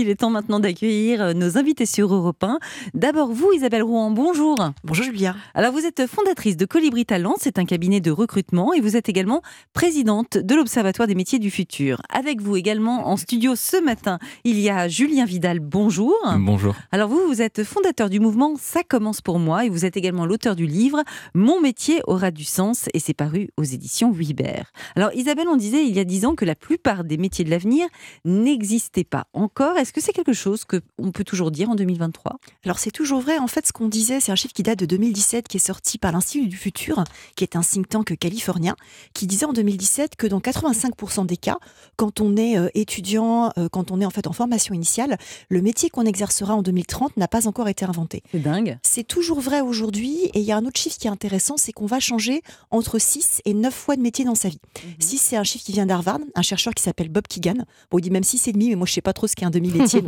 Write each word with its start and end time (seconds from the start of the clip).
Il 0.00 0.08
est 0.08 0.16
temps 0.16 0.30
maintenant 0.30 0.60
d'accueillir 0.60 1.20
euh, 1.20 1.32
nos 1.34 1.58
invités 1.58 1.84
sur 1.84 2.14
Europe 2.14 2.42
1. 2.42 2.58
D'abord, 2.94 3.34
vous, 3.34 3.52
Isabelle 3.52 3.82
Rouen, 3.82 4.10
bonjour. 4.10 4.56
Bonjour 4.82 5.04
Julia. 5.04 5.36
Alors, 5.52 5.72
vous 5.74 5.84
êtes 5.84 6.06
fondatrice 6.06 6.56
de 6.56 6.64
Colibri 6.64 7.04
Talent, 7.04 7.34
c'est 7.38 7.58
un 7.58 7.66
cabinet 7.66 8.00
de 8.00 8.10
recrutement, 8.10 8.72
et 8.72 8.80
vous 8.80 8.96
êtes 8.96 9.10
également 9.10 9.42
présidente 9.74 10.38
de 10.38 10.54
l'Observatoire 10.54 11.06
des 11.06 11.14
métiers 11.14 11.38
du 11.38 11.50
futur. 11.50 12.00
Avec 12.08 12.40
vous 12.40 12.56
également 12.56 13.08
en 13.08 13.18
studio 13.18 13.54
ce 13.56 13.76
matin, 13.76 14.18
il 14.44 14.58
y 14.58 14.70
a 14.70 14.88
Julien 14.88 15.26
Vidal, 15.26 15.60
bonjour. 15.60 16.16
Bonjour. 16.38 16.74
Alors, 16.92 17.10
vous, 17.10 17.20
vous 17.26 17.42
êtes 17.42 17.62
fondateur 17.62 18.08
du 18.08 18.20
mouvement 18.20 18.54
Ça 18.58 18.82
commence 18.82 19.20
pour 19.20 19.38
moi, 19.38 19.66
et 19.66 19.68
vous 19.68 19.84
êtes 19.84 19.98
également 19.98 20.24
l'auteur 20.24 20.56
du 20.56 20.64
livre 20.64 21.02
Mon 21.34 21.60
métier 21.60 22.00
aura 22.06 22.30
du 22.30 22.44
sens, 22.44 22.88
et 22.94 23.00
c'est 23.00 23.12
paru 23.12 23.50
aux 23.58 23.64
éditions 23.64 24.10
Wibert. 24.10 24.72
Alors, 24.96 25.12
Isabelle, 25.12 25.48
on 25.48 25.56
disait 25.56 25.84
il 25.84 25.94
y 25.94 26.00
a 26.00 26.04
dix 26.04 26.24
ans 26.24 26.36
que 26.36 26.46
la 26.46 26.54
plupart 26.54 27.04
des 27.04 27.18
métiers 27.18 27.44
de 27.44 27.50
l'avenir 27.50 27.86
n'existaient 28.24 29.04
pas 29.04 29.26
encore. 29.34 29.76
Est-ce 29.90 29.94
que 29.96 30.06
c'est 30.06 30.12
quelque 30.12 30.32
chose 30.32 30.64
qu'on 30.64 31.10
peut 31.10 31.24
toujours 31.24 31.50
dire 31.50 31.68
en 31.68 31.74
2023 31.74 32.38
Alors 32.64 32.78
c'est 32.78 32.92
toujours 32.92 33.20
vrai. 33.20 33.38
En 33.38 33.48
fait, 33.48 33.66
ce 33.66 33.72
qu'on 33.72 33.88
disait, 33.88 34.20
c'est 34.20 34.30
un 34.30 34.36
chiffre 34.36 34.54
qui 34.54 34.62
date 34.62 34.78
de 34.78 34.86
2017, 34.86 35.48
qui 35.48 35.56
est 35.56 35.66
sorti 35.66 35.98
par 35.98 36.12
l'Institut 36.12 36.46
du 36.46 36.56
Futur, 36.56 37.02
qui 37.34 37.42
est 37.42 37.56
un 37.56 37.62
think 37.62 37.88
tank 37.88 38.16
californien, 38.16 38.76
qui 39.14 39.26
disait 39.26 39.46
en 39.46 39.52
2017 39.52 40.14
que 40.14 40.28
dans 40.28 40.38
85% 40.38 41.26
des 41.26 41.36
cas, 41.36 41.58
quand 41.96 42.20
on 42.20 42.36
est 42.36 42.56
euh, 42.56 42.68
étudiant, 42.74 43.50
euh, 43.58 43.68
quand 43.68 43.90
on 43.90 44.00
est 44.00 44.04
en 44.04 44.10
fait 44.10 44.28
en 44.28 44.32
formation 44.32 44.74
initiale, 44.74 45.18
le 45.48 45.60
métier 45.60 45.90
qu'on 45.90 46.06
exercera 46.06 46.54
en 46.54 46.62
2030 46.62 47.16
n'a 47.16 47.26
pas 47.26 47.48
encore 47.48 47.66
été 47.66 47.84
inventé. 47.84 48.22
C'est 48.30 48.38
dingue. 48.38 48.78
C'est 48.84 49.02
toujours 49.02 49.40
vrai 49.40 49.60
aujourd'hui. 49.60 50.26
Et 50.34 50.38
il 50.38 50.44
y 50.44 50.52
a 50.52 50.56
un 50.56 50.66
autre 50.66 50.78
chiffre 50.78 50.98
qui 50.98 51.08
est 51.08 51.10
intéressant, 51.10 51.56
c'est 51.56 51.72
qu'on 51.72 51.86
va 51.86 51.98
changer 51.98 52.42
entre 52.70 53.00
6 53.00 53.42
et 53.44 53.54
9 53.54 53.74
fois 53.74 53.96
de 53.96 54.02
métier 54.02 54.24
dans 54.24 54.36
sa 54.36 54.50
vie. 54.50 54.60
6, 55.00 55.18
c'est 55.18 55.36
un 55.36 55.42
chiffre 55.42 55.64
qui 55.64 55.72
vient 55.72 55.86
d'Harvard, 55.86 56.20
un 56.36 56.42
chercheur 56.42 56.74
qui 56.74 56.84
s'appelle 56.84 57.08
Bob 57.08 57.26
Keegan. 57.26 57.64
Bon, 57.90 57.98
il 57.98 58.02
dit 58.02 58.10
même 58.10 58.22
6 58.22 58.46
et 58.46 58.52
demi, 58.52 58.68
mais 58.68 58.76
moi 58.76 58.86
je 58.86 58.92
sais 58.92 59.02
pas 59.02 59.12
trop 59.12 59.26
ce 59.26 59.34
qu'est 59.34 59.46
un 59.46 59.50
j'ai. 59.86 60.02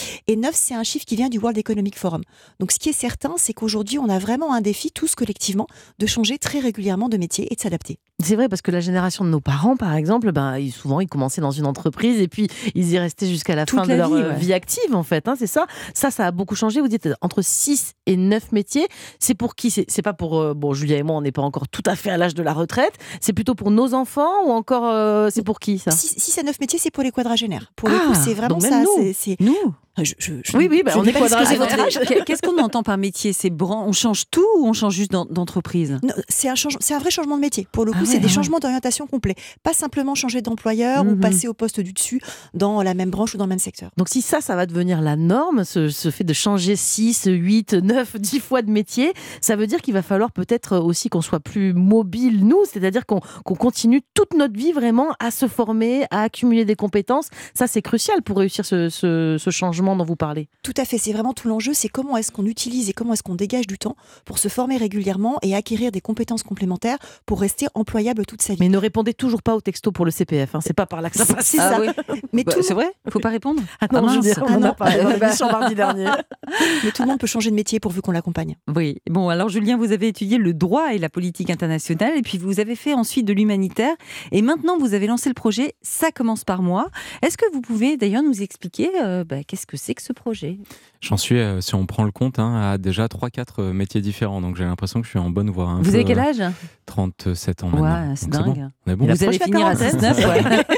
Et 0.26 0.36
9, 0.36 0.54
c'est 0.54 0.74
un 0.74 0.82
chiffre 0.82 1.04
qui 1.04 1.16
vient 1.16 1.28
du 1.28 1.38
World 1.38 1.58
Economic 1.58 1.98
Forum. 1.98 2.22
Donc 2.60 2.72
ce 2.72 2.78
qui 2.78 2.88
est 2.88 2.94
certain, 2.94 3.34
c'est 3.36 3.52
qu'aujourd'hui, 3.52 3.98
on 3.98 4.08
a 4.08 4.18
vraiment 4.18 4.52
un 4.52 4.60
défi, 4.60 4.90
tous 4.90 5.14
collectivement, 5.14 5.66
de 5.98 6.06
changer 6.06 6.38
très 6.38 6.60
régulièrement 6.60 7.08
de 7.08 7.16
métier 7.16 7.52
et 7.52 7.54
de 7.54 7.60
s'adapter. 7.60 7.98
C'est 8.22 8.34
vrai 8.34 8.48
parce 8.48 8.62
que 8.62 8.70
la 8.70 8.80
génération 8.80 9.24
de 9.24 9.28
nos 9.28 9.40
parents, 9.40 9.76
par 9.76 9.94
exemple, 9.94 10.32
ben, 10.32 10.56
ils, 10.56 10.72
souvent 10.72 11.00
ils 11.00 11.06
commençaient 11.06 11.42
dans 11.42 11.50
une 11.50 11.66
entreprise 11.66 12.18
et 12.20 12.28
puis 12.28 12.48
ils 12.74 12.90
y 12.92 12.98
restaient 12.98 13.26
jusqu'à 13.28 13.54
la 13.54 13.66
fin 13.66 13.86
de 13.86 13.92
leur 13.92 14.08
vie, 14.08 14.22
euh, 14.22 14.30
ouais. 14.30 14.36
vie 14.36 14.54
active, 14.54 14.94
en 14.94 15.02
fait. 15.02 15.28
Hein, 15.28 15.34
c'est 15.38 15.46
ça. 15.46 15.66
Ça, 15.92 16.10
ça 16.10 16.26
a 16.26 16.30
beaucoup 16.30 16.54
changé. 16.54 16.80
Vous 16.80 16.88
dites 16.88 17.10
entre 17.20 17.42
6 17.42 17.92
et 18.06 18.16
9 18.16 18.52
métiers. 18.52 18.86
C'est 19.20 19.34
pour 19.34 19.54
qui? 19.54 19.70
C'est 19.70 20.02
pas 20.02 20.14
pour. 20.14 20.38
euh, 20.40 20.54
bon, 20.54 20.72
Julia 20.72 20.96
et 20.96 21.02
moi, 21.02 21.16
on 21.16 21.20
n'est 21.20 21.30
pas 21.32 21.42
encore 21.42 21.68
tout 21.68 21.82
à 21.84 21.94
fait 21.94 22.08
à 22.10 22.16
l'âge 22.16 22.34
de 22.34 22.42
la 22.42 22.54
retraite. 22.54 22.94
C'est 23.20 23.34
plutôt 23.34 23.54
pour 23.54 23.70
nos 23.70 23.92
enfants 23.92 24.46
ou 24.46 24.50
encore. 24.50 24.86
euh, 24.86 25.28
c'est 25.30 25.44
pour 25.44 25.60
qui 25.60 25.78
ça? 25.78 25.90
6 25.90 26.38
à 26.38 26.42
9 26.42 26.58
métiers, 26.60 26.78
c'est 26.78 26.90
pour 26.90 27.02
les 27.04 27.10
quadragénaires. 27.10 27.70
Pour 27.76 27.90
Ah, 27.90 28.14
c'est 28.14 28.32
vraiment 28.32 28.54
donc 28.56 28.62
même 28.62 28.86
ça. 28.86 29.34
Nous 29.40 29.74
Je- 29.98 30.14
je- 30.18 30.32
je- 30.44 30.56
Oui, 30.56 30.68
oui, 30.70 30.82
bah, 30.84 30.92
on 30.96 31.04
est 31.04 31.12
pas 31.12 31.20
disclosé 31.20 31.56
quadragénaire. 31.56 31.58
votre 31.68 31.80
âge. 32.00 32.08
Qu'est- 32.08 32.24
Qu'est-ce 32.24 32.42
qu'on 32.42 32.58
entend 32.62 32.82
par 32.82 32.98
métier? 32.98 33.32
C'est 33.32 33.50
on 33.60 33.92
change 33.92 34.24
tout 34.30 34.44
ou 34.58 34.66
on 34.66 34.72
change 34.72 34.94
juste 34.94 35.10
d'en- 35.12 35.24
d'entreprise? 35.24 35.98
C'est 36.28 36.48
un, 36.48 36.54
change- 36.54 36.76
c'est 36.80 36.94
un 36.94 36.98
vrai 36.98 37.10
changement 37.10 37.36
de 37.36 37.40
métier. 37.40 37.66
Pour 37.72 37.84
le 37.84 37.92
coup, 37.92 37.98
Ah 38.02 38.04
c'est 38.04 38.12
ouais, 38.14 38.18
des 38.18 38.24
ah 38.24 38.28
ouais. 38.28 38.34
changements 38.34 38.58
d'orientation 38.58 39.06
complets. 39.06 39.34
Pas 39.62 39.72
simplement 39.72 40.14
changer 40.14 40.42
d'employeur 40.42 41.02
ou 41.06 41.10
Mhm. 41.12 41.20
passer 41.20 41.48
au 41.48 41.54
poste 41.54 41.80
du 41.80 41.92
dessus 41.92 42.20
dans 42.54 42.82
la 42.82 42.94
même 42.94 43.10
branche 43.10 43.34
ou 43.34 43.38
dans 43.38 43.44
le 43.44 43.50
même 43.50 43.58
secteur. 43.58 43.90
Donc 43.96 44.08
si 44.08 44.22
ça, 44.22 44.40
ça 44.40 44.54
va 44.56 44.66
devenir 44.66 45.00
la 45.00 45.16
norme, 45.16 45.64
ce, 45.64 45.88
ce 45.88 46.10
fait 46.10 46.24
de 46.24 46.32
changer 46.32 46.76
6, 46.76 47.24
8, 47.26 47.74
9, 47.74 48.16
10 48.20 48.40
fois 48.40 48.62
de 48.62 48.70
métier, 48.70 49.12
ça 49.40 49.56
veut 49.56 49.66
dire 49.66 49.80
qu'il 49.80 49.94
va 49.94 50.02
falloir 50.02 50.30
peut-être 50.32 50.78
aussi 50.78 51.08
qu'on 51.08 51.22
soit 51.22 51.40
plus 51.40 51.72
mobile, 51.72 52.44
nous, 52.46 52.64
c'est-à-dire 52.70 53.06
qu'on 53.06 53.20
continue 53.44 54.02
toute 54.14 54.34
notre 54.34 54.54
vie 54.58 54.72
vraiment 54.72 55.08
à 55.20 55.30
se 55.30 55.46
former, 55.48 56.04
à 56.10 56.22
accumuler 56.22 56.64
des 56.64 56.76
compétences. 56.76 57.28
Ça, 57.54 57.66
c'est 57.66 57.82
crucial 57.82 58.22
pour 58.22 58.38
réussir 58.38 58.64
ce, 58.66 58.88
ce- 58.88 59.36
ce 59.38 59.50
changement 59.50 59.85
dont 59.94 60.04
vous 60.04 60.16
parlez. 60.16 60.48
Tout 60.62 60.72
à 60.78 60.84
fait, 60.84 60.98
c'est 60.98 61.12
vraiment 61.12 61.34
tout 61.34 61.46
l'enjeu, 61.46 61.74
c'est 61.74 61.88
comment 61.88 62.16
est-ce 62.16 62.32
qu'on 62.32 62.46
utilise 62.46 62.88
et 62.90 62.92
comment 62.92 63.12
est-ce 63.12 63.22
qu'on 63.22 63.34
dégage 63.36 63.66
du 63.68 63.78
temps 63.78 63.94
pour 64.24 64.38
se 64.38 64.48
former 64.48 64.78
régulièrement 64.78 65.38
et 65.42 65.54
acquérir 65.54 65.92
des 65.92 66.00
compétences 66.00 66.42
complémentaires 66.42 66.98
pour 67.26 67.40
rester 67.40 67.66
employable 67.74 68.24
toute 68.26 68.42
sa 68.42 68.54
vie. 68.54 68.58
Mais 68.60 68.68
ne 68.68 68.78
répondez 68.78 69.14
toujours 69.14 69.42
pas 69.42 69.54
au 69.54 69.60
texto 69.60 69.92
pour 69.92 70.04
le 70.06 70.10
CPF, 70.10 70.54
hein. 70.54 70.60
c'est 70.62 70.72
pas 70.74 70.86
par 70.86 71.02
là 71.02 71.10
que 71.10 71.18
ça 71.18 71.24
C'est- 71.26 71.34
passe. 71.34 71.46
c'est 71.46 71.58
Ah 71.60 71.72
ça. 71.74 71.80
oui. 71.80 71.88
Mais, 72.32 72.42
Bah, 72.42 72.52
tout, 72.54 72.62
c'est 72.62 72.74
vrai 72.74 72.90
Faut 73.10 73.20
pas 73.20 73.28
répondre 73.28 73.60
Ah 73.80 73.86
non, 73.92 74.06
Ah, 74.08 74.08
je 74.08 74.18
veux 74.18 74.22
mince. 74.22 74.24
dire, 74.24 74.42
on 74.42 74.46
Ah 74.54 74.56
en 74.56 74.62
a 74.62 74.72
parlé 74.72 75.02
mardi 75.04 75.74
dernier. 75.76 76.06
mais 76.84 76.90
tout 76.92 77.02
le 77.02 77.08
monde 77.08 77.18
peut 77.18 77.26
changer 77.26 77.50
de 77.50 77.54
métier 77.54 77.78
pourvu 77.80 78.00
qu'on 78.00 78.12
l'accompagne. 78.12 78.56
Oui. 78.74 78.98
Bon, 79.10 79.28
alors 79.28 79.48
Julien, 79.48 79.76
vous 79.76 79.92
avez 79.92 80.08
étudié 80.08 80.38
le 80.38 80.54
droit 80.54 80.94
et 80.94 80.98
la 80.98 81.08
politique 81.08 81.50
internationale, 81.50 82.16
et 82.16 82.22
puis 82.22 82.38
vous 82.38 82.60
avez 82.60 82.76
fait 82.76 82.94
ensuite 82.94 83.26
de 83.26 83.32
l'humanitaire, 83.32 83.94
et 84.32 84.42
maintenant 84.42 84.78
vous 84.78 84.94
avez 84.94 85.06
lancé 85.06 85.28
le 85.28 85.34
projet 85.34 85.74
Ça 85.82 86.10
commence 86.12 86.44
par 86.44 86.62
moi. 86.62 86.88
Est-ce 87.22 87.36
que 87.36 87.44
vous 87.52 87.60
pouvez 87.60 87.96
d'ailleurs 87.96 88.22
nous 88.22 88.42
expliquer 88.42 88.90
euh, 89.02 89.24
bah, 89.24 89.42
qu'est-ce 89.46 89.66
que 89.66 89.75
c'est 89.76 89.94
que 89.94 90.02
ce 90.02 90.12
projet? 90.12 90.58
J'en 91.00 91.16
suis, 91.16 91.38
euh, 91.38 91.60
si 91.60 91.74
on 91.74 91.86
prend 91.86 92.04
le 92.04 92.10
compte, 92.10 92.38
hein, 92.38 92.72
à 92.72 92.78
déjà 92.78 93.06
3-4 93.06 93.44
euh, 93.58 93.72
métiers 93.72 94.00
différents. 94.00 94.40
Donc 94.40 94.56
j'ai 94.56 94.64
l'impression 94.64 95.00
que 95.00 95.04
je 95.06 95.10
suis 95.10 95.18
en 95.18 95.30
bonne 95.30 95.50
voie. 95.50 95.66
un 95.68 95.76
Vous 95.82 95.90
peu, 95.90 95.94
avez 95.96 96.04
quel 96.04 96.18
euh, 96.18 96.22
âge? 96.22 96.42
37 96.86 97.64
ans 97.64 97.68
maintenant. 97.70 98.08
Ouais, 98.10 98.16
c'est 98.16 98.30
dingue. 98.30 98.44
bon. 98.44 98.70
On 98.86 98.90
est 98.92 98.96
bon. 98.96 99.04
Il 99.06 99.14
Vous 99.14 99.24
allez 99.24 99.38
finir 99.38 99.66
à 99.66 99.74
quarantaine. 99.74 99.96
19, 99.96 100.26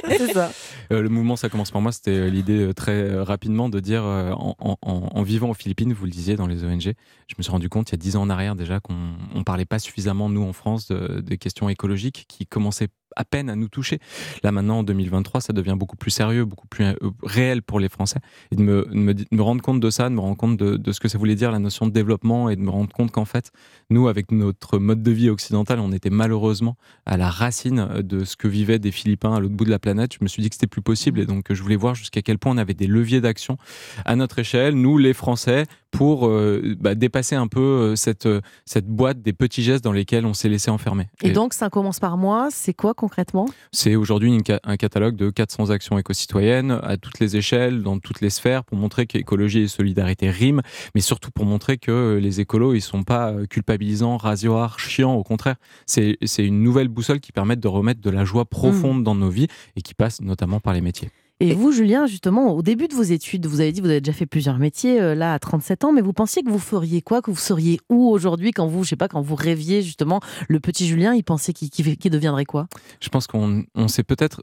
ouais. 0.08 0.28
ça. 0.32 0.50
Euh, 0.92 1.02
le 1.02 1.08
mouvement 1.08 1.36
Ça 1.36 1.48
commence 1.48 1.70
par 1.70 1.80
moi, 1.80 1.92
c'était 1.92 2.30
l'idée 2.30 2.72
très 2.74 3.20
rapidement 3.20 3.68
de 3.68 3.80
dire, 3.80 4.02
euh, 4.04 4.32
en, 4.32 4.56
en- 4.58 4.76
en- 4.82 5.08
en 5.14 5.22
vivant 5.22 5.50
aux 5.50 5.54
Philippines, 5.54 5.92
vous 5.92 6.04
le 6.04 6.10
disiez 6.10 6.36
dans 6.36 6.46
les 6.46 6.64
ONG, 6.64 6.80
je 7.28 7.34
me 7.36 7.42
suis 7.42 7.50
rendu 7.52 7.68
compte 7.68 7.90
il 7.90 7.92
y 7.92 7.94
a 7.94 7.98
10 7.98 8.16
ans 8.16 8.22
en 8.22 8.30
arrière 8.30 8.54
déjà 8.56 8.80
qu'on 8.80 8.94
ne 9.34 9.42
parlait 9.42 9.64
pas 9.66 9.78
suffisamment, 9.78 10.28
nous 10.28 10.42
en 10.42 10.52
France, 10.52 10.88
de- 10.88 11.20
des 11.20 11.38
questions 11.38 11.68
écologiques 11.68 12.24
qui 12.28 12.46
commençaient 12.46 12.88
à 13.18 13.24
peine 13.24 13.50
à 13.50 13.56
nous 13.56 13.68
toucher. 13.68 13.98
Là 14.42 14.52
maintenant, 14.52 14.78
en 14.78 14.82
2023, 14.82 15.42
ça 15.42 15.52
devient 15.52 15.76
beaucoup 15.76 15.96
plus 15.96 16.10
sérieux, 16.10 16.44
beaucoup 16.44 16.68
plus 16.68 16.84
euh, 16.84 16.94
réel 17.22 17.62
pour 17.62 17.80
les 17.80 17.88
Français. 17.88 18.20
Et 18.50 18.56
de 18.56 18.62
me, 18.62 19.42
rendre 19.42 19.60
compte 19.60 19.80
de 19.80 19.90
ça, 19.90 20.08
de 20.08 20.14
me 20.14 20.20
rendre 20.20 20.36
compte 20.36 20.56
de, 20.56 20.76
de 20.76 20.92
ce 20.92 21.00
que 21.00 21.08
ça 21.08 21.18
voulait 21.18 21.34
dire, 21.34 21.52
la 21.52 21.58
notion 21.58 21.86
de 21.86 21.92
développement, 21.92 22.48
et 22.48 22.56
de 22.56 22.60
me 22.60 22.70
rendre 22.70 22.92
compte 22.92 23.10
qu'en 23.10 23.24
fait, 23.24 23.50
nous, 23.90 24.08
avec 24.08 24.30
notre 24.30 24.78
mode 24.78 25.02
de 25.02 25.10
vie 25.10 25.28
occidental, 25.28 25.80
on 25.80 25.92
était 25.92 26.10
malheureusement 26.10 26.76
à 27.04 27.16
la 27.16 27.28
racine 27.28 27.88
de 28.02 28.24
ce 28.24 28.36
que 28.36 28.48
vivaient 28.48 28.78
des 28.78 28.92
Philippins 28.92 29.34
à 29.34 29.40
l'autre 29.40 29.54
bout 29.54 29.64
de 29.64 29.70
la 29.70 29.78
planète. 29.78 30.14
Je 30.14 30.18
me 30.22 30.28
suis 30.28 30.42
dit 30.42 30.48
que 30.48 30.54
c'était 30.54 30.66
plus 30.66 30.82
possible 30.82 31.20
et 31.20 31.26
donc 31.26 31.52
je 31.52 31.62
voulais 31.62 31.76
voir 31.76 31.94
jusqu'à 31.94 32.22
quel 32.22 32.38
point 32.38 32.52
on 32.52 32.58
avait 32.58 32.74
des 32.74 32.86
leviers 32.86 33.20
d'action 33.20 33.56
à 34.04 34.16
notre 34.16 34.38
échelle, 34.38 34.74
nous 34.74 34.98
les 34.98 35.12
Français, 35.12 35.64
pour 35.90 36.26
euh, 36.28 36.76
bah, 36.78 36.94
dépasser 36.94 37.34
un 37.34 37.46
peu 37.46 37.60
euh, 37.60 37.96
cette, 37.96 38.26
euh, 38.26 38.40
cette 38.66 38.86
boîte 38.86 39.22
des 39.22 39.32
petits 39.32 39.62
gestes 39.62 39.82
dans 39.82 39.92
lesquels 39.92 40.26
on 40.26 40.34
s'est 40.34 40.48
laissé 40.48 40.70
enfermer. 40.70 41.06
Et 41.22 41.30
donc, 41.30 41.54
ça 41.54 41.70
commence 41.70 41.98
par 41.98 42.16
moi, 42.16 42.48
c'est 42.50 42.74
quoi 42.74 42.94
concrètement? 42.94 43.46
C'est 43.72 43.96
aujourd'hui 43.96 44.38
ca- 44.46 44.60
un 44.64 44.76
catalogue 44.76 45.16
de 45.16 45.30
400 45.30 45.70
actions 45.70 45.98
éco-citoyennes 45.98 46.78
à 46.82 46.96
toutes 46.98 47.18
les 47.20 47.36
échelles, 47.36 47.82
dans 47.82 47.98
toutes 47.98 48.20
les 48.20 48.30
sphères, 48.30 48.64
pour 48.64 48.76
montrer 48.78 49.06
qu'écologie 49.06 49.60
et 49.60 49.68
solidarité 49.68 50.30
riment, 50.30 50.60
mais 50.94 51.00
surtout 51.00 51.30
pour 51.30 51.44
montrer 51.46 51.78
que 51.78 52.18
les 52.20 52.40
écolos, 52.40 52.74
ils 52.74 52.80
sont 52.82 53.02
pas 53.02 53.32
culpabilisants, 53.48 54.16
rasoirs, 54.18 54.78
chiants. 54.78 55.14
Au 55.14 55.22
contraire, 55.24 55.56
c'est 55.86 56.18
c'est 56.22 56.44
une 56.44 56.62
nouvelle 56.62 56.88
boussole 56.88 57.20
qui 57.20 57.32
permet 57.32 57.56
de 57.56 57.68
remettre 57.68 58.00
de 58.00 58.10
la 58.10 58.24
joie 58.24 58.44
profonde 58.44 59.02
dans 59.04 59.14
nos 59.14 59.30
vies 59.30 59.48
et 59.76 59.82
qui 59.82 59.94
passe 59.94 60.20
notamment 60.20 60.60
par 60.60 60.74
les 60.74 60.80
métiers. 60.80 61.10
Et 61.40 61.54
vous, 61.54 61.70
Julien, 61.70 62.06
justement, 62.06 62.52
au 62.52 62.62
début 62.62 62.88
de 62.88 62.94
vos 62.94 63.02
études, 63.02 63.46
vous 63.46 63.60
avez 63.60 63.70
dit 63.70 63.80
que 63.80 63.84
vous 63.84 63.90
avez 63.90 64.00
déjà 64.00 64.12
fait 64.12 64.26
plusieurs 64.26 64.58
métiers, 64.58 65.00
euh, 65.00 65.14
là, 65.14 65.34
à 65.34 65.38
37 65.38 65.84
ans, 65.84 65.92
mais 65.92 66.00
vous 66.00 66.12
pensiez 66.12 66.42
que 66.42 66.50
vous 66.50 66.58
feriez 66.58 67.00
quoi 67.00 67.22
Que 67.22 67.30
vous 67.30 67.36
seriez 67.36 67.78
où 67.88 68.08
aujourd'hui 68.08 68.50
quand 68.50 68.66
vous, 68.66 68.82
je 68.82 68.90
sais 68.90 68.96
pas, 68.96 69.06
quand 69.06 69.22
vous 69.22 69.36
rêviez, 69.36 69.82
justement, 69.82 70.20
le 70.48 70.58
petit 70.58 70.88
Julien, 70.88 71.14
il 71.14 71.22
pensait 71.22 71.52
qu'il 71.52 72.10
deviendrait 72.10 72.44
quoi? 72.44 72.66
Je 73.00 73.08
pense 73.08 73.28
qu'on 73.28 73.62
on 73.76 73.86
s'est 73.86 74.02
peut-être 74.02 74.42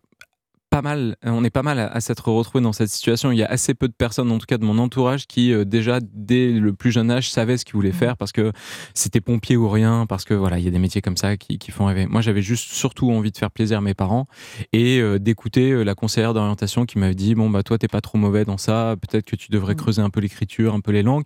pas 0.75 0.81
mal, 0.81 1.15
on 1.23 1.43
est 1.45 1.49
pas 1.49 1.63
mal 1.63 1.79
à, 1.79 1.87
à 1.87 2.01
s'être 2.01 2.27
retrouvé 2.29 2.61
dans 2.61 2.73
cette 2.73 2.89
situation. 2.89 3.31
Il 3.31 3.37
y 3.37 3.43
a 3.43 3.47
assez 3.47 3.73
peu 3.73 3.87
de 3.87 3.93
personnes, 3.93 4.29
en 4.31 4.37
tout 4.39 4.45
cas 4.45 4.57
de 4.57 4.65
mon 4.65 4.77
entourage, 4.77 5.25
qui 5.25 5.53
euh, 5.53 5.63
déjà 5.63 5.99
dès 6.13 6.51
le 6.51 6.73
plus 6.73 6.91
jeune 6.91 7.09
âge 7.11 7.29
savaient 7.31 7.57
ce 7.57 7.63
qu'ils 7.63 7.75
voulaient 7.75 7.91
faire 7.93 8.17
parce 8.17 8.31
que 8.33 8.51
c'était 8.93 9.21
pompier 9.21 9.55
ou 9.55 9.69
rien, 9.69 10.05
parce 10.05 10.25
que 10.25 10.33
voilà, 10.33 10.59
il 10.59 10.65
y 10.65 10.67
a 10.67 10.71
des 10.71 10.79
métiers 10.79 11.01
comme 11.01 11.15
ça 11.17 11.37
qui, 11.37 11.57
qui 11.59 11.71
font 11.71 11.85
rêver. 11.85 12.07
Moi, 12.07 12.19
j'avais 12.21 12.41
juste 12.41 12.73
surtout 12.73 13.09
envie 13.11 13.31
de 13.31 13.37
faire 13.37 13.51
plaisir 13.51 13.77
à 13.77 13.81
mes 13.81 13.93
parents 13.93 14.27
et 14.73 14.99
euh, 14.99 15.17
d'écouter 15.17 15.71
euh, 15.71 15.83
la 15.83 15.95
conseillère 15.95 16.33
d'orientation 16.33 16.85
qui 16.85 16.99
m'avait 16.99 17.15
dit 17.15 17.35
bon 17.35 17.49
bah 17.49 17.63
toi 17.63 17.77
t'es 17.77 17.87
pas 17.87 18.01
trop 18.01 18.17
mauvais 18.17 18.43
dans 18.43 18.57
ça, 18.57 18.95
peut-être 19.01 19.25
que 19.25 19.35
tu 19.37 19.51
devrais 19.51 19.73
Mm. 19.75 19.77
creuser 19.77 20.01
un 20.01 20.09
peu 20.09 20.19
l'écriture, 20.19 20.73
un 20.73 20.79
peu 20.81 20.91
les 20.91 21.03
langues, 21.03 21.23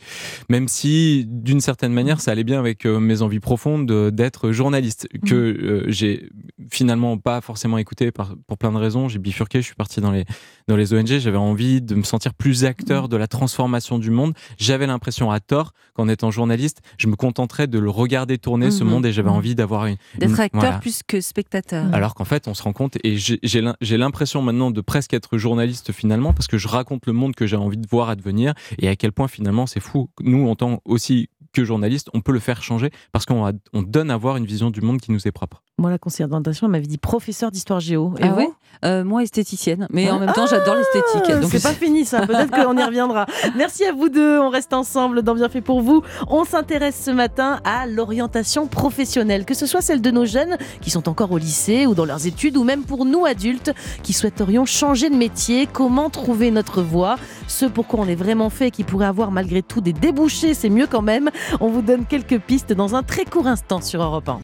même 0.49 0.67
si 0.67 1.25
d'une 1.27 1.59
certaine 1.61 1.91
manière 1.93 2.21
ça 2.21 2.31
allait 2.31 2.43
bien 2.43 2.59
avec 2.59 2.85
mes 2.85 3.21
envies 3.21 3.39
profondes 3.39 3.85
de- 3.87 4.09
d'être 4.11 4.51
journaliste 4.51 5.07
que 5.25 5.35
euh, 5.35 5.83
j'ai 5.87 6.29
finalement 6.71 7.17
pas 7.17 7.41
forcément 7.41 7.77
écouté 7.77 8.11
par- 8.11 8.35
pour 8.47 8.57
plein 8.57 8.71
de 8.71 8.77
raisons. 8.77 9.07
J'ai 9.07 9.19
bifurqué, 9.39 9.61
je 9.61 9.65
suis 9.67 9.75
parti 9.75 10.01
dans 10.01 10.11
les, 10.11 10.25
dans 10.67 10.75
les 10.75 10.93
ONG, 10.93 11.07
j'avais 11.07 11.37
envie 11.37 11.81
de 11.81 11.95
me 11.95 12.03
sentir 12.03 12.33
plus 12.33 12.65
acteur 12.65 13.07
de 13.07 13.15
la 13.15 13.27
transformation 13.27 13.97
du 13.97 14.11
monde. 14.11 14.33
J'avais 14.57 14.85
l'impression 14.85 15.31
à 15.31 15.39
tort 15.39 15.71
qu'en 15.93 16.09
étant 16.09 16.29
journaliste, 16.29 16.81
je 16.97 17.07
me 17.07 17.15
contenterais 17.15 17.67
de 17.67 17.79
le 17.79 17.89
regarder 17.89 18.37
tourner 18.37 18.69
ce 18.69 18.83
Mhm. 18.83 18.89
monde 18.89 19.05
et 19.05 19.13
j'avais 19.13 19.29
Mhm. 19.29 19.35
envie 19.35 19.55
d'avoir 19.55 19.85
une... 19.85 19.95
D'être 20.17 20.31
une- 20.31 20.39
acteur 20.41 20.59
voilà. 20.61 20.77
plus 20.79 21.01
que 21.07 21.21
spectateur. 21.21 21.85
Alors 21.93 22.15
qu'en 22.15 22.25
fait, 22.25 22.47
on 22.49 22.53
se 22.53 22.63
rend 22.63 22.73
compte, 22.73 22.97
et 23.03 23.15
j'ai 23.17 23.39
j'ai 23.43 23.61
l'im- 23.61 23.75
j'ai 23.81 23.97
l'impression 23.97 24.41
maintenant 24.41 24.71
de 24.71 24.81
presque 24.81 25.13
être 25.13 25.37
journaliste 25.37 25.91
finalement, 25.93 26.33
parce 26.33 26.47
que 26.47 26.57
je 26.57 26.67
raconte 26.67 27.05
le 27.05 27.13
monde 27.13 27.33
que 27.35 27.47
j'ai 27.47 27.55
envie 27.55 27.77
de 27.77 27.87
voir 27.89 28.09
advenir, 28.09 28.53
et 28.79 28.89
à 28.89 28.95
quel 28.97 29.11
point 29.13 29.27
finalement 29.29 29.67
c'est 29.67 29.79
fou. 29.79 30.09
Nous, 30.21 30.47
en 30.49 30.55
tant 30.55 30.81
aussi 30.85 31.29
que 31.53 31.63
journaliste, 31.63 32.09
on 32.13 32.21
peut 32.21 32.31
le 32.33 32.39
faire 32.39 32.61
changer, 32.61 32.91
parce 33.11 33.25
qu'on 33.25 33.45
a- 33.45 33.53
on 33.73 33.81
donne 33.81 34.11
à 34.11 34.17
voir 34.17 34.37
une 34.37 34.45
vision 34.45 34.69
du 34.69 34.81
monde 34.81 34.99
qui 34.99 35.11
nous 35.11 35.27
est 35.27 35.31
propre. 35.31 35.63
Moi, 35.79 35.89
la 35.89 35.97
conseillère 35.97 36.27
d'orientation, 36.27 36.67
elle 36.67 36.71
m'avait 36.71 36.85
dit 36.87 36.97
professeur 36.97 37.51
d'histoire 37.51 37.79
géo. 37.79 38.13
Et 38.19 38.23
Ah 38.23 38.27
vous 38.29 38.35
ouais? 38.35 38.49
Euh, 38.83 39.03
Moi, 39.05 39.23
esthéticienne. 39.23 39.87
Mais 39.91 40.11
en 40.11 40.19
même 40.19 40.33
temps, 40.33 40.45
j'adore 40.45 40.75
l'esthétique. 40.75 41.23
Ah, 41.29 41.35
Donc, 41.39 41.49
c'est 41.51 41.63
pas 41.63 41.71
fini 41.71 42.03
ça, 42.05 42.27
peut-être 42.27 42.51
qu'on 42.51 42.75
y 42.77 42.83
reviendra. 42.83 43.25
Merci 43.55 43.85
à 43.85 43.93
vous 43.93 44.09
deux, 44.09 44.39
on 44.39 44.49
reste 44.49 44.73
ensemble 44.73 45.21
dans 45.21 45.35
Bien 45.35 45.47
fait 45.47 45.61
pour 45.61 45.81
vous. 45.81 46.03
On 46.27 46.43
s'intéresse 46.43 47.01
ce 47.05 47.11
matin 47.11 47.61
à 47.63 47.87
l'orientation 47.87 48.67
professionnelle, 48.67 49.45
que 49.45 49.53
ce 49.53 49.65
soit 49.65 49.79
celle 49.79 50.01
de 50.01 50.11
nos 50.11 50.25
jeunes 50.25 50.57
qui 50.81 50.89
sont 50.89 51.07
encore 51.07 51.31
au 51.31 51.37
lycée 51.37 51.85
ou 51.85 51.95
dans 51.95 52.05
leurs 52.05 52.27
études, 52.27 52.57
ou 52.57 52.65
même 52.65 52.83
pour 52.83 53.05
nous 53.05 53.25
adultes 53.25 53.71
qui 54.03 54.11
souhaiterions 54.11 54.65
changer 54.65 55.09
de 55.09 55.15
métier, 55.15 55.65
comment 55.71 56.09
trouver 56.09 56.51
notre 56.51 56.81
voie, 56.81 57.15
ce 57.47 57.65
pour 57.65 57.87
quoi 57.87 58.01
on 58.01 58.07
est 58.07 58.15
vraiment 58.15 58.49
fait 58.49 58.67
et 58.67 58.71
qui 58.71 58.83
pourrait 58.83 59.05
avoir 59.05 59.31
malgré 59.31 59.61
tout 59.61 59.79
des 59.79 59.93
débouchés, 59.93 60.53
c'est 60.53 60.69
mieux 60.69 60.87
quand 60.87 61.01
même. 61.01 61.29
On 61.61 61.69
vous 61.69 61.81
donne 61.81 62.05
quelques 62.05 62.39
pistes 62.39 62.73
dans 62.73 62.95
un 62.95 63.03
très 63.03 63.23
court 63.23 63.47
instant 63.47 63.79
sur 63.81 64.03
Europe 64.03 64.27
1. 64.27 64.39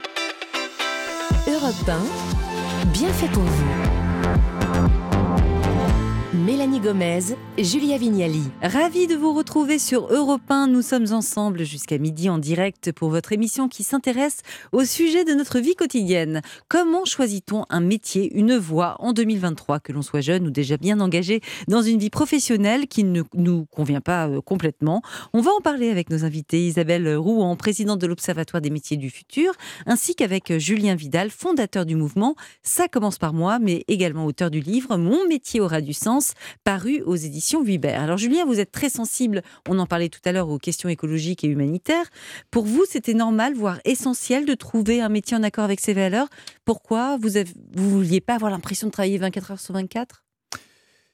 Europe 1.66 1.90
1, 1.90 2.86
bien 2.90 3.12
fait 3.12 3.28
pour 3.30 3.42
vous. 3.42 3.75
Mélanie 6.46 6.80
Gomez, 6.80 7.22
Julia 7.58 7.98
Vignali. 7.98 8.44
Ravi 8.62 9.08
de 9.08 9.16
vous 9.16 9.34
retrouver 9.34 9.80
sur 9.80 10.14
Europe 10.14 10.44
1. 10.48 10.68
Nous 10.68 10.84
sommes 10.84 11.12
ensemble 11.12 11.64
jusqu'à 11.64 11.98
midi 11.98 12.30
en 12.30 12.38
direct 12.38 12.92
pour 12.92 13.10
votre 13.10 13.34
émission 13.34 13.68
qui 13.68 13.82
s'intéresse 13.82 14.42
au 14.72 14.86
sujet 14.86 15.24
de 15.24 15.34
notre 15.34 15.58
vie 15.58 15.74
quotidienne. 15.74 16.42
Comment 16.68 17.04
choisit-on 17.04 17.66
un 17.72 17.80
métier, 17.80 18.32
une 18.38 18.58
voie 18.58 18.96
en 19.00 19.12
2023, 19.12 19.80
que 19.80 19.92
l'on 19.92 20.04
soit 20.04 20.22
jeune 20.22 20.46
ou 20.46 20.52
déjà 20.52 20.78
bien 20.78 21.00
engagé 21.00 21.42
dans 21.68 21.82
une 21.82 21.98
vie 21.98 22.12
professionnelle 22.12 22.88
qui 22.88 23.06
ne 23.06 23.24
nous 23.34 23.66
convient 23.66 24.02
pas 24.02 24.28
euh, 24.28 24.40
complètement? 24.40 25.02
On 25.34 25.42
va 25.42 25.50
en 25.50 25.62
parler 25.62 25.90
avec 25.90 26.12
nos 26.12 26.26
invités 26.26 26.68
Isabelle 26.68 27.16
Rouen, 27.18 27.56
présidente 27.56 27.98
de 27.98 28.06
l'Observatoire 28.06 28.62
des 28.62 28.70
métiers 28.70 28.98
du 28.98 29.10
futur, 29.10 29.52
ainsi 29.88 30.14
qu'avec 30.14 30.60
Julien 30.60 30.94
Vidal, 30.94 31.32
fondateur 31.32 31.88
du 31.88 31.96
mouvement 31.96 32.36
Ça 32.62 32.88
commence 32.88 33.18
par 33.18 33.34
moi, 33.34 33.58
mais 33.58 33.84
également 33.88 34.28
auteur 34.28 34.52
du 34.52 34.60
livre 34.60 34.96
Mon 34.98 35.28
métier 35.28 35.60
aura 35.60 35.82
du 35.82 35.94
sens 35.94 36.35
paru 36.64 37.02
aux 37.06 37.16
éditions 37.16 37.64
Vuibert. 37.64 38.02
Alors 38.02 38.18
Julien, 38.18 38.46
vous 38.46 38.60
êtes 38.60 38.72
très 38.72 38.90
sensible, 38.90 39.42
on 39.68 39.80
en 39.80 39.86
parlait 39.86 40.10
tout 40.10 40.20
à 40.26 40.32
l'heure, 40.32 40.50
aux 40.50 40.58
questions 40.58 40.90
écologiques 40.90 41.44
et 41.44 41.48
humanitaires. 41.48 42.06
Pour 42.52 42.66
vous, 42.66 42.84
c'était 42.90 43.14
normal, 43.14 43.54
voire 43.54 43.80
essentiel 43.86 44.46
de 44.46 44.54
trouver 44.54 45.02
un 45.02 45.10
métier 45.10 45.36
en 45.38 45.44
accord 45.44 45.64
avec 45.64 45.80
ces 45.80 45.94
valeurs? 45.94 46.28
Pourquoi 46.66 47.18
Vous 47.18 47.30
ne 47.30 47.44
vouliez 47.76 48.22
pas 48.22 48.36
avoir 48.36 48.52
l'impression 48.52 48.88
de 48.88 48.92
travailler 48.92 49.18
24 49.18 49.52
heures 49.52 49.60
sur 49.60 49.74
24 49.74 50.24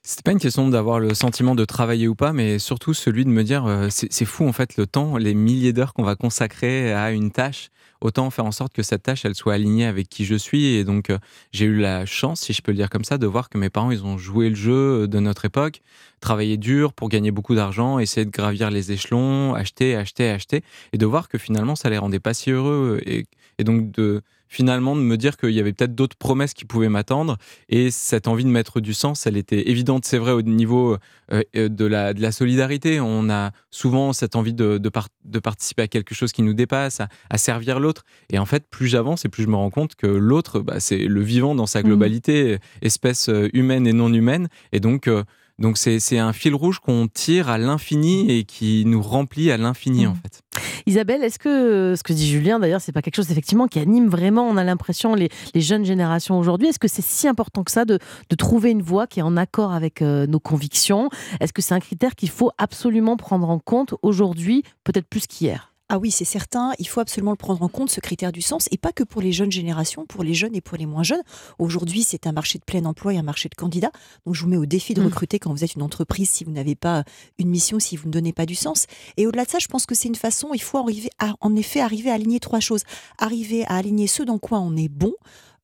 C'était 0.02 0.22
pas 0.22 0.32
une 0.32 0.40
question 0.40 0.68
d'avoir 0.68 1.00
le 1.00 1.14
sentiment 1.14 1.54
de 1.54 1.64
travailler 1.64 2.08
ou 2.08 2.14
pas, 2.14 2.32
mais 2.32 2.58
surtout 2.58 2.94
celui 2.94 3.24
de 3.24 3.30
me 3.30 3.44
dire 3.44 3.66
euh, 3.66 3.88
c'est 3.90 4.24
fou 4.24 4.46
en 4.46 4.52
fait 4.52 4.76
le 4.76 4.86
temps, 4.86 5.16
les 5.16 5.34
milliers 5.34 5.72
d'heures 5.72 5.94
qu'on 5.94 6.04
va 6.04 6.16
consacrer 6.16 6.92
à 6.92 7.12
une 7.12 7.30
tâche. 7.30 7.70
Autant 8.02 8.30
faire 8.30 8.44
en 8.44 8.50
sorte 8.50 8.72
que 8.72 8.82
cette 8.82 9.04
tâche 9.04 9.24
elle 9.24 9.36
soit 9.36 9.54
alignée 9.54 9.86
avec 9.86 10.08
qui 10.08 10.24
je 10.24 10.34
suis. 10.34 10.74
Et 10.74 10.84
donc 10.84 11.08
euh, 11.08 11.18
j'ai 11.52 11.66
eu 11.66 11.76
la 11.76 12.04
chance, 12.04 12.40
si 12.40 12.52
je 12.52 12.60
peux 12.60 12.72
le 12.72 12.76
dire 12.76 12.90
comme 12.90 13.04
ça, 13.04 13.16
de 13.16 13.26
voir 13.26 13.48
que 13.48 13.58
mes 13.58 13.70
parents 13.70 13.92
ils 13.92 14.04
ont 14.04 14.18
joué 14.18 14.48
le 14.48 14.56
jeu 14.56 15.06
de 15.06 15.20
notre 15.20 15.44
époque, 15.44 15.82
travaillé 16.22 16.56
dur 16.56 16.94
pour 16.94 17.10
gagner 17.10 17.30
beaucoup 17.30 17.54
d'argent, 17.54 17.98
essayer 17.98 18.24
de 18.24 18.30
gravir 18.30 18.70
les 18.70 18.92
échelons, 18.92 19.54
acheter, 19.54 19.94
acheter, 19.94 20.30
acheter, 20.30 20.62
et 20.94 20.98
de 20.98 21.06
voir 21.06 21.28
que 21.28 21.36
finalement 21.36 21.76
ça 21.76 21.90
les 21.90 21.98
rendait 21.98 22.20
pas 22.20 22.32
si 22.32 22.50
heureux. 22.50 23.00
Et, 23.04 23.26
et 23.58 23.64
donc 23.64 23.90
de 23.90 24.22
finalement 24.48 24.94
de 24.94 25.00
me 25.00 25.16
dire 25.16 25.38
qu'il 25.38 25.52
y 25.52 25.60
avait 25.60 25.72
peut-être 25.72 25.94
d'autres 25.94 26.16
promesses 26.16 26.52
qui 26.52 26.66
pouvaient 26.66 26.90
m'attendre 26.90 27.38
et 27.70 27.90
cette 27.90 28.28
envie 28.28 28.44
de 28.44 28.50
mettre 28.50 28.80
du 28.80 28.92
sens, 28.92 29.26
elle 29.26 29.38
était 29.38 29.70
évidente, 29.70 30.04
c'est 30.04 30.18
vrai, 30.18 30.32
au 30.32 30.42
niveau 30.42 30.98
euh, 31.32 31.42
euh, 31.56 31.70
de, 31.70 31.86
la, 31.86 32.12
de 32.12 32.20
la 32.20 32.32
solidarité. 32.32 33.00
On 33.00 33.30
a 33.30 33.52
souvent 33.70 34.12
cette 34.12 34.36
envie 34.36 34.52
de, 34.52 34.76
de, 34.76 34.88
par- 34.90 35.08
de 35.24 35.38
participer 35.38 35.82
à 35.84 35.88
quelque 35.88 36.14
chose 36.14 36.32
qui 36.32 36.42
nous 36.42 36.52
dépasse, 36.52 37.00
à, 37.00 37.08
à 37.30 37.38
servir 37.38 37.80
l'autre. 37.80 38.04
Et 38.28 38.38
en 38.38 38.44
fait, 38.44 38.66
plus 38.68 38.88
j'avance 38.88 39.24
et 39.24 39.30
plus 39.30 39.44
je 39.44 39.48
me 39.48 39.56
rends 39.56 39.70
compte 39.70 39.94
que 39.94 40.06
l'autre, 40.06 40.60
bah, 40.60 40.80
c'est 40.80 40.98
le 40.98 41.22
vivant 41.22 41.54
dans 41.54 41.66
sa 41.66 41.82
globalité, 41.82 42.58
espèce 42.82 43.30
euh, 43.30 43.48
humaine 43.54 43.86
et 43.86 43.94
non 43.94 44.12
humaine. 44.12 44.48
Et 44.72 44.80
donc, 44.80 45.08
euh, 45.08 45.24
donc 45.58 45.76
c'est 45.78 46.18
un 46.18 46.32
fil 46.32 46.54
rouge 46.54 46.78
qu'on 46.80 47.08
tire 47.08 47.48
à 47.48 47.58
l'infini 47.58 48.30
et 48.30 48.44
qui 48.44 48.84
nous 48.86 49.02
remplit 49.02 49.50
à 49.50 49.56
l'infini, 49.56 50.06
en 50.06 50.10
Mhm. 50.12 50.16
fait. 50.22 50.40
Isabelle, 50.86 51.22
est-ce 51.22 51.38
que 51.38 51.94
ce 51.96 52.02
que 52.02 52.12
dit 52.12 52.28
Julien, 52.28 52.58
d'ailleurs, 52.58 52.80
c'est 52.80 52.90
pas 52.92 53.02
quelque 53.02 53.14
chose 53.16 53.30
effectivement 53.30 53.68
qui 53.68 53.78
anime 53.78 54.08
vraiment, 54.08 54.42
on 54.48 54.56
a 54.56 54.64
l'impression, 54.64 55.14
les, 55.14 55.28
les 55.54 55.60
jeunes 55.60 55.84
générations 55.84 56.38
aujourd'hui? 56.38 56.68
Est-ce 56.68 56.78
que 56.80 56.88
c'est 56.88 57.02
si 57.04 57.28
important 57.28 57.62
que 57.62 57.70
ça 57.70 57.84
de, 57.84 57.98
de 58.30 58.36
trouver 58.36 58.70
une 58.70 58.82
voie 58.82 59.06
qui 59.06 59.20
est 59.20 59.22
en 59.22 59.36
accord 59.36 59.72
avec 59.72 60.02
euh, 60.02 60.26
nos 60.26 60.40
convictions? 60.40 61.08
Est-ce 61.40 61.52
que 61.52 61.62
c'est 61.62 61.74
un 61.74 61.80
critère 61.80 62.14
qu'il 62.16 62.30
faut 62.30 62.50
absolument 62.58 63.16
prendre 63.16 63.48
en 63.48 63.58
compte 63.60 63.94
aujourd'hui, 64.02 64.64
peut-être 64.84 65.06
plus 65.06 65.26
qu'hier? 65.26 65.71
Ah 65.94 65.98
oui, 65.98 66.10
c'est 66.10 66.24
certain, 66.24 66.72
il 66.78 66.88
faut 66.88 67.00
absolument 67.00 67.32
le 67.32 67.36
prendre 67.36 67.60
en 67.62 67.68
compte, 67.68 67.90
ce 67.90 68.00
critère 68.00 68.32
du 68.32 68.40
sens, 68.40 68.66
et 68.70 68.78
pas 68.78 68.92
que 68.92 69.04
pour 69.04 69.20
les 69.20 69.30
jeunes 69.30 69.52
générations, 69.52 70.06
pour 70.06 70.24
les 70.24 70.32
jeunes 70.32 70.54
et 70.56 70.62
pour 70.62 70.78
les 70.78 70.86
moins 70.86 71.02
jeunes. 71.02 71.20
Aujourd'hui, 71.58 72.02
c'est 72.02 72.26
un 72.26 72.32
marché 72.32 72.58
de 72.58 72.64
plein 72.64 72.86
emploi 72.86 73.12
et 73.12 73.18
un 73.18 73.22
marché 73.22 73.50
de 73.50 73.54
candidats. 73.54 73.90
Donc, 74.24 74.34
je 74.34 74.40
vous 74.42 74.48
mets 74.48 74.56
au 74.56 74.64
défi 74.64 74.94
de 74.94 75.02
Mm. 75.02 75.04
recruter 75.04 75.38
quand 75.38 75.52
vous 75.52 75.64
êtes 75.64 75.74
une 75.74 75.82
entreprise, 75.82 76.30
si 76.30 76.44
vous 76.44 76.50
n'avez 76.50 76.76
pas 76.76 77.04
une 77.38 77.50
mission, 77.50 77.78
si 77.78 77.96
vous 77.98 78.06
ne 78.06 78.10
donnez 78.10 78.32
pas 78.32 78.46
du 78.46 78.54
sens. 78.54 78.86
Et 79.18 79.26
au-delà 79.26 79.44
de 79.44 79.50
ça, 79.50 79.58
je 79.58 79.68
pense 79.68 79.84
que 79.84 79.94
c'est 79.94 80.08
une 80.08 80.14
façon, 80.14 80.54
il 80.54 80.62
faut 80.62 80.78
arriver 80.78 81.10
à, 81.18 81.34
en 81.42 81.54
effet 81.56 81.80
arriver 81.80 82.10
à 82.10 82.14
aligner 82.14 82.40
trois 82.40 82.60
choses. 82.60 82.84
Arriver 83.18 83.66
à 83.66 83.76
aligner 83.76 84.06
ce 84.06 84.22
dans 84.22 84.38
quoi 84.38 84.60
on 84.60 84.74
est 84.76 84.88
bon, 84.88 85.12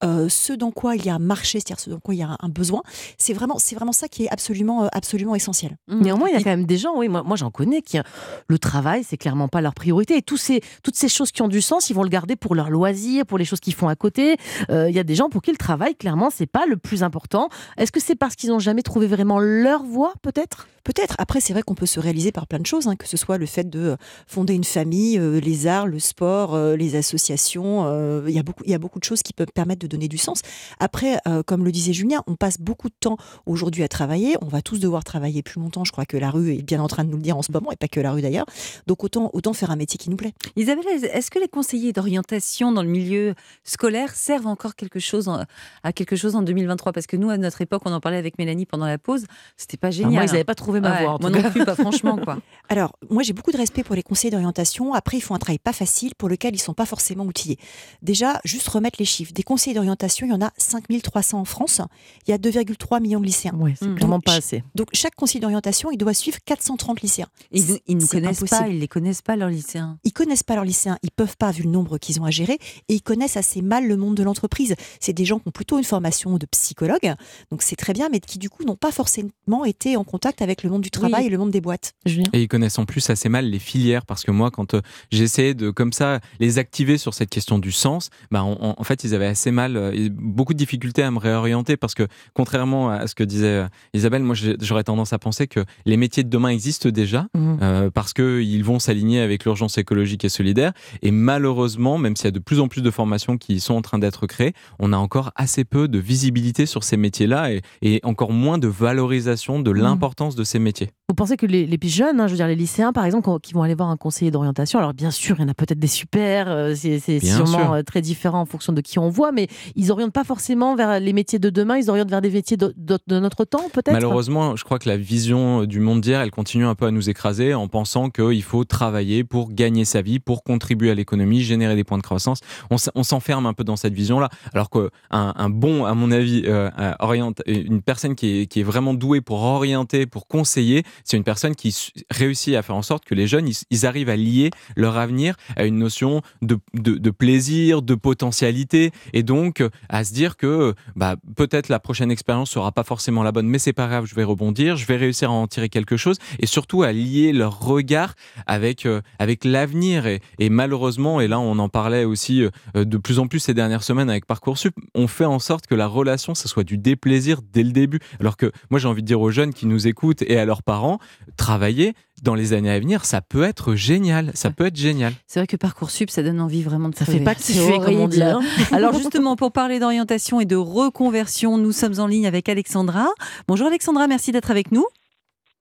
euh, 0.05 0.29
ce 0.29 0.53
dans 0.53 0.71
quoi 0.71 0.97
il 0.97 1.05
y 1.05 1.09
a 1.09 1.15
un 1.15 1.19
marché, 1.19 1.59
c'est-à-dire 1.59 1.81
ce 1.81 1.91
dans 1.91 1.99
quoi 1.99 2.15
il 2.15 2.19
y 2.19 2.23
a 2.23 2.37
un, 2.39 2.49
besoin. 2.49 2.83
C'est 3.19 3.33
vraiment, 3.33 3.59
c'est 3.59 3.75
vraiment 3.75 3.93
ça 3.93 4.09
qui 4.09 4.25
est 4.25 4.29
absolument, 4.31 4.85
euh, 4.85 4.89
absolument 4.93 5.35
essentiel. 5.35 5.77
Néanmoins, 5.89 6.29
il 6.29 6.35
y 6.35 6.37
a 6.37 6.43
quand 6.43 6.51
même 6.51 6.67
des 6.67 6.79
gens, 6.79 6.97
oui, 6.97 7.09
moi, 7.09 7.23
moi 7.23 7.37
j'en 7.37 7.51
connais, 7.51 7.83
qui 7.83 7.99
le 8.47 8.59
travail, 8.59 9.05
c'est 9.05 9.17
clairement 9.17 9.49
pas 9.49 9.61
leur 9.61 9.75
priorité. 9.75 10.17
Et 10.17 10.23
tous 10.23 10.37
ces, 10.37 10.61
toutes 10.83 10.95
ces 10.95 11.09
choses 11.09 11.33
qui 11.33 11.43
ont 11.43 11.49
du 11.49 11.61
sens, 11.61 11.91
ils 11.91 11.95
vont 11.95 12.03
le 12.03 12.09
garder 12.09 12.37
pour 12.37 12.55
leur 12.55 12.71
loisir, 12.71 13.27
pour 13.27 13.39
les 13.39 13.45
choses 13.45 13.61
qu'ils 13.61 13.75
font 13.75 13.89
à 13.89 13.97
côté. 13.97 14.37
Euh, 14.71 14.89
Il 14.89 14.95
y 14.95 14.99
a 14.99 15.05
des 15.05 15.15
gens 15.15 15.29
pour 15.29 15.43
qui 15.43 15.51
le 15.51 15.57
travail, 15.57 15.95
clairement, 15.95 16.31
c'est 16.31 16.47
pas 16.47 16.67
le 16.67 16.77
plus 16.77 17.03
important. 17.03 17.49
Est-ce 17.77 17.93
que 17.93 18.01
c'est 18.01 18.15
parce 18.15 18.37
qu'ils 18.37 18.51
n'ont 18.51 18.59
jamais 18.59 18.83
trouvé 18.83 19.07
vraiment 19.07 19.39
leur 19.39 19.83
voie, 19.83 20.15
peut-être? 20.23 20.69
Peut-être. 20.89 21.17
Après, 21.19 21.41
c'est 21.43 21.53
vrai 21.53 21.61
qu'on 21.63 21.75
peut 21.75 21.85
se 21.85 22.01
réaliser 22.01 22.33
par 22.33 22.47
plein 22.47 22.59
de 22.61 22.65
choses, 22.65 22.87
hein, 22.87 22.97
que 22.97 23.07
ce 23.07 23.19
soit 23.19 23.37
le 23.37 23.45
fait 23.45 23.69
de 23.69 23.79
euh, 23.91 23.97
fonder 24.27 24.55
une 24.55 24.65
famille, 24.65 25.19
euh, 25.19 25.39
les 25.39 25.67
arts, 25.67 25.87
le 25.87 25.99
sport, 25.99 26.55
euh, 26.55 26.77
les 26.77 26.97
associations. 26.97 27.85
euh, 27.87 28.25
Il 28.27 28.35
y 28.35 28.39
a 28.39 28.43
beaucoup, 28.43 28.63
il 28.65 28.71
y 28.71 28.75
a 28.75 28.79
beaucoup 28.79 28.99
de 28.99 29.05
choses 29.05 29.23
qui 29.23 29.35
peuvent 29.35 29.53
permettre 29.55 29.81
de 29.83 29.87
donner 29.87 30.09
du 30.09 30.17
sens. 30.17 30.41
Après, 30.81 31.19
euh, 31.29 31.43
comme 31.43 31.63
le 31.67 31.73
disait 31.73 31.93
Julien, 31.93 32.23
on 32.27 32.37
passe 32.37 32.59
beaucoup 32.59 32.89
de 32.89 32.95
temps 32.99 33.19
aujourd'hui 33.45 33.83
à 33.83 33.89
travailler. 33.89 34.37
On 34.41 34.47
va 34.47 34.63
tous 34.63 34.81
devoir 34.81 35.05
travailler 35.05 35.43
plus 35.43 35.61
longtemps. 35.61 35.85
Je 35.85 35.93
crois 35.93 36.07
que 36.07 36.17
la 36.17 36.31
rue 36.31 36.55
est 36.55 36.63
bien 36.63 36.81
en 36.81 36.89
train 36.89 37.05
de 37.05 37.11
nous 37.11 37.19
le 37.19 37.23
dire 37.23 37.37
en 37.37 37.43
ce 37.43 37.53
moment, 37.53 37.71
et 37.71 37.77
pas 37.77 37.89
que 37.89 38.01
la 38.01 38.13
rue 38.13 38.23
d'ailleurs. 38.23 38.47
Donc 38.87 39.05
autant, 39.05 39.29
autant 39.35 39.53
faire 39.53 39.71
un 39.71 39.77
métier 39.77 39.99
qui 39.99 40.09
nous 40.09 40.17
plaît. 40.17 40.33
Isabelle, 40.57 40.87
est-ce 41.13 41.31
que 41.31 41.39
les 41.39 41.49
conseillers 41.49 41.93
d'orientation 41.93 42.73
dans 42.73 42.83
le 42.83 42.89
milieu 42.89 43.35
scolaire 43.63 44.15
servent 44.15 44.47
encore 44.47 44.75
quelque 44.75 45.01
chose 45.01 45.29
en- 45.29 45.43
à 45.83 45.93
quelque 45.93 46.17
chose 46.17 46.35
en 46.35 46.41
2023 46.41 46.93
Parce 46.93 47.07
que 47.07 47.19
nous, 47.19 47.29
à 47.29 47.37
notre 47.37 47.61
époque, 47.61 47.83
on 47.85 47.93
en 47.93 48.01
parlait 48.01 48.17
avec 48.17 48.39
Mélanie 48.39 48.65
pendant 48.65 48.87
la 48.87 48.97
pause, 48.97 49.25
c'était 49.59 49.77
pas 49.77 49.89
Alors, 49.89 49.93
génial. 49.97 50.13
Moi, 50.13 50.23
ils 50.23 50.29
hein. 50.31 50.33
n'avaient 50.33 50.45
pas 50.45 50.55
trouvé 50.55 50.78
ma 50.81 50.93
Ouais, 50.93 51.03
voie, 51.03 51.15
en 51.15 51.19
moi 51.21 51.31
tout 51.31 51.37
non 51.37 51.43
cas. 51.43 51.51
plus, 51.51 51.65
pas 51.65 51.75
franchement 51.75 52.17
quoi. 52.23 52.39
Alors, 52.71 52.93
moi, 53.09 53.23
j'ai 53.23 53.33
beaucoup 53.33 53.51
de 53.51 53.57
respect 53.57 53.83
pour 53.83 53.95
les 53.95 54.03
conseillers 54.03 54.31
d'orientation. 54.31 54.93
Après, 54.93 55.17
ils 55.17 55.21
font 55.23 55.35
un 55.35 55.39
travail 55.39 55.59
pas 55.59 55.73
facile 55.73 56.13
pour 56.17 56.29
lequel 56.29 56.55
ils 56.55 56.59
sont 56.59 56.75
pas 56.75 56.85
forcément 56.85 57.25
outillés. 57.25 57.59
Déjà, 58.03 58.41
juste 58.45 58.69
remettre 58.69 58.97
les 58.99 59.07
chiffres. 59.07 59.33
Des 59.33 59.43
conseillers 59.43 59.75
d'orientation, 59.75 60.27
il 60.27 60.31
y 60.31 60.35
en 60.35 60.43
a 60.43 60.51
5300 60.59 61.41
en 61.41 61.45
France. 61.47 61.81
Il 62.27 62.31
y 62.31 62.35
a 62.35 62.39
2,3 62.39 63.01
millions 63.01 63.21
de 63.21 63.25
lycéens. 63.25 63.55
Oui, 63.59 63.75
c'est 63.79 63.87
Mm. 63.89 63.95
clairement 63.95 64.17
Donc, 64.17 64.25
pas 64.25 64.35
assez. 64.35 64.63
Donc, 64.75 64.89
chaque 64.93 65.15
conseiller 65.15 65.41
d'orientation, 65.41 65.91
il 65.91 65.97
doit 65.97 66.13
suivre 66.13 66.39
430 66.45 67.01
lycéens. 67.01 67.29
Ils, 67.53 67.79
ils 67.87 67.97
ne 67.97 68.05
connaissent 68.07 68.39
impossible. 68.43 68.49
pas, 68.65 68.69
ils 68.69 68.79
les 68.81 68.89
connaissent 68.89 69.23
pas 69.23 69.37
leurs 69.37 69.49
lycéens. 69.49 69.99
Ils 70.05 70.13
connaissent 70.13 70.43
pas 70.43 70.55
leurs 70.55 70.65
lycéens, 70.65 70.99
ils 71.03 71.11
peuvent 71.11 71.37
pas 71.39 71.51
vu 71.51 71.63
le 71.63 71.71
nombre 71.71 71.97
qu'ils 71.97 72.21
ont 72.21 72.25
à 72.25 72.31
gérer 72.31 72.59
et 72.89 72.95
ils 72.95 73.03
connaissent 73.03 73.37
assez 73.39 73.63
mal 73.63 73.87
le 73.89 73.97
monde 73.97 74.15
de 74.15 74.23
l'entreprise. 74.23 74.75
C'est 75.01 75.13
des 75.15 75.25
gens 75.25 75.39
qui 75.39 75.49
ont 75.49 75.53
plutôt 75.53 75.79
une 75.79 75.85
formation 75.85 76.37
de 76.37 76.47
psychologue, 76.47 77.15
donc 77.51 77.63
c'est 77.63 77.77
très 77.77 77.93
bien, 77.95 78.09
mais 78.11 78.21
qui 78.21 78.39
du 78.39 78.51
coup 78.51 78.65
n'ont 78.65 78.77
pas 78.77 78.93
forcément 78.93 79.65
été 79.65 79.97
en 79.97 80.05
contact 80.05 80.43
avec 80.43 80.63
le 80.63 80.68
monde 80.71 80.83
du 80.83 80.91
travail 80.91 81.23
Oui. 81.23 81.27
et 81.27 81.31
le 81.31 81.39
monde 81.39 81.51
des 81.51 81.61
boîtes. 81.61 81.95
Julien 82.07 82.29
Et 82.33 82.43
ils 82.43 82.49
connaissent 82.49 82.79
en 82.79 82.85
plus 82.85 83.09
assez 83.11 83.29
mal 83.29 83.49
les 83.49 83.59
filières 83.59 84.05
parce 84.07 84.25
que 84.25 84.31
moi, 84.31 84.51
quand 84.51 84.75
euh, 84.75 84.81
j'essayais 85.11 85.55
de 85.55 85.71
comme 85.71 85.93
ça 85.93 86.21
les 86.41 86.59
activer 86.59 86.99
sur 86.99 87.15
cette 87.15 87.31
question 87.31 87.59
du 87.59 87.73
sens, 87.73 88.11
bah, 88.31 88.43
en, 88.43 88.85
fait, 88.85 89.05
ils 89.05 89.15
avaient 89.15 89.27
assez 89.27 89.51
mal, 89.51 89.77
euh, 89.77 90.09
beaucoup 90.13 90.53
de 90.53 90.59
difficultés 90.59 91.03
à 91.03 91.11
me 91.11 91.19
réorienter 91.19 91.77
parce 91.77 91.95
que 91.95 92.07
contrairement 92.35 92.91
à 92.91 93.07
ce 93.07 93.15
que 93.15 93.25
disait 93.25 93.47
euh, 93.47 93.67
Isabelle, 93.95 94.23
moi 94.23 94.35
j'aurais 94.61 94.85
tendance 94.85 95.13
à 95.13 95.19
penser 95.19 95.47
que 95.47 95.61
les 95.87 95.97
métiers 95.97 96.25
de 96.25 96.29
demain 96.29 96.49
existent 96.49 96.89
déjà 96.91 97.27
Mhm. 97.35 97.59
euh, 97.63 97.91
parce 97.91 98.13
qu'ils 98.13 98.65
vont 98.65 98.79
s'aligner 98.79 99.21
avec 99.21 99.45
l'urgence 99.45 99.79
écologique 99.79 100.25
et 100.25 100.29
solidaire. 100.29 100.73
Et 101.03 101.11
malheureusement, 101.11 101.99
même 101.99 102.17
s'il 102.17 102.27
y 102.27 102.29
a 102.29 102.33
de 102.33 102.39
plus 102.39 102.61
en 102.61 102.69
plus 102.69 102.83
de 102.83 102.91
formations 102.91 103.37
qui 103.39 103.61
sont 103.61 103.75
en 103.75 103.83
train 103.83 103.99
d'être 103.99 104.27
créées, 104.27 104.55
on 104.79 104.93
a 104.93 104.97
encore 104.97 105.31
assez 105.37 105.65
peu 105.65 105.89
de 105.89 105.99
visibilité 105.99 106.67
sur 106.67 106.85
ces 106.85 106.97
métiers-là 106.97 107.53
et, 107.53 107.63
et 107.83 108.01
encore 108.03 108.33
moins 108.33 108.59
de 108.59 108.69
valorisation 108.69 109.61
de 109.61 109.71
l'importance 109.71 110.35
de 110.35 110.45
ces 110.49 110.59
métiers. 110.59 110.91
Vous 111.11 111.15
pensez 111.15 111.39
que 111.39 111.47
les, 111.47 111.65
les 111.65 111.79
plus 111.79 111.89
jeunes, 111.89 112.21
hein, 112.21 112.27
je 112.27 112.33
veux 112.33 112.37
dire 112.37 112.47
les 112.49 112.55
lycéens 112.55 112.93
par 112.93 113.07
exemple, 113.07 113.31
qui 113.43 113.55
vont 113.55 113.63
aller 113.63 113.75
voir 113.75 113.89
un 113.89 113.97
conseiller 113.97 114.31
d'orientation, 114.31 114.79
alors 114.79 114.93
bien 114.93 115.11
sûr, 115.11 115.37
il 115.39 115.41
y 115.41 115.45
en 115.47 115.49
a 115.49 115.55
peut-être 115.55 115.79
des 115.79 115.87
super, 115.87 116.51
euh, 116.51 116.75
c'est 116.75 116.99
sûrement 117.21 117.47
sûr. 117.47 117.73
euh, 117.73 117.83
très 117.83 118.03
différent 118.03 118.43
en 118.43 118.45
fonction 118.45 118.75
de 118.75 118.83
qui 118.83 118.99
on 118.99 119.09
voit, 119.09 119.33
mais 119.33 119.49
ils 119.75 119.91
orientent 119.91 120.13
pas 120.13 120.25
forcément 120.25 120.77
vers 120.77 121.01
les 121.01 121.15
métiers 121.15 121.39
de 121.39 121.49
demain, 121.49 121.79
ils 121.79 121.89
orientent 121.89 122.11
vers 122.11 122.21
des 122.21 122.29
métiers 122.29 122.59
de, 122.59 122.75
de- 122.77 122.99
de 123.07 123.21
notre 123.21 123.47
temps 123.47 123.71
peut-être? 123.73 123.95
Malheureusement, 123.95 124.55
je 124.55 124.65
crois 124.65 124.79
que 124.79 124.87
la 124.87 124.99
vision 124.99 125.65
du 125.65 125.81
monde 125.81 126.03
d'hier, 126.03 126.21
elle 126.21 126.31
continue 126.31 126.67
un 126.67 126.75
peu 126.75 126.85
à 126.85 126.91
nous 126.91 127.09
écraser 127.09 127.55
en 127.55 127.69
pensant 127.69 128.11
qu'il 128.11 128.43
faut 128.43 128.65
travailler 128.65 129.25
pour 129.25 129.51
gagner 129.51 129.87
sa 129.87 130.03
vie, 130.03 130.19
pour 130.19 130.43
contribuer 130.45 130.91
à 130.91 130.95
l'économie, 130.95 131.41
générer 131.41 131.75
des 131.75 131.85
points 131.85 131.97
de 131.97 132.03
croissance. 132.03 132.41
On, 132.69 133.03
s'enferme 133.03 133.47
un 133.47 133.55
peu 133.55 133.65
dans 133.65 133.77
cette 133.77 133.95
vision-là. 133.95 134.29
Alors 134.53 134.69
qu'un 134.69 134.91
un 135.11 135.49
bon, 135.49 135.87
à 135.87 135.95
mon 135.95 136.11
avis, 136.11 136.43
euh, 136.45 136.69
euh, 136.79 136.93
oriente, 136.99 137.41
une 137.47 137.81
personne 137.81 138.15
qui 138.15 138.41
est, 138.43 138.47
qui 138.47 138.61
est 138.61 138.65
vraiment 138.65 138.93
douée 138.93 139.23
pour 139.23 139.41
orienter, 139.43 140.05
pour 140.05 140.27
conseiller, 140.29 140.83
c'est 141.05 141.17
une 141.17 141.25
personne 141.25 141.55
qui 141.55 141.93
réussit 142.11 142.55
à 142.55 142.63
faire 142.63 142.77
en 142.77 142.83
sorte 142.83 143.05
que 143.05 143.15
les 143.15 143.27
jeunes, 143.27 143.49
ils, 143.71 143.87
arrivent 143.87 144.09
à 144.09 144.17
lier 144.17 144.51
leur 144.77 144.97
avenir 144.97 145.37
à 145.57 145.65
une 145.65 145.79
notion 145.79 146.23
de, 146.43 146.59
de, 146.75 147.11
plaisir, 147.11 147.83
de 147.83 147.95
potentialité, 147.95 148.91
et 149.13 149.23
donc 149.23 149.61
euh, 149.61 149.71
à 149.89 150.05
se 150.05 150.13
dire 150.13 150.37
que 150.37 150.75
bah, 150.97 151.17
peut-être 151.37 151.69
la 151.69 151.79
prochaine 151.79 152.11
expérience 152.11 152.51
sera 152.51 152.73
pas 152.73 152.85
forcément 152.85 153.23
la 153.23 153.33
bonne, 153.33 153.47
mais 153.47 153.59
c'est 153.59 153.73
pas 153.73 153.87
grave, 153.87 154.07
je 154.07 154.15
vais 154.15 154.25
rebondir, 154.25 154.77
je 154.77 154.87
vais 154.87 154.97
réussir 154.97 155.31
à 155.31 155.35
en 155.35 155.47
tirer 155.47 155.69
quelque 155.69 155.97
chose, 155.97 156.19
et 156.39 156.47
surtout 156.47 156.83
à 156.83 156.93
lier 156.93 157.33
leur 157.33 157.61
regard 157.61 158.15
avec, 158.47 158.87
euh, 158.87 159.01
avec 159.19 159.45
l'avenir. 159.45 160.07
Et, 160.07 160.21
et 160.39 160.51
malheureusement, 160.51 161.21
et 161.21 161.29
là 161.29 161.39
on 161.39 161.59
en 161.59 161.69
parlait 161.69 162.05
aussi 162.05 162.43
euh, 162.43 162.85
de 162.85 162.97
plus 162.97 163.19
en 163.19 163.27
plus 163.27 163.41
ces 163.41 163.55
dernières 163.55 163.83
semaines 163.83 164.11
avec 164.11 164.27
Parcoursup, 164.27 164.75
on 164.95 165.07
fait 165.07 165.25
en 165.25 165.39
sorte 165.39 165.67
que 165.67 165.75
la 165.75 165.87
relation, 165.87 166.35
ça 166.35 166.49
soit 166.49 166.65
du 166.65 166.79
déplaisir 166.79 167.41
dès 167.53 167.63
le 167.63 167.73
début. 167.73 168.01
Alors 168.21 168.37
que 168.37 168.51
moi 168.71 168.81
j'ai 168.81 168.89
envie 168.89 169.03
de 169.03 169.07
dire 169.07 169.21
aux 169.21 169.31
jeunes 169.31 169.53
qui 169.53 169.67
nous 169.67 169.87
écoutent 169.87 170.23
et 170.23 170.39
à 170.39 170.45
leurs 170.45 170.63
parents, 170.63 170.88
travailler 171.37 171.95
dans 172.23 172.35
les 172.35 172.53
années 172.53 172.71
à 172.71 172.79
venir, 172.79 173.05
ça 173.05 173.21
peut 173.21 173.43
être 173.43 173.75
génial, 173.75 174.33
ça 174.35 174.51
peut 174.51 174.67
être 174.67 174.77
génial. 174.77 175.13
C'est 175.27 175.41
vrai 175.41 175.47
que 175.47 175.57
Parcoursup, 175.57 176.11
ça 176.11 176.23
donne 176.23 176.41
envie 176.41 176.63
vraiment 176.63 176.89
de 176.89 176.97
Ça 176.97 177.05
fait 177.05 177.21
pas 177.21 177.35
kiffer, 177.35 177.79
comme 177.79 178.01
on 178.01 178.09
dit. 178.09 178.23
hein. 178.23 178.41
Alors 178.73 178.95
justement, 178.95 179.37
pour 179.37 179.53
parler 179.53 179.79
d'orientation 179.79 180.41
et 180.41 180.45
de 180.45 180.57
reconversion, 180.57 181.59
nous 181.59 181.73
sommes 181.73 181.99
en 181.99 182.07
ligne 182.07 182.27
avec 182.27 182.49
Alexandra. 182.49 183.07
Bonjour 183.47 183.67
Alexandra, 183.67 184.07
merci 184.07 184.33
d'être 184.33 184.51
avec 184.51 184.73
nous. 184.73 184.87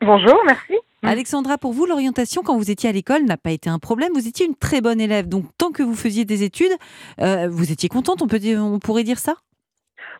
Bonjour, 0.02 0.36
merci. 0.46 0.74
Alexandra, 1.04 1.58
pour 1.58 1.74
vous, 1.74 1.86
l'orientation, 1.86 2.42
quand 2.44 2.58
vous 2.58 2.72
étiez 2.72 2.90
à 2.90 2.92
l'école, 2.92 3.24
n'a 3.24 3.38
pas 3.38 3.52
été 3.52 3.70
un 3.70 3.80
problème. 3.80 4.12
Vous 4.14 4.28
étiez 4.28 4.46
une 4.46 4.56
très 4.56 4.82
bonne 4.82 5.00
élève. 5.00 5.28
Donc, 5.28 5.46
tant 5.58 5.72
que 5.72 5.84
vous 5.84 5.96
faisiez 5.96 6.26
des 6.26 6.44
études, 6.44 6.72
euh, 7.22 7.48
vous 7.50 7.72
étiez 7.72 7.88
contente, 7.88 8.22
on, 8.22 8.28
peut 8.28 8.40
dire, 8.40 8.64
on 8.64 8.80
pourrait 8.80 9.04
dire 9.04 9.20
ça? 9.20 9.36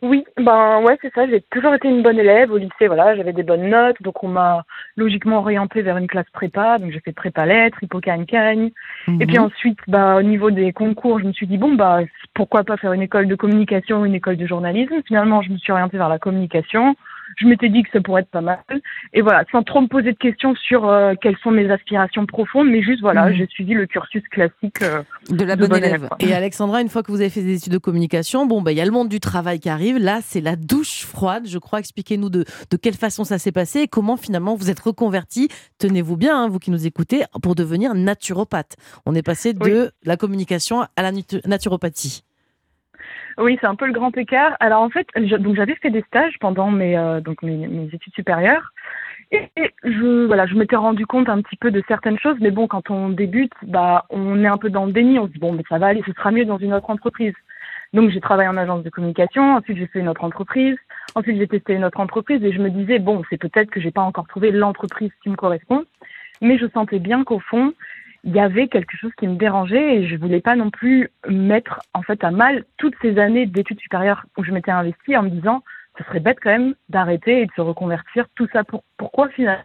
Oui, 0.02 0.26
ben 0.38 0.82
ouais, 0.84 0.98
c'est 1.02 1.14
ça. 1.14 1.28
J'ai 1.28 1.42
toujours 1.50 1.74
été 1.74 1.88
une 1.88 2.04
bonne 2.04 2.20
élève 2.20 2.52
au 2.52 2.58
lycée. 2.58 2.88
Voilà, 2.88 3.16
j'avais 3.16 3.34
des 3.34 3.44
bonnes 3.44 3.70
notes, 3.70 4.02
donc 4.02 4.24
on 4.24 4.28
m'a 4.28 4.64
logiquement 4.96 5.40
orientée 5.40 5.82
vers 5.82 5.98
une 5.98 6.08
classe 6.08 6.30
prépa. 6.32 6.78
Donc 6.78 6.92
j'ai 6.92 7.00
fait 7.00 7.14
prépa 7.14 7.46
lettres, 7.46 7.84
hippocagne 7.84 8.26
cagne. 8.26 8.72
Et 9.20 9.26
puis 9.26 9.40
Mhm. 9.40 9.46
ensuite, 9.46 9.80
bah 9.88 10.16
au 10.18 10.22
niveau 10.22 10.52
des 10.52 10.72
concours, 10.74 11.20
je 11.20 11.26
me 11.26 11.34
suis 11.34 11.48
dit 11.48 11.58
bon 11.58 11.74
bah 11.74 12.02
pourquoi 12.36 12.64
pas 12.64 12.78
faire 12.78 12.94
une 12.94 13.02
école 13.02 13.28
de 13.28 13.36
communication, 13.36 14.02
ou 14.02 14.06
une 14.06 14.16
école 14.16 14.38
de 14.38 14.46
journalisme. 14.46 15.02
Finalement, 15.06 15.42
je 15.42 15.52
me 15.52 15.58
suis 15.58 15.72
orientée 15.72 15.98
vers 15.98 16.10
la 16.10 16.20
communication. 16.20 16.96
Je 17.36 17.46
m'étais 17.48 17.70
dit 17.70 17.84
que 17.84 17.90
ça 17.92 18.02
pourrait 18.02 18.22
être 18.22 18.30
pas 18.32 18.42
mal. 18.42 18.60
Et 19.14 19.22
voilà, 19.22 19.44
sans 19.52 19.64
trop 19.64 19.82
me 19.82 19.88
poser 19.88 20.14
de 20.14 20.18
questions 20.18 20.56
sur 20.56 20.88
euh, 20.88 21.14
quelles 21.22 21.38
sont 21.44 21.52
mes 21.52 21.70
aspirations 21.70 22.26
profondes, 22.26 22.68
mais 22.70 22.82
juste 22.82 23.02
voilà, 23.02 23.30
Mhm. 23.30 23.36
j'ai 23.36 23.48
suivi 23.48 23.74
le 23.74 23.86
cursus 23.86 24.24
classique. 24.32 24.82
euh, 24.82 25.04
De 25.30 25.44
la 25.44 25.56
de 25.56 25.62
bonne 25.62 25.70
bonne 25.70 25.84
élève. 25.84 26.10
Et 26.20 26.34
Alexandra, 26.34 26.82
une 26.82 26.90
fois 26.90 27.04
que 27.04 27.12
vous 27.12 27.22
avez 27.22 27.30
fait 27.30 27.42
des 27.42 27.58
études 27.58 27.74
de 27.74 27.78
communication, 27.78 28.46
bon, 28.46 28.62
bah, 28.62 28.72
il 28.72 28.78
y 28.78 28.82
a 28.82 28.86
le 28.86 28.92
monde 28.92 29.10
du 29.10 29.20
travail 29.20 29.60
qui 29.60 29.70
arrive. 29.70 29.98
Là, 29.98 30.20
c'est 30.24 30.42
la 30.42 30.56
douche 30.56 31.06
froide. 31.06 31.44
Je 31.48 31.58
crois, 31.58 31.80
expliquez-nous 31.80 32.30
de, 32.30 32.46
de 32.72 32.78
quelle 32.78 32.94
façon 32.96 33.24
ça 33.24 33.38
s'est 33.38 33.52
passé 33.52 33.82
et 33.82 33.88
comment 33.88 34.18
finalement 34.18 34.56
vous 34.56 34.70
êtes 34.70 34.80
reconverti. 34.80 35.50
Tenez-vous 35.80 36.18
bien, 36.18 36.38
hein, 36.44 36.48
vous 36.50 36.60
qui 36.60 36.72
nous 36.72 36.88
écoutez, 36.88 37.24
pour 37.42 37.56
devenir 37.56 37.94
naturopathe. 37.94 38.76
On 39.06 39.16
est 39.16 39.24
passé 39.24 39.54
de 39.54 39.92
la 40.04 40.18
communication 40.18 40.82
à 40.96 41.02
la 41.02 41.12
natu- 41.12 41.42
naturopathie. 41.48 42.24
Oui, 43.38 43.58
c'est 43.62 43.68
un 43.68 43.76
peu 43.76 43.86
le 43.86 43.94
grand 43.94 44.16
écart. 44.18 44.58
Alors 44.60 44.82
en 44.82 44.90
fait, 44.90 45.08
donc 45.16 45.56
j'avais 45.56 45.76
fait 45.76 45.92
des 45.92 46.02
stages 46.04 46.38
pendant 46.40 46.72
mes 46.72 46.98
euh, 46.98 47.22
donc 47.22 47.44
mes, 47.44 47.68
mes 47.68 47.86
études 47.94 48.14
supérieures. 48.14 48.74
Et 49.32 49.50
je 49.84 50.26
voilà, 50.26 50.48
je 50.48 50.56
m'étais 50.56 50.76
rendu 50.76 51.06
compte 51.06 51.30
un 51.30 51.42
petit 51.42 51.58
peu 51.58 51.70
de 51.70 51.84
certaines 51.88 52.18
choses, 52.18 52.38
mais 52.40 52.50
bon, 52.50 52.68
quand 52.68 52.90
on 52.90 53.10
débute, 53.10 53.52
bah 53.64 54.06
on 54.10 54.44
est 54.44 54.48
un 54.48 54.58
peu 54.58 54.70
dans 54.70 54.86
le 54.86 54.92
déni, 54.94 55.20
on 55.20 55.28
se 55.28 55.34
dit 55.34 55.40
bon, 55.40 55.52
mais 55.52 55.64
ça 55.70 55.78
va 55.78 55.88
aller, 55.88 56.02
ce 56.06 56.14
sera 56.14 56.32
mieux 56.32 56.46
dans 56.46 56.58
une 56.58 56.74
autre 56.74 56.90
entreprise. 56.90 57.34
Donc 57.94 58.10
j'ai 58.10 58.22
travaillé 58.22 58.50
en 58.50 58.58
agence 58.58 58.84
de 58.84 58.90
communication, 58.90 59.56
ensuite 59.56 59.78
j'ai 59.78 59.88
fait 59.88 60.00
une 60.00 60.10
autre 60.10 60.24
entreprise, 60.24 60.78
ensuite 61.14 61.38
j'ai 61.38 61.48
testé 61.48 61.74
une 61.74 61.86
autre 61.86 62.00
entreprise. 62.00 62.44
Et 62.44 62.54
je 62.54 62.60
me 62.60 62.70
disais 62.70 63.00
bon, 63.00 63.22
c'est 63.30 63.38
peut-être 63.38 63.70
que 63.70 63.82
j'ai 63.82 63.92
pas 63.92 64.02
encore 64.02 64.28
trouvé 64.28 64.52
l'entreprise 64.52 65.12
qui 65.22 65.30
me 65.30 65.36
correspond, 65.36 65.84
mais 66.42 66.58
je 66.58 66.66
sentais 66.74 67.00
bien 67.00 67.24
qu'au 67.24 67.40
fond 67.40 67.74
il 68.28 68.36
y 68.36 68.40
avait 68.42 68.68
quelque 68.68 68.98
chose 68.98 69.12
qui 69.18 69.26
me 69.28 69.36
dérangeait 69.38 69.96
et 69.96 70.08
je 70.08 70.18
voulais 70.18 70.42
pas 70.42 70.56
non 70.58 70.70
plus 70.70 71.10
mettre 71.30 71.80
en 71.94 72.02
fait 72.02 72.24
à 72.26 72.30
mal 72.32 72.66
toutes 72.78 72.96
ces 73.02 73.18
années 73.20 73.46
d'études 73.46 73.80
supérieures 73.80 74.26
où 74.38 74.44
je 74.44 74.52
m'étais 74.52 74.70
investie 74.72 75.16
en 75.16 75.24
me 75.24 75.30
disant 75.30 75.64
ce 75.98 76.04
serait 76.04 76.20
bête 76.20 76.38
quand 76.44 76.50
même 76.52 76.76
d'arrêter 76.90 77.42
et 77.42 77.46
de 77.46 77.52
se 77.56 77.62
reconvertir 77.62 78.26
tout 78.36 78.48
ça 78.52 78.64
pour 78.66 78.84
pourquoi 78.98 79.30
finalement? 79.30 79.64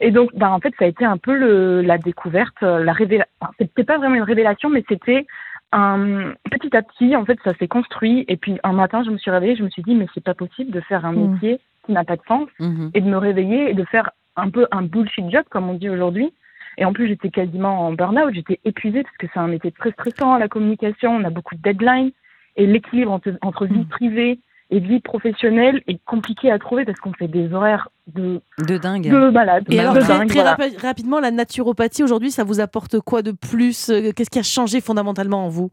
Et 0.00 0.10
donc 0.10 0.30
bah 0.34 0.50
en 0.50 0.58
fait 0.58 0.74
ça 0.78 0.84
a 0.84 0.88
été 0.88 1.04
un 1.04 1.16
peu 1.16 1.34
le, 1.34 1.80
la 1.80 1.96
découverte 1.96 2.60
la 2.62 2.92
révélation 2.92 3.30
c'était 3.58 3.84
pas 3.84 3.98
vraiment 3.98 4.16
une 4.16 4.22
révélation 4.22 4.68
mais 4.68 4.84
c'était 4.88 5.24
un 5.70 6.32
petit 6.50 6.76
à 6.76 6.82
petit 6.82 7.14
en 7.14 7.24
fait 7.24 7.38
ça 7.44 7.54
s'est 7.54 7.68
construit 7.68 8.24
et 8.26 8.36
puis 8.36 8.58
un 8.64 8.72
matin 8.72 9.04
je 9.04 9.10
me 9.10 9.18
suis 9.18 9.30
réveillée 9.30 9.54
je 9.56 9.62
me 9.62 9.70
suis 9.70 9.82
dit 9.82 9.94
mais 9.94 10.06
c'est 10.12 10.24
pas 10.24 10.34
possible 10.34 10.72
de 10.72 10.80
faire 10.80 11.04
un 11.06 11.12
Mm. 11.12 11.30
métier 11.30 11.60
qui 11.86 11.92
n'a 11.92 12.02
pas 12.04 12.16
de 12.16 12.22
sens 12.26 12.48
Mhm. 12.58 12.90
et 12.94 13.00
de 13.00 13.08
me 13.08 13.16
réveiller 13.16 13.70
et 13.70 13.74
de 13.74 13.84
faire 13.84 14.10
un 14.36 14.50
peu 14.50 14.66
un 14.72 14.82
bullshit 14.82 15.30
job, 15.30 15.44
comme 15.48 15.68
on 15.70 15.74
dit 15.74 15.88
aujourd'hui. 15.88 16.32
Et 16.78 16.84
en 16.84 16.92
plus, 16.92 17.06
j'étais 17.08 17.30
quasiment 17.30 17.86
en 17.86 17.92
burn-out, 17.92 18.32
j'étais 18.34 18.60
épuisée 18.64 19.02
parce 19.02 19.16
que 19.16 19.26
c'est 19.32 19.38
un 19.40 19.46
métier 19.48 19.72
très 19.72 19.92
stressant, 19.92 20.36
la 20.38 20.48
communication, 20.48 21.14
on 21.16 21.24
a 21.24 21.30
beaucoup 21.30 21.54
de 21.54 21.62
deadlines 21.62 22.10
et 22.56 22.66
l'équilibre 22.66 23.12
entre, 23.12 23.32
entre 23.42 23.66
vie 23.66 23.80
Mm. 23.80 23.88
privée 23.88 24.40
et 24.70 24.80
vie 24.80 25.00
professionnelle 25.00 25.82
est 25.86 26.02
compliqué 26.04 26.50
à 26.50 26.58
trouver 26.58 26.84
parce 26.84 26.98
qu'on 26.98 27.12
fait 27.12 27.28
des 27.28 27.52
horaires 27.52 27.88
de, 28.08 28.40
De 28.66 28.76
dingue. 28.78 29.08
de 29.10 29.30
malade. 29.30 29.64
Et 29.68 29.78
alors, 29.78 29.92
de 29.94 29.98
ouais. 30.00 30.04
très, 30.04 30.18
dingue, 30.18 30.28
très 30.28 30.40
voilà. 30.40 30.56
rapi- 30.56 30.76
rapidement, 30.80 31.20
la 31.20 31.30
naturopathie 31.30 32.02
aujourd'hui, 32.02 32.30
ça 32.30 32.44
vous 32.44 32.60
apporte 32.60 32.98
quoi 33.00 33.22
de 33.22 33.30
plus? 33.32 33.90
Euh, 33.90 34.12
Qu'est-ce 34.16 34.30
qui 34.30 34.38
a 34.38 34.42
changé 34.42 34.80
fondamentalement 34.80 35.44
en 35.44 35.48
vous? 35.48 35.70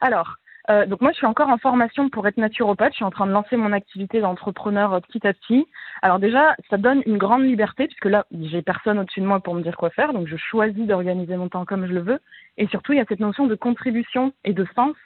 Alors, 0.00 0.36
euh, 0.68 0.86
donc 0.86 1.00
moi, 1.00 1.10
je 1.12 1.16
suis 1.16 1.26
encore 1.26 1.48
en 1.48 1.58
formation 1.58 2.10
pour 2.10 2.26
être 2.28 2.36
naturopathe. 2.36 2.92
Je 2.92 2.96
suis 2.96 3.04
en 3.04 3.10
train 3.10 3.26
de 3.26 3.32
lancer 3.32 3.56
mon 3.56 3.72
activité 3.72 4.20
d'entrepreneur 4.20 4.92
euh, 4.92 5.00
petit 5.00 5.26
à 5.26 5.32
petit. 5.32 5.66
Alors 6.02 6.18
déjà, 6.18 6.54
ça 6.68 6.76
donne 6.76 7.02
une 7.06 7.18
grande 7.18 7.44
liberté 7.44 7.86
puisque 7.86 8.06
là, 8.06 8.26
j'ai 8.30 8.62
personne 8.62 8.98
au-dessus 8.98 9.20
de 9.20 9.26
moi 9.26 9.40
pour 9.40 9.54
me 9.54 9.62
dire 9.62 9.76
quoi 9.76 9.90
faire. 9.90 10.12
Donc, 10.12 10.26
je 10.28 10.36
choisis 10.36 10.86
d'organiser 10.86 11.36
mon 11.36 11.48
temps 11.48 11.64
comme 11.64 11.86
je 11.86 11.92
le 11.92 12.00
veux. 12.00 12.20
Et 12.58 12.66
surtout, 12.68 12.92
il 12.92 12.98
y 12.98 13.00
a 13.00 13.06
cette 13.08 13.20
notion 13.20 13.46
de 13.46 13.54
contribution 13.54 14.32
et 14.44 14.52
de 14.52 14.66
sens. 14.74 14.96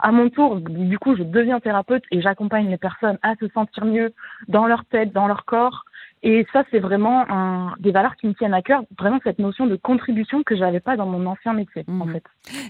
À 0.00 0.12
mon 0.12 0.28
tour, 0.28 0.56
du 0.56 0.98
coup, 0.98 1.16
je 1.16 1.22
deviens 1.22 1.60
thérapeute 1.60 2.04
et 2.10 2.20
j'accompagne 2.20 2.68
les 2.68 2.78
personnes 2.78 3.18
à 3.22 3.34
se 3.36 3.48
sentir 3.48 3.84
mieux 3.84 4.12
dans 4.48 4.66
leur 4.66 4.84
tête, 4.84 5.12
dans 5.12 5.26
leur 5.26 5.44
corps. 5.44 5.84
Et 6.22 6.46
ça, 6.52 6.64
c'est 6.70 6.78
vraiment 6.80 7.24
un, 7.30 7.74
des 7.78 7.92
valeurs 7.92 8.16
qui 8.16 8.26
me 8.26 8.34
tiennent 8.34 8.54
à 8.54 8.62
cœur. 8.62 8.82
Vraiment 8.98 9.18
cette 9.24 9.38
notion 9.38 9.66
de 9.66 9.76
contribution 9.76 10.42
que 10.42 10.56
j'avais 10.56 10.80
pas 10.80 10.96
dans 10.96 11.06
mon 11.06 11.24
ancien 11.26 11.52
métier, 11.52 11.84
en 11.88 12.06
Mhm. 12.06 12.12
fait. 12.12 12.22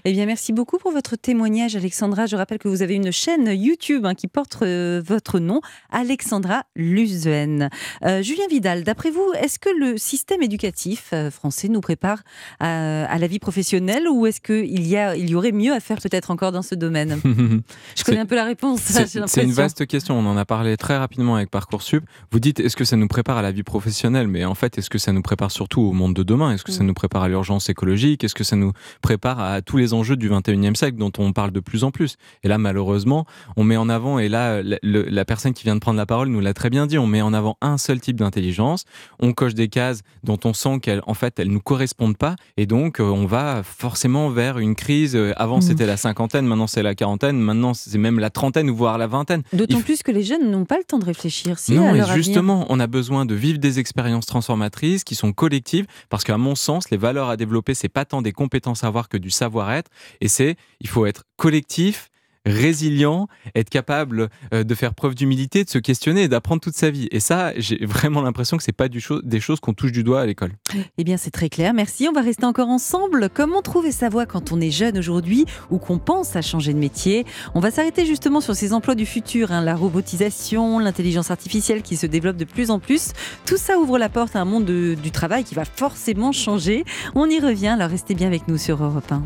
Eh 0.05 0.11
bien, 0.11 0.25
merci 0.25 0.53
beaucoup 0.53 0.77
pour 0.77 0.91
votre 0.91 1.15
témoignage, 1.15 1.75
Alexandra. 1.75 2.25
Je 2.25 2.35
rappelle 2.35 2.59
que 2.59 2.67
vous 2.67 2.81
avez 2.81 2.95
une 2.95 3.11
chaîne 3.11 3.47
YouTube 3.51 4.05
hein, 4.05 4.13
qui 4.13 4.27
porte 4.27 4.57
euh, 4.61 5.01
votre 5.05 5.39
nom, 5.39 5.61
Alexandra 5.91 6.63
Luzuen. 6.75 7.69
Euh, 8.05 8.21
Julien 8.21 8.47
Vidal, 8.49 8.83
d'après 8.83 9.09
vous, 9.11 9.31
est-ce 9.41 9.57
que 9.59 9.69
le 9.69 9.97
système 9.97 10.41
éducatif 10.41 11.09
euh, 11.13 11.31
français 11.31 11.67
nous 11.69 11.81
prépare 11.81 12.19
à, 12.59 13.05
à 13.05 13.17
la 13.17 13.27
vie 13.27 13.39
professionnelle 13.39 14.07
ou 14.09 14.25
est-ce 14.25 14.41
qu'il 14.41 14.87
y, 14.87 14.95
a- 14.97 15.15
il 15.15 15.29
y 15.29 15.35
aurait 15.35 15.51
mieux 15.51 15.73
à 15.73 15.79
faire 15.79 15.97
peut-être 15.97 16.31
encore 16.31 16.51
dans 16.51 16.61
ce 16.61 16.75
domaine? 16.75 17.19
Je 17.95 18.03
connais 18.03 18.19
un 18.19 18.25
peu 18.25 18.35
la 18.35 18.43
réponse. 18.45 18.79
C'est 18.81 19.43
une 19.43 19.51
vaste 19.51 19.85
question. 19.87 20.17
On 20.17 20.25
en 20.25 20.37
a 20.37 20.45
parlé 20.45 20.77
très 20.77 20.97
rapidement 20.97 21.35
avec 21.35 21.49
Parcoursup. 21.49 22.03
Vous 22.31 22.39
dites, 22.39 22.59
est-ce 22.59 22.75
que 22.75 22.83
ça 22.83 22.95
nous 22.97 23.07
prépare 23.07 23.38
à 23.39 23.41
la 23.41 23.51
vie 23.51 23.63
professionnelle 23.63 24.27
Mais 24.27 24.45
en 24.45 24.55
fait, 24.55 24.77
est-ce 24.77 24.89
que 24.89 24.97
ça 24.99 25.11
nous 25.11 25.21
prépare 25.21 25.51
surtout 25.51 25.81
au 25.81 25.91
monde 25.93 26.13
de 26.13 26.23
demain? 26.23 26.51
Est-ce 26.53 26.63
que 26.63 26.71
ça 26.71 26.83
Mm. 26.83 26.87
nous 26.87 26.93
prépare 26.93 27.23
à 27.23 27.27
l'urgence 27.29 27.69
écologique? 27.69 28.23
Est-ce 28.23 28.35
que 28.35 28.43
ça 28.43 28.55
nous 28.55 28.71
prépare 29.01 29.39
à 29.39 29.61
tous 29.61 29.77
les 29.77 29.93
enjeux 29.93 30.15
du 30.15 30.29
21e 30.29 30.75
siècle 30.75 30.97
dont 30.97 31.11
on 31.17 31.33
parle 31.33 31.51
de 31.51 31.59
plus 31.59 31.83
en 31.83 31.91
plus? 31.91 32.17
Et 32.43 32.47
là, 32.47 32.57
malheureusement, 32.57 33.25
on 33.57 33.63
met 33.63 33.77
en 33.77 33.89
avant, 33.89 34.19
et 34.19 34.29
là, 34.29 34.61
la, 34.61 34.77
le- 34.83 35.03
la 35.09 35.25
personne 35.25 35.53
qui 35.53 35.63
vient 35.63 35.75
de 35.75 35.79
prendre 35.79 35.97
la 35.97 36.05
parole 36.05 36.27
nous 36.29 36.39
l'a 36.39 36.53
très 36.53 36.69
bien 36.69 36.85
dit, 36.87 36.97
on 36.97 37.07
met 37.07 37.21
en 37.21 37.33
avant 37.33 37.57
un 37.61 37.77
seul 37.77 37.99
type 37.99 38.17
d'intelligence. 38.17 38.85
On 39.19 39.33
coche 39.33 39.53
des 39.55 39.67
cases 39.69 40.01
dont 40.23 40.39
on 40.45 40.53
sent 40.53 40.79
qu'elles, 40.81 41.01
en 41.07 41.13
fait, 41.13 41.39
elles 41.39 41.49
nous 41.51 41.59
correspondent 41.61 42.17
pas. 42.17 42.35
Et 42.57 42.65
donc, 42.65 42.99
euh, 42.99 43.03
on 43.03 43.25
va 43.25 43.63
forcément 43.63 44.29
vers 44.29 44.59
une 44.59 44.75
crise. 44.75 45.15
Euh, 45.15 45.33
Avant, 45.37 45.57
Mm. 45.59 45.61
c'était 45.61 45.85
la 45.85 45.97
cinquantaine, 45.97 46.45
maintenant, 46.45 46.67
c'est 46.67 46.83
la 46.83 46.95
quarantaine, 46.95 47.39
maintenant, 47.39 47.73
c'est 47.73 47.97
même 47.97 48.19
la 48.19 48.29
trentaine 48.29 48.69
voire 48.69 48.97
la 48.97 49.07
vingtaine. 49.07 49.43
D'autant 49.53 49.79
f- 49.79 49.83
plus 49.83 50.03
que 50.03 50.11
les 50.11 50.23
jeunes 50.23 50.51
n'ont 50.51 50.65
pas 50.65 50.77
le 50.77 50.83
temps 50.83 50.99
de 50.99 51.05
réfléchir. 51.05 51.57
Si, 51.57 51.73
non, 51.73 51.83
à 51.83 51.95
et 51.95 51.99
avenir. 52.01 52.15
justement, 52.15 52.65
on 52.69 52.79
a 52.79 52.87
besoin 52.87 53.25
de 53.29 53.35
vivre 53.35 53.59
des 53.59 53.79
expériences 53.79 54.25
transformatrices 54.25 55.03
qui 55.03 55.15
sont 55.15 55.31
collectives, 55.31 55.85
parce 56.09 56.23
qu'à 56.23 56.37
mon 56.37 56.55
sens, 56.55 56.89
les 56.89 56.97
valeurs 56.97 57.29
à 57.29 57.37
développer, 57.37 57.75
c'est 57.75 57.87
pas 57.87 58.03
tant 58.03 58.21
des 58.21 58.33
compétences 58.33 58.83
à 58.83 58.87
avoir 58.87 59.07
que 59.07 59.17
du 59.17 59.29
savoir-être, 59.29 59.89
et 60.19 60.27
c'est, 60.27 60.57
il 60.81 60.89
faut 60.89 61.05
être 61.05 61.23
collectif, 61.37 62.08
résilient, 62.45 63.27
être 63.55 63.69
capable 63.69 64.29
euh, 64.53 64.63
de 64.63 64.75
faire 64.75 64.93
preuve 64.93 65.15
d'humilité, 65.15 65.63
de 65.63 65.69
se 65.69 65.77
questionner 65.77 66.23
et 66.23 66.27
d'apprendre 66.27 66.61
toute 66.61 66.75
sa 66.75 66.89
vie. 66.89 67.07
Et 67.11 67.19
ça, 67.19 67.51
j'ai 67.57 67.85
vraiment 67.85 68.21
l'impression 68.21 68.57
que 68.57 68.63
c'est 68.63 68.71
pas 68.71 68.87
du 68.87 68.99
cho- 69.01 69.21
des 69.21 69.39
choses 69.39 69.59
qu'on 69.59 69.73
touche 69.73 69.91
du 69.91 70.03
doigt 70.03 70.21
à 70.21 70.25
l'école. 70.25 70.51
Eh 70.97 71.03
bien, 71.03 71.17
c'est 71.17 71.31
très 71.31 71.49
clair. 71.49 71.73
Merci. 71.73 72.07
On 72.09 72.13
va 72.13 72.21
rester 72.21 72.45
encore 72.45 72.69
ensemble. 72.69 73.29
Comment 73.33 73.61
trouver 73.61 73.91
sa 73.91 74.09
voie 74.09 74.25
quand 74.25 74.51
on 74.51 74.61
est 74.61 74.71
jeune 74.71 74.97
aujourd'hui 74.97 75.45
ou 75.69 75.77
qu'on 75.77 75.99
pense 75.99 76.35
à 76.35 76.41
changer 76.41 76.73
de 76.73 76.79
métier? 76.79 77.25
On 77.55 77.59
va 77.59 77.71
s'arrêter 77.71 78.05
justement 78.05 78.41
sur 78.41 78.55
ces 78.55 78.73
emplois 78.73 78.95
du 78.95 79.05
futur, 79.05 79.51
hein, 79.51 79.61
la 79.61 79.75
robotisation, 79.75 80.79
l'intelligence 80.79 81.31
artificielle 81.31 81.81
qui 81.81 81.95
se 81.97 82.05
développe 82.05 82.37
de 82.37 82.45
plus 82.45 82.71
en 82.71 82.79
plus. 82.79 83.11
Tout 83.45 83.57
ça 83.57 83.77
ouvre 83.77 83.97
la 83.97 84.09
porte 84.09 84.35
à 84.35 84.41
un 84.41 84.45
monde 84.45 84.65
de- 84.65 84.95
du 85.01 85.11
travail 85.11 85.43
qui 85.43 85.55
va 85.55 85.65
forcément 85.65 86.31
changer. 86.31 86.83
On 87.15 87.29
y 87.29 87.39
revient. 87.39 87.67
Alors, 87.67 87.89
restez 87.89 88.15
bien 88.15 88.27
avec 88.27 88.47
nous 88.47 88.57
sur 88.57 88.83
Europe 88.83 89.11
1. 89.11 89.23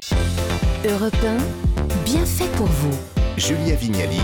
Europe 0.90 1.16
1, 1.24 1.73
bien 2.14 2.26
fait 2.26 2.50
pour 2.58 2.68
vous. 2.68 2.96
Julia 3.38 3.76
Vignali 3.76 4.20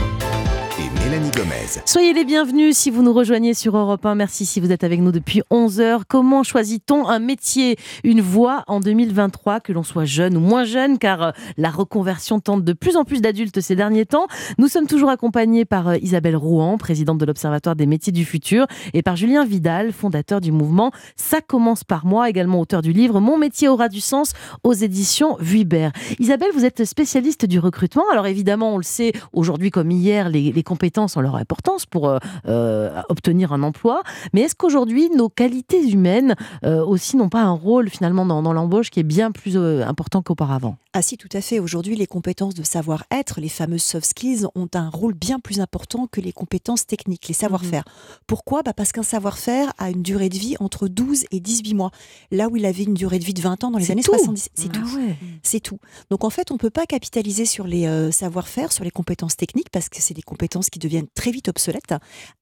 Soyez 1.85 2.13
les 2.13 2.23
bienvenus 2.23 2.77
si 2.77 2.91
vous 2.91 3.01
nous 3.01 3.13
rejoignez 3.13 3.55
sur 3.55 3.75
Europe 3.75 4.05
1. 4.05 4.13
Merci 4.13 4.45
si 4.45 4.59
vous 4.59 4.71
êtes 4.71 4.83
avec 4.83 4.99
nous 4.99 5.11
depuis 5.11 5.41
11 5.49 5.79
heures. 5.79 6.03
Comment 6.07 6.43
choisit-on 6.43 7.07
un 7.07 7.17
métier, 7.17 7.77
une 8.03 8.21
voie 8.21 8.63
en 8.67 8.79
2023, 8.79 9.59
que 9.59 9.73
l'on 9.73 9.81
soit 9.81 10.05
jeune 10.05 10.37
ou 10.37 10.39
moins 10.39 10.65
jeune, 10.65 10.99
car 10.99 11.23
euh, 11.23 11.31
la 11.57 11.71
reconversion 11.71 12.39
tente 12.39 12.63
de 12.63 12.73
plus 12.73 12.95
en 12.95 13.05
plus 13.05 13.21
d'adultes 13.21 13.59
ces 13.59 13.75
derniers 13.75 14.05
temps. 14.05 14.27
Nous 14.59 14.67
sommes 14.67 14.85
toujours 14.85 15.09
accompagnés 15.09 15.65
par 15.65 15.87
euh, 15.87 15.97
Isabelle 15.97 16.35
Rouen, 16.35 16.77
présidente 16.77 17.17
de 17.17 17.25
l'Observatoire 17.25 17.75
des 17.75 17.87
métiers 17.87 18.13
du 18.13 18.23
futur, 18.23 18.67
et 18.93 19.01
par 19.01 19.15
Julien 19.15 19.45
Vidal, 19.45 19.93
fondateur 19.93 20.41
du 20.41 20.51
mouvement 20.51 20.91
Ça 21.15 21.41
commence 21.41 21.83
par 21.83 22.05
moi, 22.05 22.29
également 22.29 22.59
auteur 22.59 22.83
du 22.83 22.93
livre 22.93 23.19
Mon 23.19 23.39
métier 23.39 23.67
aura 23.67 23.89
du 23.89 23.99
sens 23.99 24.33
aux 24.63 24.73
éditions 24.73 25.37
Vuibert. 25.39 25.91
Isabelle, 26.19 26.51
vous 26.53 26.65
êtes 26.65 26.85
spécialiste 26.85 27.47
du 27.47 27.57
recrutement. 27.57 28.03
Alors 28.11 28.27
évidemment, 28.27 28.75
on 28.75 28.77
le 28.77 28.83
sait, 28.83 29.11
aujourd'hui 29.33 29.71
comme 29.71 29.89
hier, 29.89 30.29
les 30.29 30.61
compétences 30.61 30.98
ont 30.99 31.21
leur 31.21 31.35
importance 31.35 31.85
pour 31.85 32.07
euh, 32.07 32.17
euh, 32.47 33.01
obtenir 33.09 33.53
un 33.53 33.63
emploi. 33.63 34.03
Mais 34.33 34.41
est-ce 34.41 34.55
qu'aujourd'hui, 34.55 35.09
nos 35.15 35.29
qualités 35.29 35.89
humaines 35.89 36.35
euh, 36.63 36.83
aussi 36.83 37.17
n'ont 37.17 37.29
pas 37.29 37.41
un 37.41 37.51
rôle 37.51 37.89
finalement 37.89 38.25
dans, 38.25 38.41
dans 38.41 38.53
l'embauche 38.53 38.89
qui 38.89 38.99
est 38.99 39.03
bien 39.03 39.31
plus 39.31 39.57
euh, 39.57 39.85
important 39.85 40.21
qu'auparavant? 40.21 40.77
Ah 40.93 41.01
si, 41.01 41.17
tout 41.17 41.29
à 41.33 41.41
fait. 41.41 41.59
Aujourd'hui, 41.59 41.95
les 41.95 42.07
compétences 42.07 42.55
de 42.55 42.63
savoir-être, 42.63 43.39
les 43.39 43.49
fameuses 43.49 43.83
soft 43.83 44.07
skills, 44.07 44.47
ont 44.55 44.67
un 44.73 44.89
rôle 44.89 45.13
bien 45.13 45.39
plus 45.39 45.59
important 45.59 46.07
que 46.07 46.19
les 46.19 46.31
compétences 46.31 46.87
techniques, 46.87 47.27
les 47.27 47.33
savoir-faire. 47.35 47.83
Pourquoi? 48.25 48.63
Bah 48.63 48.73
Parce 48.73 48.91
qu'un 48.91 49.03
savoir-faire 49.03 49.71
a 49.77 49.91
une 49.91 50.01
durée 50.01 50.29
de 50.29 50.37
vie 50.37 50.55
entre 50.59 50.87
12 50.87 51.25
et 51.31 51.39
18 51.39 51.75
mois. 51.75 51.91
Là 52.31 52.47
où 52.47 52.57
il 52.57 52.65
avait 52.65 52.83
une 52.83 52.95
durée 52.95 53.19
de 53.19 53.23
vie 53.23 53.35
de 53.35 53.41
20 53.41 53.63
ans 53.65 53.71
dans 53.71 53.77
les 53.77 53.91
années 53.91 54.01
tout. 54.01 54.13
70. 54.13 54.49
C'est 54.55 54.71
tout. 54.71 54.79
ouais. 54.95 55.15
C'est 55.43 55.59
tout. 55.59 55.79
Donc 56.09 56.23
en 56.23 56.31
fait, 56.31 56.49
on 56.49 56.55
ne 56.55 56.59
peut 56.59 56.71
pas 56.71 56.87
capitaliser 56.87 57.45
sur 57.45 57.67
les 57.67 58.11
savoir-faire, 58.11 58.71
sur 58.71 58.83
les 58.83 58.91
compétences 58.91 59.37
techniques, 59.37 59.69
parce 59.71 59.89
que 59.89 60.01
c'est 60.01 60.15
des 60.15 60.23
compétences 60.23 60.69
qui 60.71 60.79
deviennent 60.79 60.88
très 61.15 61.31
vite 61.31 61.47
obsolètes. 61.49 61.93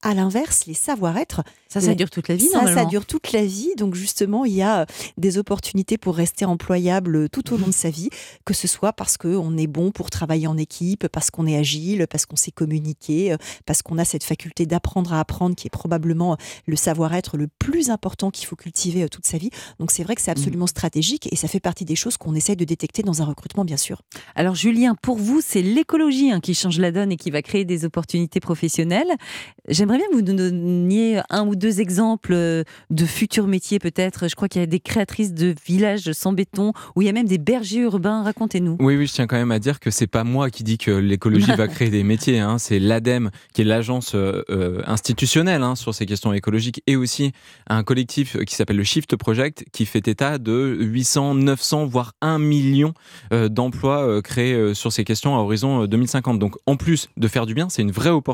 À 0.02 0.14
l'inverse, 0.14 0.66
les 0.66 0.74
savoir-être, 0.74 1.44
Ça, 1.70 1.82
ça 1.82 1.88
Ouais. 1.90 1.96
dure 1.96 2.10
toute 2.10 2.28
la 2.30 2.36
vie, 2.36 2.48
ça, 2.48 2.58
normalement. 2.60 2.82
ça 2.84 2.86
dure 2.88 3.06
toute 3.06 3.32
la 3.34 3.44
vie. 3.46 3.72
Donc 3.78 3.94
justement, 3.94 4.46
il 4.46 4.54
y 4.54 4.62
a 4.62 4.82
euh, 4.82 4.86
des 5.18 5.38
opportunités 5.38 5.98
pour 5.98 6.16
rester 6.16 6.46
employable 6.46 7.30
tout 7.30 7.54
au 7.54 7.58
long 7.58 7.68
de 7.68 7.74
sa 7.74 7.90
vie, 7.90 8.10
que 8.46 8.54
ce 8.54 8.68
soit 8.68 8.94
parce 8.94 9.18
qu'on 9.18 9.58
est 9.58 9.68
bon 9.68 9.92
pour 9.92 10.10
travailler 10.10 10.48
en 10.48 10.58
équipe, 10.58 11.08
parce 11.10 11.30
qu'on 11.30 11.46
est 11.46 11.58
agile, 11.58 12.08
parce 12.10 12.26
qu'on 12.26 12.36
sait 12.38 12.52
communiquer, 12.52 13.34
euh, 13.34 13.38
parce 13.66 13.82
qu'on 13.82 13.98
a 13.98 14.06
cette 14.06 14.24
faculté 14.24 14.66
d'apprendre 14.66 15.14
à 15.14 15.20
apprendre, 15.20 15.56
qui 15.56 15.68
est 15.68 15.70
probablement 15.70 16.34
euh, 16.34 16.36
le 16.68 16.76
savoir-être 16.76 17.38
le 17.38 17.48
plus 17.60 17.90
important 17.90 18.32
qu'il 18.32 18.48
faut 18.48 18.56
cultiver 18.56 19.04
euh, 19.04 19.08
toute 19.10 19.26
sa 19.26 19.38
vie. 19.38 19.50
Donc 19.80 19.92
c'est 19.92 20.04
vrai 20.04 20.16
que 20.16 20.22
c'est 20.22 20.32
absolument 20.32 20.68
stratégique 20.68 21.28
et 21.32 21.36
ça 21.36 21.48
fait 21.48 21.60
partie 21.60 21.86
des 21.86 21.96
choses 21.96 22.18
qu'on 22.18 22.34
essaye 22.34 22.56
de 22.56 22.66
détecter 22.66 23.02
dans 23.04 23.22
un 23.22 23.26
recrutement, 23.26 23.66
bien 23.66 23.78
sûr. 23.78 24.02
Alors 24.36 24.56
Julien, 24.56 24.96
pour 25.02 25.18
vous, 25.18 25.42
c'est 25.46 25.62
l'écologie 25.62 26.32
hein, 26.32 26.40
qui 26.40 26.54
change 26.56 26.80
la 26.80 26.92
donne 26.92 27.12
et 27.12 27.18
qui 27.18 27.30
va 27.32 27.42
créer 27.42 27.66
des 27.66 27.84
opportunités 27.86 28.37
professionnelles. 28.40 29.12
J'aimerais 29.68 29.98
bien 29.98 30.08
que 30.08 30.16
vous 30.16 30.22
nous 30.22 30.36
donniez 30.36 31.22
un 31.30 31.46
ou 31.46 31.56
deux 31.56 31.80
exemples 31.82 32.34
euh, 32.34 32.64
de 32.90 33.06
futurs 33.06 33.48
métiers 33.48 33.80
peut-être. 33.80 34.28
Je 34.28 34.36
crois 34.36 34.48
qu'il 34.48 34.62
y 34.62 34.64
a 34.64 34.68
des 34.68 34.80
créatrices 34.80 35.34
de 35.34 35.54
villages 35.66 36.12
sans 36.14 36.34
béton, 36.34 36.74
où 36.96 37.02
il 37.02 37.06
y 37.06 37.10
a 37.10 37.14
même 37.14 37.28
des 37.28 37.38
bergers 37.38 37.82
urbains. 37.82 38.24
Racontez-nous. 38.24 38.78
Oui, 38.80 38.96
oui, 38.96 39.08
je 39.08 39.14
tiens 39.14 39.28
quand 39.28 39.38
même 39.38 39.52
à 39.52 39.60
dire 39.60 39.80
que 39.80 39.92
c'est 39.92 40.08
pas 40.08 40.24
moi 40.24 40.50
qui 40.50 40.64
dis 40.64 40.78
que 40.78 40.92
l'écologie 40.92 41.52
va 41.54 41.68
créer 41.68 41.90
des 41.90 42.04
métiers. 42.04 42.40
hein. 42.40 42.58
C'est 42.58 42.80
l'ADEME, 42.80 43.30
qui 43.54 43.62
est 43.62 43.66
l'agence 43.66 44.16
euh, 44.16 44.44
euh, 44.50 44.82
institutionnelle 44.86 45.64
hein, 45.64 45.76
sur 45.76 45.94
ces 45.94 46.06
questions 46.06 46.34
écologiques, 46.34 46.82
et 46.88 46.96
aussi 46.96 47.32
un 47.70 47.84
collectif 47.84 48.38
qui 48.46 48.56
s'appelle 48.56 48.78
le 48.78 48.84
Shift 48.84 49.16
Project, 49.16 49.66
qui 49.72 49.86
fait 49.86 50.08
état 50.08 50.38
de 50.38 50.78
800, 50.80 51.36
900, 51.36 51.86
voire 51.86 52.14
1 52.22 52.40
million 52.40 52.94
euh, 53.34 53.50
d'emplois 53.50 54.08
euh, 54.08 54.22
créés 54.22 54.74
sur 54.74 54.92
ces 54.92 55.04
questions 55.04 55.36
à 55.36 55.40
horizon 55.40 55.84
euh, 55.84 55.88
2050. 55.88 56.40
Donc, 56.40 56.56
en 56.66 56.76
plus 56.76 57.10
de 57.18 57.28
faire 57.28 57.46
du 57.46 57.54
bien, 57.54 57.70
c'est 57.70 57.82
une 57.82 57.92
vraie 57.92 58.10
opportunité. 58.10 58.27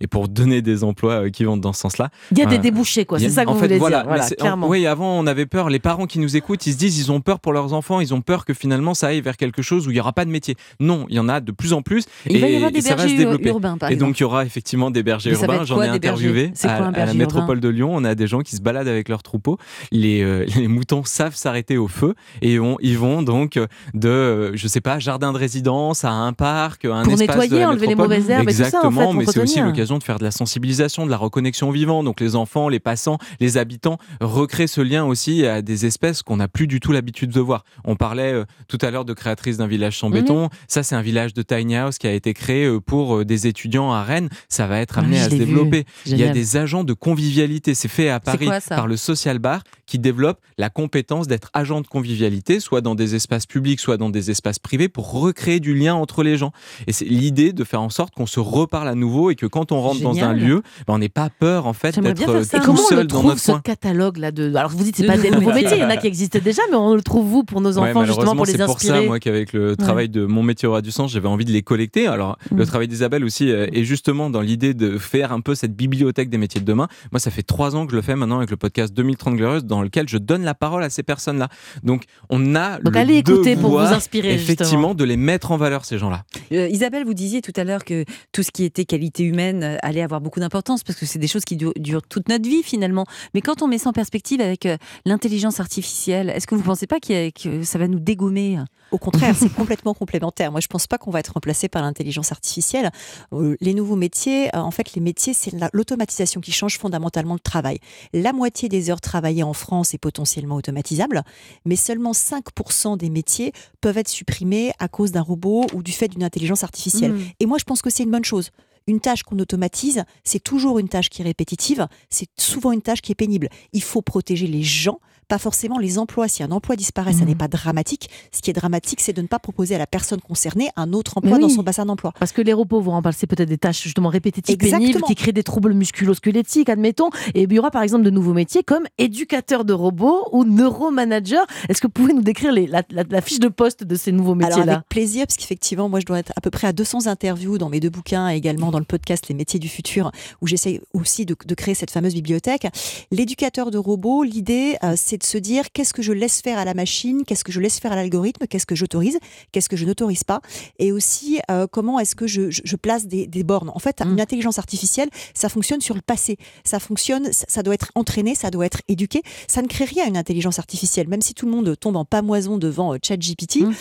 Et 0.00 0.06
pour 0.06 0.28
donner 0.28 0.62
des 0.62 0.84
emplois 0.84 1.24
euh, 1.24 1.30
qui 1.30 1.44
vont 1.44 1.56
dans 1.56 1.72
ce 1.72 1.80
sens-là, 1.80 2.10
Il 2.30 2.38
y 2.38 2.42
a 2.42 2.46
des 2.46 2.56
Euh, 2.56 2.58
débouchés, 2.58 3.04
quoi. 3.04 3.18
C'est 3.18 3.28
ça 3.30 3.44
que 3.44 3.50
vous 3.50 3.58
fait, 3.58 3.66
voulez 3.66 3.78
voilà, 3.78 4.02
dire. 4.02 4.26
Voilà. 4.38 4.56
Oui, 4.66 4.86
avant, 4.86 5.18
on 5.18 5.26
avait 5.26 5.46
peur. 5.46 5.70
Les 5.70 5.78
parents 5.78 6.06
qui 6.06 6.18
nous 6.18 6.36
écoutent, 6.36 6.66
ils 6.66 6.72
se 6.74 6.78
disent, 6.78 6.98
ils 6.98 7.10
ont 7.12 7.20
peur 7.20 7.40
pour 7.40 7.52
leurs 7.52 7.72
enfants, 7.72 8.00
ils 8.00 8.12
ont 8.14 8.20
peur 8.20 8.44
que 8.44 8.54
finalement 8.54 8.94
ça 8.94 9.08
aille 9.08 9.20
vers 9.20 9.36
quelque 9.36 9.62
chose 9.62 9.86
où 9.86 9.90
il 9.90 9.94
n'y 9.94 10.00
aura 10.00 10.12
pas 10.12 10.24
de 10.24 10.30
métier. 10.30 10.56
Non, 10.78 11.06
il 11.08 11.16
y 11.16 11.18
en 11.18 11.28
a 11.28 11.40
de 11.40 11.52
plus 11.52 11.72
en 11.72 11.82
plus. 11.82 12.04
Il 12.28 12.40
va 12.40 12.48
y 12.48 12.52
et- 12.52 12.56
avoir 12.56 12.70
des 12.70 12.78
et 12.86 12.88
bergers 12.94 13.16
développer. 13.16 13.48
urbains, 13.48 13.76
par 13.78 13.90
Et 13.90 13.94
exemple. 13.94 14.10
donc, 14.10 14.18
il 14.20 14.22
y 14.22 14.24
aura 14.24 14.44
effectivement 14.44 14.90
des 14.90 15.02
bergers 15.02 15.30
Mais 15.32 15.36
urbains. 15.40 15.64
J'en 15.64 15.80
ai 15.82 15.88
interviewé? 15.88 16.52
Quoi, 16.60 16.70
à, 16.70 16.86
à 16.88 17.06
la 17.06 17.14
métropole 17.14 17.60
de 17.60 17.68
Lyon. 17.68 17.90
On 17.94 18.04
a 18.04 18.14
des 18.14 18.26
gens 18.26 18.40
qui 18.40 18.56
se 18.56 18.60
baladent 18.62 18.88
avec 18.88 19.08
leurs 19.08 19.22
troupeaux. 19.22 19.58
Les, 19.92 20.22
euh, 20.22 20.44
les 20.56 20.68
moutons 20.68 21.04
savent 21.04 21.34
s'arrêter 21.34 21.76
au 21.78 21.88
feu 21.88 22.14
et 22.42 22.58
on- 22.60 22.76
ils 22.80 22.98
vont 22.98 23.22
donc 23.22 23.58
de, 23.94 24.52
je 24.54 24.68
sais 24.68 24.80
pas, 24.80 24.98
jardin 24.98 25.32
de 25.32 25.38
résidence 25.38 26.04
à 26.04 26.10
un 26.10 26.32
parc, 26.32 26.84
un 26.84 27.02
Pour 27.02 27.12
espace 27.14 27.36
de 27.36 27.42
nettoyer, 27.42 27.60
la 27.62 27.68
enlever 27.70 27.86
les 27.86 27.94
mauvaises 27.94 28.28
herbes 28.30 28.48
et 28.48 28.52
tout 28.54 28.64
ça, 28.64 28.80
en 28.98 29.10
fait, 29.12 29.18
mais 29.18 29.26
c'est 29.26 29.40
aussi 29.40 29.60
l'occasion 29.60 29.98
de 29.98 30.02
faire 30.02 30.18
de 30.18 30.24
la 30.24 30.30
sensibilisation, 30.30 31.06
de 31.06 31.10
la 31.10 31.16
reconnexion 31.16 31.68
au 31.68 31.72
vivant. 31.72 32.02
Donc 32.04 32.20
les 32.20 32.36
enfants, 32.36 32.68
les 32.68 32.80
passants, 32.80 33.18
les 33.40 33.56
habitants 33.56 33.98
recréent 34.20 34.66
ce 34.68 34.80
lien 34.80 35.04
aussi 35.04 35.46
à 35.46 35.62
des 35.62 35.86
espèces 35.86 36.22
qu'on 36.22 36.36
n'a 36.36 36.48
plus 36.48 36.66
du 36.66 36.80
tout 36.80 36.92
l'habitude 36.92 37.30
de 37.30 37.40
voir. 37.40 37.64
On 37.84 37.96
parlait 37.96 38.32
euh, 38.32 38.44
tout 38.68 38.78
à 38.82 38.90
l'heure 38.90 39.04
de 39.04 39.12
créatrice 39.12 39.56
d'un 39.56 39.66
village 39.66 39.98
sans 39.98 40.08
Mhm. 40.08 40.14
béton. 40.14 40.48
Ça, 40.68 40.82
c'est 40.82 40.94
un 40.94 41.02
village 41.02 41.34
de 41.34 41.42
tiny 41.42 41.76
house 41.76 41.98
qui 41.98 42.06
a 42.06 42.12
été 42.12 42.34
créé 42.34 42.64
euh, 42.66 42.80
pour 42.80 43.16
euh, 43.18 43.24
des 43.24 43.46
étudiants 43.46 43.92
à 43.92 44.02
Rennes. 44.02 44.28
Ça 44.48 44.66
va 44.66 44.78
être 44.80 44.94
Ah 44.96 45.00
amené 45.00 45.20
à 45.20 45.24
se 45.30 45.34
développer. 45.34 45.84
Il 46.06 46.16
y 46.18 46.24
a 46.24 46.28
des 46.32 46.56
agents 46.56 46.84
de 46.84 46.92
convivialité. 46.92 47.74
C'est 47.74 47.88
fait 47.88 48.08
à 48.10 48.20
Paris 48.20 48.46
quoi, 48.46 48.60
par 48.68 48.86
le 48.86 48.96
Social 48.96 49.38
Bar 49.38 49.62
qui 49.86 49.98
développe 49.98 50.38
la 50.56 50.70
compétence 50.70 51.26
d'être 51.26 51.50
agent 51.52 51.80
de 51.80 51.86
convivialité, 51.86 52.60
soit 52.60 52.80
dans 52.80 52.94
des 52.94 53.14
espaces 53.16 53.46
publics, 53.46 53.80
soit 53.80 53.96
dans 53.96 54.08
des 54.10 54.30
espaces 54.30 54.58
privés, 54.60 54.88
pour 54.88 55.10
recréer 55.10 55.58
du 55.60 55.74
lien 55.74 55.94
entre 55.94 56.22
les 56.22 56.36
gens. 56.36 56.52
Et 56.86 56.92
c'est 56.92 57.04
l'idée 57.06 57.52
de 57.52 57.64
faire 57.64 57.82
en 57.82 57.90
sorte 57.90 58.14
qu'on 58.14 58.26
se 58.26 58.38
à 58.86 58.94
nouveau 58.94 59.30
et 59.30 59.34
que 59.34 59.46
quand 59.46 59.72
on 59.72 59.80
rentre 59.80 60.00
dans 60.00 60.18
un 60.22 60.32
lieu, 60.32 60.62
ben, 60.86 60.94
on 60.94 60.98
n'ait 60.98 61.08
pas 61.08 61.28
peur 61.30 61.66
en 61.66 61.72
fait 61.72 61.98
d'être 61.98 62.28
euh, 62.28 62.42
tout 62.44 62.58
comment 62.64 62.80
on 62.80 62.88
seul 62.88 62.98
le 62.98 63.04
dans 63.04 63.16
trouve 63.18 63.30
notre 63.30 63.40
ce 63.40 63.50
coin. 63.52 63.60
catalogue 63.60 64.16
là 64.18 64.30
de 64.32 64.54
Alors 64.54 64.70
vous 64.70 64.82
dites 64.84 64.96
c'est 64.96 65.06
pas 65.06 65.16
des 65.18 65.30
nouveaux 65.32 65.52
métiers. 65.52 65.76
il 65.76 65.80
y 65.80 65.84
en 65.84 65.90
a 65.90 65.96
qui 65.96 66.06
existent 66.06 66.38
déjà, 66.42 66.62
mais 66.70 66.76
on 66.76 66.94
le 66.94 67.02
trouve 67.02 67.26
vous 67.26 67.44
pour 67.44 67.60
nos 67.60 67.78
Ouais, 67.78 67.90
enfants 67.90 68.04
justement 68.04 68.34
pour 68.36 68.46
les 68.46 68.52
c'est 68.52 68.64
pour 68.64 68.80
ça, 68.80 68.88
inspirer. 68.94 69.06
moi, 69.06 69.18
qu'avec 69.20 69.52
le 69.52 69.76
travail 69.76 70.08
de 70.08 70.24
mon 70.26 70.42
métier 70.42 70.68
aura 70.68 70.82
du 70.82 70.90
sens, 70.90 71.12
j'avais 71.12 71.28
envie 71.28 71.44
de 71.44 71.52
les 71.52 71.62
collecter. 71.62 72.06
Alors, 72.06 72.36
Mm. 72.50 72.56
le 72.58 72.66
travail 72.66 72.88
d'Isabelle 72.88 73.24
aussi 73.24 73.50
euh, 73.50 73.66
est 73.72 73.84
justement 73.84 74.30
dans 74.30 74.40
l'idée 74.40 74.74
de 74.74 74.98
faire 74.98 75.32
un 75.32 75.40
peu 75.40 75.54
cette 75.54 75.74
bibliothèque 75.76 76.30
des 76.30 76.38
métiers 76.38 76.60
de 76.60 76.66
demain. 76.66 76.88
Moi, 77.12 77.20
ça 77.20 77.30
fait 77.30 77.42
trois 77.42 77.76
ans 77.76 77.84
que 77.86 77.92
je 77.92 77.96
le 77.96 78.02
fais 78.02 78.16
maintenant 78.16 78.38
avec 78.38 78.50
le 78.50 78.56
podcast 78.56 78.92
2030 78.94 79.36
Glorieuses, 79.36 79.64
dans 79.64 79.82
lequel 79.82 80.08
je 80.08 80.16
donne 80.18 80.42
la 80.42 80.54
parole 80.54 80.82
à 80.82 80.90
ces 80.90 81.02
personnes-là. 81.02 81.48
Donc, 81.82 82.04
on 82.28 82.54
a 82.54 82.78
Donc 82.80 82.94
le 82.94 83.00
allez 83.00 83.16
écouter 83.18 83.56
pour 83.56 83.70
vous 83.72 83.78
inspirer, 83.78 84.34
effectivement, 84.34 84.64
justement. 84.90 84.94
de 84.94 85.04
les 85.04 85.16
mettre 85.16 85.50
en 85.52 85.56
valeur, 85.56 85.84
ces 85.84 85.98
gens-là. 85.98 86.24
Euh, 86.52 86.68
Isabelle, 86.68 87.04
vous 87.04 87.14
disiez 87.14 87.42
tout 87.42 87.52
à 87.56 87.64
l'heure 87.64 87.84
que 87.84 88.04
tout 88.32 88.42
ce 88.42 88.50
qui 88.50 88.64
qualité 88.84 89.22
humaine 89.24 89.62
euh, 89.62 89.76
allait 89.82 90.02
avoir 90.02 90.20
beaucoup 90.20 90.40
d'importance 90.40 90.82
parce 90.84 90.98
que 90.98 91.06
c'est 91.06 91.18
des 91.18 91.26
choses 91.28 91.44
qui 91.44 91.56
durent, 91.56 91.72
durent 91.76 92.02
toute 92.06 92.28
notre 92.28 92.48
vie 92.48 92.62
finalement. 92.62 93.04
Mais 93.34 93.40
quand 93.40 93.62
on 93.62 93.68
met 93.68 93.78
ça 93.78 93.90
en 93.90 93.92
perspective 93.92 94.40
avec 94.40 94.66
euh, 94.66 94.76
l'intelligence 95.04 95.60
artificielle, 95.60 96.30
est-ce 96.30 96.46
que 96.46 96.54
vous 96.54 96.60
ne 96.62 96.66
pensez 96.66 96.86
pas 96.86 96.96
y 97.08 97.14
a- 97.14 97.30
que 97.30 97.62
ça 97.64 97.78
va 97.78 97.88
nous 97.88 98.00
dégommer 98.00 98.58
Au 98.92 98.98
contraire, 98.98 99.34
c'est 99.38 99.48
complètement 99.54 99.94
complémentaire. 99.94 100.50
Moi, 100.50 100.60
je 100.60 100.66
pense 100.68 100.86
pas 100.86 100.98
qu'on 100.98 101.10
va 101.10 101.20
être 101.20 101.32
remplacé 101.34 101.68
par 101.68 101.82
l'intelligence 101.82 102.32
artificielle. 102.32 102.90
Euh, 103.32 103.56
Les 103.60 103.74
nouveaux 103.74 103.96
métiers, 103.96 104.48
euh, 104.54 104.58
en 104.60 104.70
fait, 104.70 104.94
les 104.94 105.00
métiers, 105.00 105.34
c'est 105.34 105.52
la- 105.52 105.70
l'automatisation 105.72 106.40
qui 106.40 106.52
change 106.52 106.78
fondamentalement 106.78 107.34
le 107.34 107.40
travail. 107.40 107.78
La 108.12 108.32
moitié 108.32 108.68
des 108.68 108.90
heures 108.90 109.00
travaillées 109.00 109.42
en 109.42 109.52
France 109.52 109.94
est 109.94 109.98
potentiellement 109.98 110.56
automatisable, 110.56 111.22
mais 111.64 111.76
seulement 111.76 112.12
5% 112.12 112.96
des 112.96 113.10
métiers 113.10 113.52
peuvent 113.80 113.98
être 113.98 114.08
supprimés 114.08 114.72
à 114.78 114.88
cause 114.88 115.12
d'un 115.12 115.22
robot 115.22 115.66
ou 115.74 115.82
du 115.82 115.92
fait 115.92 116.08
d'une 116.08 116.22
intelligence 116.24 116.64
artificielle. 116.64 117.12
Mm. 117.12 117.20
Et 117.40 117.46
moi, 117.46 117.58
je 117.58 117.64
pense 117.64 117.82
que 117.82 117.90
c'est 117.90 118.02
une 118.02 118.10
bonne 118.10 118.24
chose. 118.24 118.50
Une 118.86 119.00
tâche 119.00 119.22
qu'on 119.22 119.38
automatise, 119.38 120.04
c'est 120.24 120.42
toujours 120.42 120.78
une 120.78 120.88
tâche 120.88 121.10
qui 121.10 121.22
est 121.22 121.24
répétitive, 121.24 121.86
c'est 122.08 122.28
souvent 122.38 122.72
une 122.72 122.82
tâche 122.82 123.02
qui 123.02 123.12
est 123.12 123.16
pénible. 123.16 123.48
Il 123.72 123.82
faut 123.82 124.02
protéger 124.02 124.46
les 124.46 124.62
gens 124.62 125.00
pas 125.30 125.38
forcément 125.38 125.78
les 125.78 125.96
emplois. 125.98 126.28
Si 126.28 126.42
un 126.42 126.50
emploi 126.50 126.76
disparaît, 126.76 127.12
ça 127.14 127.20
Mhm. 127.20 127.28
n'est 127.28 127.34
pas 127.36 127.48
dramatique. 127.48 128.10
Ce 128.32 128.42
qui 128.42 128.50
est 128.50 128.52
dramatique, 128.52 129.00
c'est 129.00 129.12
de 129.14 129.22
ne 129.22 129.28
pas 129.28 129.38
proposer 129.38 129.74
à 129.76 129.78
la 129.78 129.86
personne 129.86 130.20
concernée 130.20 130.68
un 130.76 130.92
autre 130.92 131.16
emploi 131.18 131.36
Mais 131.36 131.42
dans 131.42 131.46
oui. 131.48 131.54
son 131.54 131.62
bassin 131.62 131.86
d'emploi. 131.86 132.12
Parce 132.18 132.32
que 132.32 132.42
les 132.42 132.52
robots 132.52 132.80
vont 132.80 132.90
remplacer 132.90 133.26
peut-être 133.26 133.48
des 133.48 133.56
tâches 133.58 133.82
justement 133.82 134.08
répétitives, 134.10 134.56
pénibles, 134.58 134.76
Exactement. 134.76 135.06
qui 135.06 135.14
créent 135.14 135.32
des 135.32 135.42
troubles 135.44 135.72
musculo-squelettiques, 135.72 136.68
admettons. 136.68 137.10
Et 137.34 137.42
il 137.44 137.52
y 137.52 137.58
aura 137.58 137.70
par 137.70 137.82
exemple 137.82 138.04
de 138.04 138.10
nouveaux 138.10 138.32
métiers 138.34 138.62
comme 138.64 138.84
éducateur 138.98 139.64
de 139.64 139.72
robots 139.72 140.28
ou 140.32 140.44
neuromanager. 140.44 141.46
Est-ce 141.68 141.80
que 141.80 141.86
vous 141.86 141.92
pouvez 141.92 142.12
nous 142.12 142.22
décrire 142.22 142.52
les- 142.52 142.66
la, 142.66 142.82
la- 142.90 143.04
la 143.08 143.20
fiche 143.20 143.38
de 143.38 143.48
poste 143.48 143.84
de 143.84 143.94
ces 143.94 144.12
nouveaux 144.12 144.34
métiers-là? 144.34 144.72
avec 144.72 144.88
plaisir, 144.88 145.26
parce 145.26 145.36
qu'effectivement, 145.36 145.88
moi 145.88 146.00
je 146.00 146.06
dois 146.06 146.18
être 146.18 146.32
à 146.36 146.40
peu 146.40 146.50
près 146.50 146.66
à 146.66 146.72
200 146.72 147.06
interviews 147.06 147.56
dans 147.56 147.68
mes 147.68 147.78
deux 147.80 147.90
bouquins 147.90 148.28
et 148.30 148.36
également 148.36 148.70
dans 148.72 148.78
le 148.80 148.84
podcast 148.84 149.28
Les 149.28 149.34
métiers 149.34 149.60
du 149.60 149.68
futur, 149.68 150.10
où 150.40 150.46
j'essaie 150.48 150.80
aussi 150.92 151.24
de, 151.24 151.36
de 151.46 151.54
créer 151.54 151.74
cette 151.74 151.90
fameuse 151.92 152.14
bibliothèque. 152.14 152.66
L'éducateur 153.12 153.70
de 153.70 153.78
robots, 153.78 154.22
l'idée, 154.24 154.76
euh, 154.82 154.94
c'est 154.96 155.19
de 155.20 155.24
se 155.24 155.38
dire 155.38 155.70
qu'est-ce 155.72 155.92
que 155.94 156.02
je 156.02 156.12
laisse 156.12 156.40
faire 156.40 156.58
à 156.58 156.64
la 156.64 156.74
machine, 156.74 157.24
qu'est-ce 157.24 157.44
que 157.44 157.52
je 157.52 157.60
laisse 157.60 157.78
faire 157.78 157.92
à 157.92 157.96
l'algorithme, 157.96 158.46
qu'est-ce 158.48 158.66
que 158.66 158.74
j'autorise, 158.74 159.18
qu'est-ce 159.52 159.68
que 159.68 159.76
je 159.76 159.84
n'autorise 159.84 160.24
pas, 160.24 160.40
et 160.78 160.90
aussi 160.92 161.38
euh, 161.50 161.66
comment 161.70 161.98
est-ce 162.00 162.14
que 162.16 162.26
je, 162.26 162.50
je- 162.50 162.62
je 162.64 162.76
place 162.76 163.06
des, 163.06 163.26
des 163.26 163.44
bornes. 163.44 163.70
En 163.74 163.78
fait, 163.78 164.00
Mm. 164.04 164.12
une 164.12 164.20
intelligence 164.20 164.58
artificielle, 164.58 165.08
ça 165.34 165.48
fonctionne 165.48 165.80
sur 165.80 165.94
le 165.94 166.00
passé, 166.00 166.36
ça 166.64 166.80
fonctionne, 166.80 167.32
ça, 167.32 167.44
ça 167.48 167.62
doit 167.62 167.74
être 167.74 167.92
entraîné, 167.94 168.34
ça 168.34 168.50
doit 168.50 168.66
être 168.66 168.80
éduqué. 168.88 169.22
Ça 169.46 169.62
ne 169.62 169.68
crée 169.68 169.84
rien 169.84 170.06
une 170.06 170.16
intelligence 170.16 170.58
artificielle, 170.58 171.06
même 171.08 171.22
si 171.22 171.34
tout 171.34 171.46
le 171.46 171.52
monde 171.52 171.76
tombe 171.78 171.96
en 171.96 172.04
pamoison 172.04 172.56
devant 172.58 172.94
euh, 172.94 172.98
ChatGPT 173.02 173.60
Mm. 173.60 173.72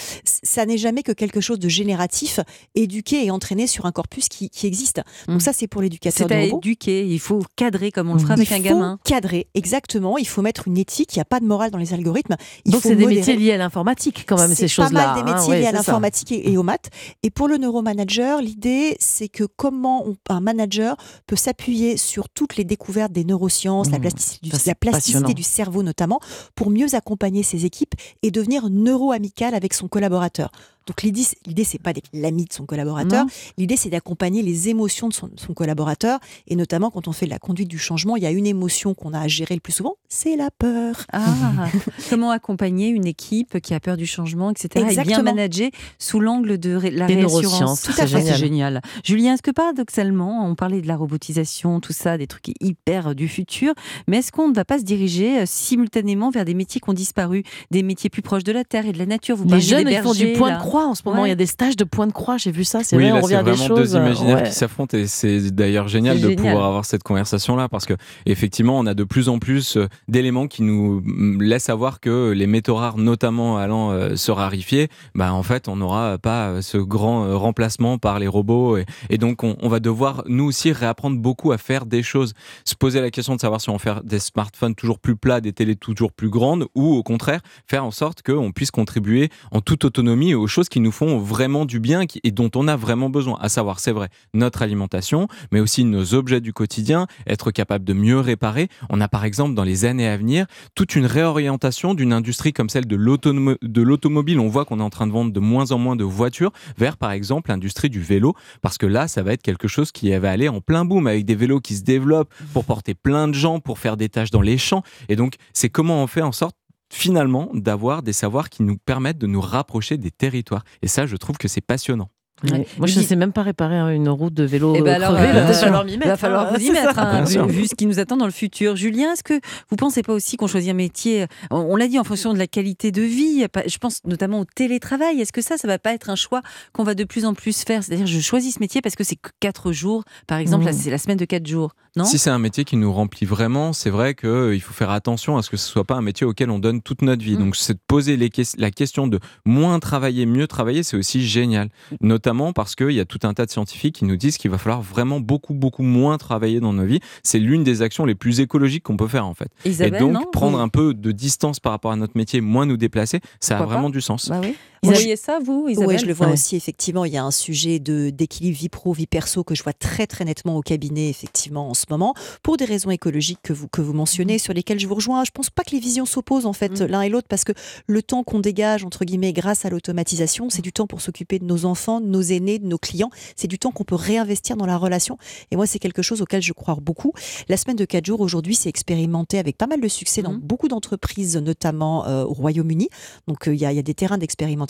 ça 0.44 0.66
n'est 0.66 0.78
jamais 0.78 1.04
que 1.04 1.12
quelque 1.14 1.42
chose 1.42 1.60
de 1.60 1.70
génératif, 1.70 2.40
éduqué 2.76 3.26
et 3.26 3.32
entraîné 3.32 3.68
sur 3.68 3.86
un 3.86 3.92
corpus 3.92 4.28
qui, 4.30 4.50
qui 4.50 4.68
existe. 4.68 5.02
Mm. 5.28 5.32
Donc 5.34 5.42
ça, 5.42 5.54
c'est 5.54 5.68
pour 5.68 5.82
l'éducateur 5.82 6.28
C'est 6.28 6.34
à 6.36 6.44
éduquer, 6.44 7.08
il 7.08 7.20
faut 7.20 7.42
cadrer 7.56 7.92
comme 7.92 8.10
on 8.10 8.14
le 8.16 8.20
fera 8.20 8.34
avec 8.34 8.52
un 8.52 8.60
gamin. 8.60 9.00
cadrer, 9.06 9.48
exactement. 9.54 10.18
Il 10.18 10.28
faut 10.28 10.42
mettre 10.42 10.68
une 10.68 10.78
éthique. 10.78 11.16
Il 11.16 11.20
n'y 11.20 11.22
a 11.22 11.26
pas 11.30 11.40
de 11.40 11.46
morale 11.46 11.72
dans 11.72 11.78
les 11.78 11.94
algorithmes. 11.94 12.36
Il 12.66 12.72
Donc 12.72 12.82
c'est 12.82 12.96
des 12.96 13.06
métiers 13.06 13.36
liés 13.36 13.54
à 13.54 13.58
l'informatique 13.58 14.26
quand 14.28 14.38
même, 14.38 14.50
ces 14.50 14.68
C'est 14.68 14.76
pas 14.82 14.86
choses-là. 14.88 15.14
mal 15.14 15.24
des 15.24 15.32
hein, 15.32 15.36
métiers 15.36 15.50
ouais, 15.52 15.60
liés 15.62 15.68
à 15.68 15.72
l'informatique 15.72 16.32
et, 16.32 16.52
et 16.52 16.58
aux 16.58 16.64
maths. 16.64 16.90
Et 17.24 17.30
pour 17.30 17.48
le 17.48 17.58
neuromanager, 17.58 18.42
l'idée, 18.42 18.98
c'est 19.00 19.28
que 19.30 19.44
comment 19.44 20.06
on- 20.08 20.16
un 20.30 20.40
manager 20.42 20.98
peut 21.28 21.36
s'appuyer 21.36 21.98
sur 21.98 22.30
toutes 22.30 22.58
les 22.58 22.64
découvertes 22.64 23.12
des 23.12 23.24
neurosciences, 23.24 23.92
la 23.92 23.98
Mmh, 24.00 24.02
plasticité, 24.02 24.50
du, 24.50 24.56
la 24.66 24.76
plasticité 24.76 25.34
du 25.34 25.44
cerveau 25.44 25.84
notamment, 25.84 26.20
pour 26.56 26.70
mieux 26.72 26.96
accompagner 26.96 27.44
ses 27.44 27.66
équipes 27.66 27.94
et 28.24 28.32
devenir 28.32 28.70
neuro-amical 28.70 29.54
avec 29.54 29.74
son 29.74 29.88
collaborateur. 29.88 30.52
Donc 30.86 31.04
l'idée, 31.04 31.24
c'est- 31.24 31.38
l'idée, 31.46 31.64
c'est 31.64 31.78
pas 31.82 31.94
d'être 31.94 32.10
l'ami 32.14 32.46
de 32.46 32.54
son 32.54 32.66
collaborateur. 32.66 33.26
Non. 33.26 33.32
L'idée, 33.58 33.76
c'est 33.78 33.90
d'accompagner 33.90 34.42
les 34.42 34.70
émotions 34.70 35.08
de 35.08 35.14
son, 35.14 35.30
son 35.36 35.54
collaborateur. 35.54 36.20
Et 36.48 36.56
notamment, 36.56 36.90
quand 36.90 37.08
on 37.08 37.12
fait 37.12 37.26
de 37.26 37.32
la 37.32 37.38
conduite 37.40 37.68
du 37.68 37.78
changement, 37.78 38.16
il 38.16 38.24
y 38.24 38.26
a 38.26 38.32
une 38.32 38.48
émotion 38.48 38.94
qu'on 38.96 39.14
a 39.14 39.20
à 39.20 39.28
gérer 39.28 39.54
le 39.56 39.62
plus 39.62 39.74
souvent, 39.74 39.96
c'est 40.08 40.36
la 40.36 40.50
peur. 40.52 41.06
Ah, 41.14 41.22
comment 42.10 42.32
accompagner 42.32 42.88
une 42.88 43.06
équipe 43.06 43.60
qui 43.60 43.74
a 43.74 43.80
peur 43.80 43.98
du 43.98 44.06
changement, 44.08 44.50
etc. 44.52 44.68
Et 44.76 44.80
bien 44.80 44.90
Exactement. 44.90 45.24
manager 45.24 45.70
sous 46.00 46.20
l'angle 46.20 46.58
de 46.58 46.74
ré- 46.76 46.92
la 46.92 47.06
Des 47.06 47.16
réassurance. 47.16 47.84
Tout 47.84 47.92
c'est 47.92 48.02
à 48.02 48.08
fait, 48.08 48.22
c'est 48.22 48.36
génial. 48.36 48.82
Julien, 49.04 49.34
est-ce 49.36 49.42
que 49.44 49.52
paradoxalement, 49.52 50.46
on 50.48 50.56
parlait 50.56 50.82
de 50.82 50.88
la 50.88 50.96
robotisation, 50.98 51.80
tout 51.80 51.94
ça, 51.94 52.18
des 52.18 52.28
trucs 52.28 52.48
hyper 52.62 53.14
du 53.16 53.28
futur, 53.28 53.74
mais 54.08 54.18
est-ce 54.18 54.32
qu'on 54.32 54.48
ne 54.50 54.56
va 54.56 54.66
pas 54.66 54.80
se 54.80 54.84
diriger 54.84 55.42
euh, 55.42 55.46
simultanément 55.46 56.30
vers 56.32 56.46
des 56.46 56.54
métiers 56.54 56.82
qui 56.82 56.90
ont 56.90 56.94
disparu, 56.94 57.44
des 57.72 57.84
métiers 57.84 58.10
plus 58.10 58.22
proches 58.22 58.44
de 58.44 58.52
la 58.52 58.64
terre 58.64 58.86
et 58.86 58.92
de 58.92 58.98
la 58.98 59.06
nature? 59.06 59.36
Vous 59.36 59.46
Les 59.46 59.62
jeunes, 59.62 59.86
des 59.86 59.94
ils 59.94 60.02
font 60.02 60.14
du 60.14 60.20
bergers, 60.26 60.38
point 60.38 60.50
là. 60.50 60.58
de 60.58 60.62
croix 60.70 60.86
en 60.86 60.96
ce 60.96 61.02
moment. 61.06 61.22
Ouais. 61.22 61.28
Il 61.28 61.30
y 61.30 61.34
a 61.34 61.36
des 61.36 61.46
stages 61.48 61.76
de 61.76 61.84
point 61.84 62.06
de 62.08 62.12
croix. 62.12 62.38
J'ai 62.38 62.52
vu 62.52 62.64
ça. 62.64 62.84
C'est 62.84 62.96
oui, 62.96 63.04
vrai, 63.04 63.14
là, 63.14 63.20
on 63.20 63.22
revient 63.22 63.42
des 63.44 63.52
vraiment 63.52 63.68
choses. 63.68 63.92
deux 63.92 63.98
imaginaires 63.98 64.38
ouais. 64.38 64.44
qui 64.44 64.54
s'affrontent 64.54 64.96
et 64.98 65.08
c'est 65.08 65.52
d'ailleurs 65.52 65.88
génial 65.88 66.18
de 66.18 66.30
génial. 66.30 66.36
pouvoir 66.36 66.66
avoir 66.66 66.86
cette 66.86 67.04
conversation-là 67.04 67.68
parce 67.70 67.86
que 67.86 67.94
effectivement, 68.26 68.78
on 68.78 68.86
a 68.86 68.94
de 68.94 69.04
plus 69.04 69.30
en 69.30 69.40
plus 69.40 69.78
euh, 69.78 69.88
d'éléments 70.08 70.48
qui 70.48 70.62
nous 70.62 71.02
mm, 71.04 71.42
laissent 71.42 71.64
savoir 71.64 72.00
que 72.00 72.32
les 72.32 72.48
métaux 72.48 72.76
rares, 72.76 72.98
notamment 72.98 73.58
allant 73.58 73.92
euh, 73.92 74.16
se 74.16 74.32
rarifier, 74.32 74.90
bah 75.16 75.34
en 75.34 75.44
fait, 75.44 75.68
on 75.68 75.76
n'aura 75.76 76.18
pas 76.18 76.50
euh, 76.50 76.62
ce 76.62 76.78
grand 76.78 77.38
remplacement 77.38 77.98
par 77.98 78.20
les 78.20 78.28
robots 78.28 78.78
et, 78.78 78.86
et 79.10 79.18
donc 79.18 79.44
on, 79.44 79.56
on 79.62 79.70
va 79.70 79.80
devoir 79.80 80.24
nous 80.28 80.46
aussi 80.46 80.72
réapprendre 80.72 81.18
beaucoup 81.18 81.52
à 81.52 81.58
faire 81.58 81.86
des 81.86 82.04
choses, 82.04 82.34
se 82.66 82.76
poser 82.76 83.02
la 83.02 83.10
question 83.10 83.36
de 83.36 83.40
savoir 83.40 83.60
si 83.62 83.70
on 83.70 83.80
fait 83.80 83.94
des 84.04 84.20
smartphones 84.20 84.76
toujours 84.76 85.00
plus 85.00 85.16
plats, 85.16 85.42
des 85.42 85.54
télés 85.54 85.76
toujours 85.76 86.12
plus 86.12 86.30
grandes 86.30 86.68
ou 86.76 86.94
au 86.96 87.04
contraire 87.04 87.42
faire 87.68 87.86
en 87.86 87.92
sorte 87.92 88.22
qu'on 88.22 88.52
puisse 88.52 88.72
contribuer 88.72 89.30
en 89.52 89.62
toute 89.62 89.86
autonomie 89.86 90.34
aux 90.34 90.48
choses 90.48 90.59
qui 90.68 90.82
nous 90.82 90.92
font 90.92 91.20
vraiment 91.20 91.66
du 91.66 91.80
bien 91.80 92.04
et 92.24 92.32
dont 92.32 92.52
on 92.56 92.68
a 92.68 92.76
vraiment 92.76 93.10
besoin. 93.10 93.38
À 93.40 93.48
savoir, 93.48 93.80
c'est 93.80 93.94
vrai, 93.94 94.10
notre 94.34 94.62
alimentation, 94.62 95.28
mais 95.52 95.62
aussi 95.62 95.86
nos 95.86 96.14
objets 96.14 96.42
du 96.42 96.52
quotidien, 96.52 97.08
être 97.28 97.52
capable 97.52 97.86
de 97.86 97.94
mieux 97.94 98.20
réparer. 98.20 98.68
On 98.90 99.00
a 99.00 99.08
par 99.08 99.24
exemple 99.24 99.54
dans 99.54 99.64
les 99.64 99.86
années 99.86 100.08
à 100.08 100.18
venir 100.18 100.48
toute 100.76 100.96
une 100.96 101.06
réorientation 101.06 101.94
d'une 101.94 102.12
industrie 102.12 102.52
comme 102.52 102.70
celle 102.70 102.88
de 102.88 102.96
l'automobile. 102.96 104.40
On 104.40 104.50
voit 104.50 104.66
qu'on 104.66 104.80
est 104.80 104.84
en 104.84 104.90
train 104.90 105.08
de 105.08 105.12
vendre 105.12 105.32
de 105.32 105.40
moins 105.40 105.72
en 105.72 105.78
moins 105.78 105.96
de 105.96 106.04
voitures 106.04 106.52
vers 106.78 106.98
par 106.98 107.12
exemple 107.12 107.50
l'industrie 107.50 107.90
du 107.90 108.02
vélo, 108.02 108.34
parce 108.62 108.78
que 108.78 108.88
là, 108.88 109.08
ça 109.08 109.22
va 109.22 109.34
être 109.34 109.44
quelque 109.44 109.68
chose 109.68 109.92
qui 109.92 110.12
va 110.18 110.32
aller 110.32 110.50
en 110.50 110.60
plein 110.60 110.84
boom 110.84 111.08
avec 111.08 111.26
des 111.26 111.36
vélos 111.36 111.62
qui 111.62 111.76
se 111.76 111.84
développent 111.84 112.34
pour 112.54 112.66
porter 112.66 112.96
plein 112.96 113.28
de 113.28 113.34
gens, 113.34 113.60
pour 113.60 113.78
faire 113.78 113.96
des 113.96 114.10
tâches 114.10 114.32
dans 114.32 114.42
les 114.42 114.58
champs. 114.58 114.84
Et 115.08 115.16
donc, 115.16 115.36
c'est 115.54 115.70
comment 115.70 116.02
on 116.04 116.08
fait 116.08 116.24
en 116.24 116.32
sorte 116.32 116.56
finalement 116.92 117.50
d'avoir 117.54 118.04
des 118.04 118.14
savoirs 118.14 118.50
qui 118.50 118.64
nous 118.64 118.78
permettent 118.78 119.18
de 119.18 119.28
nous 119.28 119.42
rapprocher 119.42 119.98
des 119.98 120.12
territoires. 120.12 120.64
Et 120.82 120.88
ça, 120.88 121.06
je 121.06 121.16
trouve 121.16 121.38
que 121.38 121.48
c'est 121.48 121.62
passionnant. 121.62 122.10
Ouais. 122.44 122.66
Moi, 122.78 122.88
je 122.88 123.00
ne 123.00 123.04
sais 123.04 123.16
même 123.16 123.34
pas 123.34 123.44
réparer 123.44 123.96
une 123.96 124.08
route 124.10 124.34
de 124.34 124.44
vélo 124.44 124.74
Eh 124.78 124.82
ben 124.82 124.96
alors, 125.02 125.14
crevée. 125.16 125.28
euh, 125.28 125.42
Il 125.42 125.48
va 125.48 125.54
falloir 125.54 125.84
m'y 125.86 125.94
Il 125.94 126.00
mettre. 126.00 126.12
va 126.12 126.18
falloir 126.18 126.48
hein, 126.48 126.54
vous 126.56 126.62
y 126.62 126.66
c'est 126.68 126.72
mettre, 126.72 127.00
hein, 127.00 127.24
vu, 127.48 127.68
ce 127.68 127.76
qui 127.76 127.86
nous 127.86 128.00
attend 128.00 128.16
dans 128.18 128.26
le 128.26 128.32
futur. 128.32 128.76
Julien, 128.76 129.14
est-ce 129.14 129.24
que 129.24 129.40
vous 129.70 129.76
pensez 129.76 130.04
pas 130.04 130.14
aussi 130.14 130.38
qu'on 130.38 130.48
choisit 130.48 130.70
un 130.72 130.74
métier, 130.74 131.26
on, 131.52 131.58
on 131.58 131.76
l'a 131.76 131.88
dit, 131.88 132.00
en 132.00 132.04
fonction 132.04 132.34
de 132.34 132.38
la 132.40 132.48
qualité 132.48 132.92
de 132.92 133.02
vie 133.02 133.46
Je 133.68 133.78
pense 133.78 134.00
notamment 134.06 134.40
au 134.40 134.46
télétravail. 134.46 135.20
Est-ce 135.20 135.34
que 135.34 135.42
ça, 135.42 135.58
ça 135.58 135.68
va 135.68 135.80
pas 135.80 135.94
être 135.94 136.10
un 136.10 136.16
choix 136.16 136.42
qu'on 136.74 136.84
va 136.84 136.94
de 136.96 137.04
plus 137.04 137.26
en 137.26 137.34
plus 137.34 137.64
faire? 137.64 137.84
C'est-à-dire, 137.84 138.08
je 138.08 138.20
choisis 138.20 138.56
ce 138.56 138.60
métier 138.60 138.82
parce 138.82 138.96
que 138.96 139.04
c'est 139.04 139.16
que 139.18 139.30
4 139.42 139.72
jours, 139.72 140.04
par 140.28 140.38
exemple, 140.38 140.64
Mmh. 140.64 140.68
là, 140.68 140.74
c'est 140.74 140.90
la 140.92 140.98
semaine 140.98 141.18
de 141.18 141.26
4 141.26 141.46
jours, 141.48 141.74
non? 141.96 142.06
Si 142.06 142.18
c'est 142.20 142.30
un 142.30 142.40
métier 142.40 142.64
qui 142.64 142.78
nous 142.78 142.94
remplit 142.94 143.26
vraiment, 143.26 143.74
c'est 143.74 143.90
vrai 143.90 144.14
qu'il 144.14 144.62
faut 144.62 144.74
faire 144.74 144.92
attention 144.92 145.38
à 145.38 145.42
ce 145.42 145.50
que 145.50 145.58
ce 145.58 145.68
soit 145.68 145.84
pas 145.86 145.96
un 145.96 146.02
métier 146.02 146.26
auquel 146.26 146.50
on 146.52 146.60
donne 146.60 146.82
toute 146.82 147.02
notre 147.02 147.24
vie. 147.24 147.36
Mm. 147.36 147.40
Donc, 147.40 147.56
c'est 147.56 147.74
de 147.74 147.80
poser 147.88 148.16
les 148.16 148.30
la 148.58 148.72
question 148.72 149.08
de 149.08 149.20
moins 149.46 149.80
travailler, 149.80 150.26
mieux 150.26 150.48
travailler, 150.48 150.84
c'est 150.84 150.96
aussi 150.98 151.26
génial. 151.26 151.70
Notamment 152.02 152.29
parce 152.54 152.76
qu'il 152.76 152.92
y 152.92 153.00
a 153.00 153.06
tout 153.06 153.20
un 153.24 153.34
tas 153.34 153.46
de 153.46 153.52
scientifiques 153.52 153.96
qui 153.96 154.06
nous 154.06 154.16
disent 154.16 154.38
qu'il 154.38 154.52
va 154.52 154.58
falloir 154.58 154.82
vraiment 154.82 155.20
beaucoup, 155.20 155.54
beaucoup 155.54 155.84
moins 155.84 156.18
travailler 156.18 156.60
dans 156.60 156.74
nos 156.74 156.86
vies. 156.86 157.00
C'est 157.24 157.40
l'une 157.40 157.64
des 157.64 157.82
actions 157.82 158.06
les 158.06 158.16
plus 158.16 158.40
écologiques 158.40 158.84
qu'on 158.84 158.98
peut 158.98 159.08
faire, 159.08 159.26
en 159.26 159.34
fait. 159.34 159.50
Isabelle, 159.66 159.96
Et 159.96 160.00
donc, 160.00 160.32
prendre 160.32 160.60
un 160.60 160.70
peu 160.70 160.94
de 160.94 161.12
distance 161.12 161.60
par 161.60 161.72
rapport 161.72 161.92
à 161.92 161.96
notre 161.96 162.18
métier, 162.18 162.42
moins 162.42 162.66
nous 162.66 162.78
déplacer, 162.78 163.20
ça 163.40 163.58
a 163.58 163.66
vraiment 163.66 163.90
du 163.90 164.02
sens. 164.02 164.30
Bah 164.30 164.40
oui. 164.42 164.56
Vous 164.84 164.92
voyez 164.92 165.16
ça, 165.16 165.40
vous, 165.44 165.68
Isabelle 165.68 165.88
Oui, 165.90 165.98
je 166.00 166.06
le 166.06 166.14
vois 166.14 166.28
Ouais. 166.28 166.34
aussi, 166.34 166.56
effectivement. 166.56 167.04
Il 167.06 167.12
y 167.14 167.18
a 167.18 167.24
un 167.24 167.32
sujet 167.32 167.80
d'équilibre 167.80 168.58
vie 168.58 168.70
pro, 168.70 168.94
vie 168.94 169.08
perso 169.08 169.44
que 169.44 169.56
je 169.56 169.64
vois 169.64 169.74
très, 169.74 170.08
très 170.08 170.24
nettement 170.26 170.56
au 170.56 170.62
cabinet, 170.62 171.10
effectivement, 171.10 171.70
en 171.70 171.74
ce 171.74 171.86
moment, 171.90 172.14
pour 172.44 172.56
des 172.58 172.66
raisons 172.66 172.90
écologiques 172.90 173.40
que 173.44 173.52
vous, 173.54 173.68
que 173.68 173.82
vous 173.82 173.94
mentionnez, 173.94 174.38
sur 174.38 174.54
lesquelles 174.54 174.80
je 174.80 174.88
vous 174.88 174.96
rejoins. 174.96 175.24
Je 175.26 175.32
pense 175.32 175.50
pas 175.50 175.64
que 175.64 175.72
les 175.72 175.80
visions 175.80 176.06
s'opposent, 176.06 176.46
en 176.46 176.54
fait, 176.54 176.80
Mhm. 176.82 176.88
l'un 176.88 177.02
et 177.02 177.10
l'autre, 177.10 177.28
parce 177.28 177.44
que 177.44 177.52
le 177.88 178.02
temps 178.02 178.24
qu'on 178.24 178.40
dégage, 178.40 178.84
entre 178.86 179.04
guillemets, 179.06 179.34
grâce 179.34 179.66
à 179.66 179.70
l'automatisation, 179.70 180.50
c'est 180.50 180.62
du 180.62 180.72
temps 180.72 180.88
pour 180.88 181.02
s'occuper 181.02 181.40
de 181.40 181.46
nos 181.46 181.66
enfants, 181.66 182.00
de 182.00 182.08
nos 182.08 182.22
aînés, 182.22 182.60
de 182.60 182.68
nos 182.68 182.78
clients. 182.78 183.10
C'est 183.36 183.48
du 183.48 183.60
temps 183.60 183.72
qu'on 183.72 183.84
peut 183.84 183.96
réinvestir 183.96 184.56
dans 184.56 184.66
la 184.66 184.78
relation. 184.78 185.18
Et 185.52 185.56
moi, 185.58 185.66
c'est 185.68 185.80
quelque 185.80 186.02
chose 186.02 186.22
auquel 186.22 186.42
je 186.42 186.54
crois 186.54 186.76
beaucoup. 186.82 187.12
La 187.50 187.58
semaine 187.58 187.76
de 187.76 187.86
4 187.86 188.06
jours, 188.06 188.22
aujourd'hui, 188.22 188.56
c'est 188.56 188.70
expérimenté 188.70 189.40
avec 189.40 189.58
pas 189.58 189.68
mal 189.68 189.82
de 189.82 189.88
succès 189.88 190.22
dans 190.22 190.34
Mhm. 190.34 190.40
beaucoup 190.40 190.68
d'entreprises, 190.70 191.36
notamment 191.38 192.06
euh, 192.08 192.24
au 192.24 192.34
Royaume-Uni. 192.34 192.88
Donc, 193.28 193.48
euh, 193.48 193.54
y, 193.54 193.58
il 193.60 193.74
y 193.76 193.80
a 193.80 193.82
des 193.82 193.94
terrains 193.94 194.18
d'expérimentation. 194.18 194.69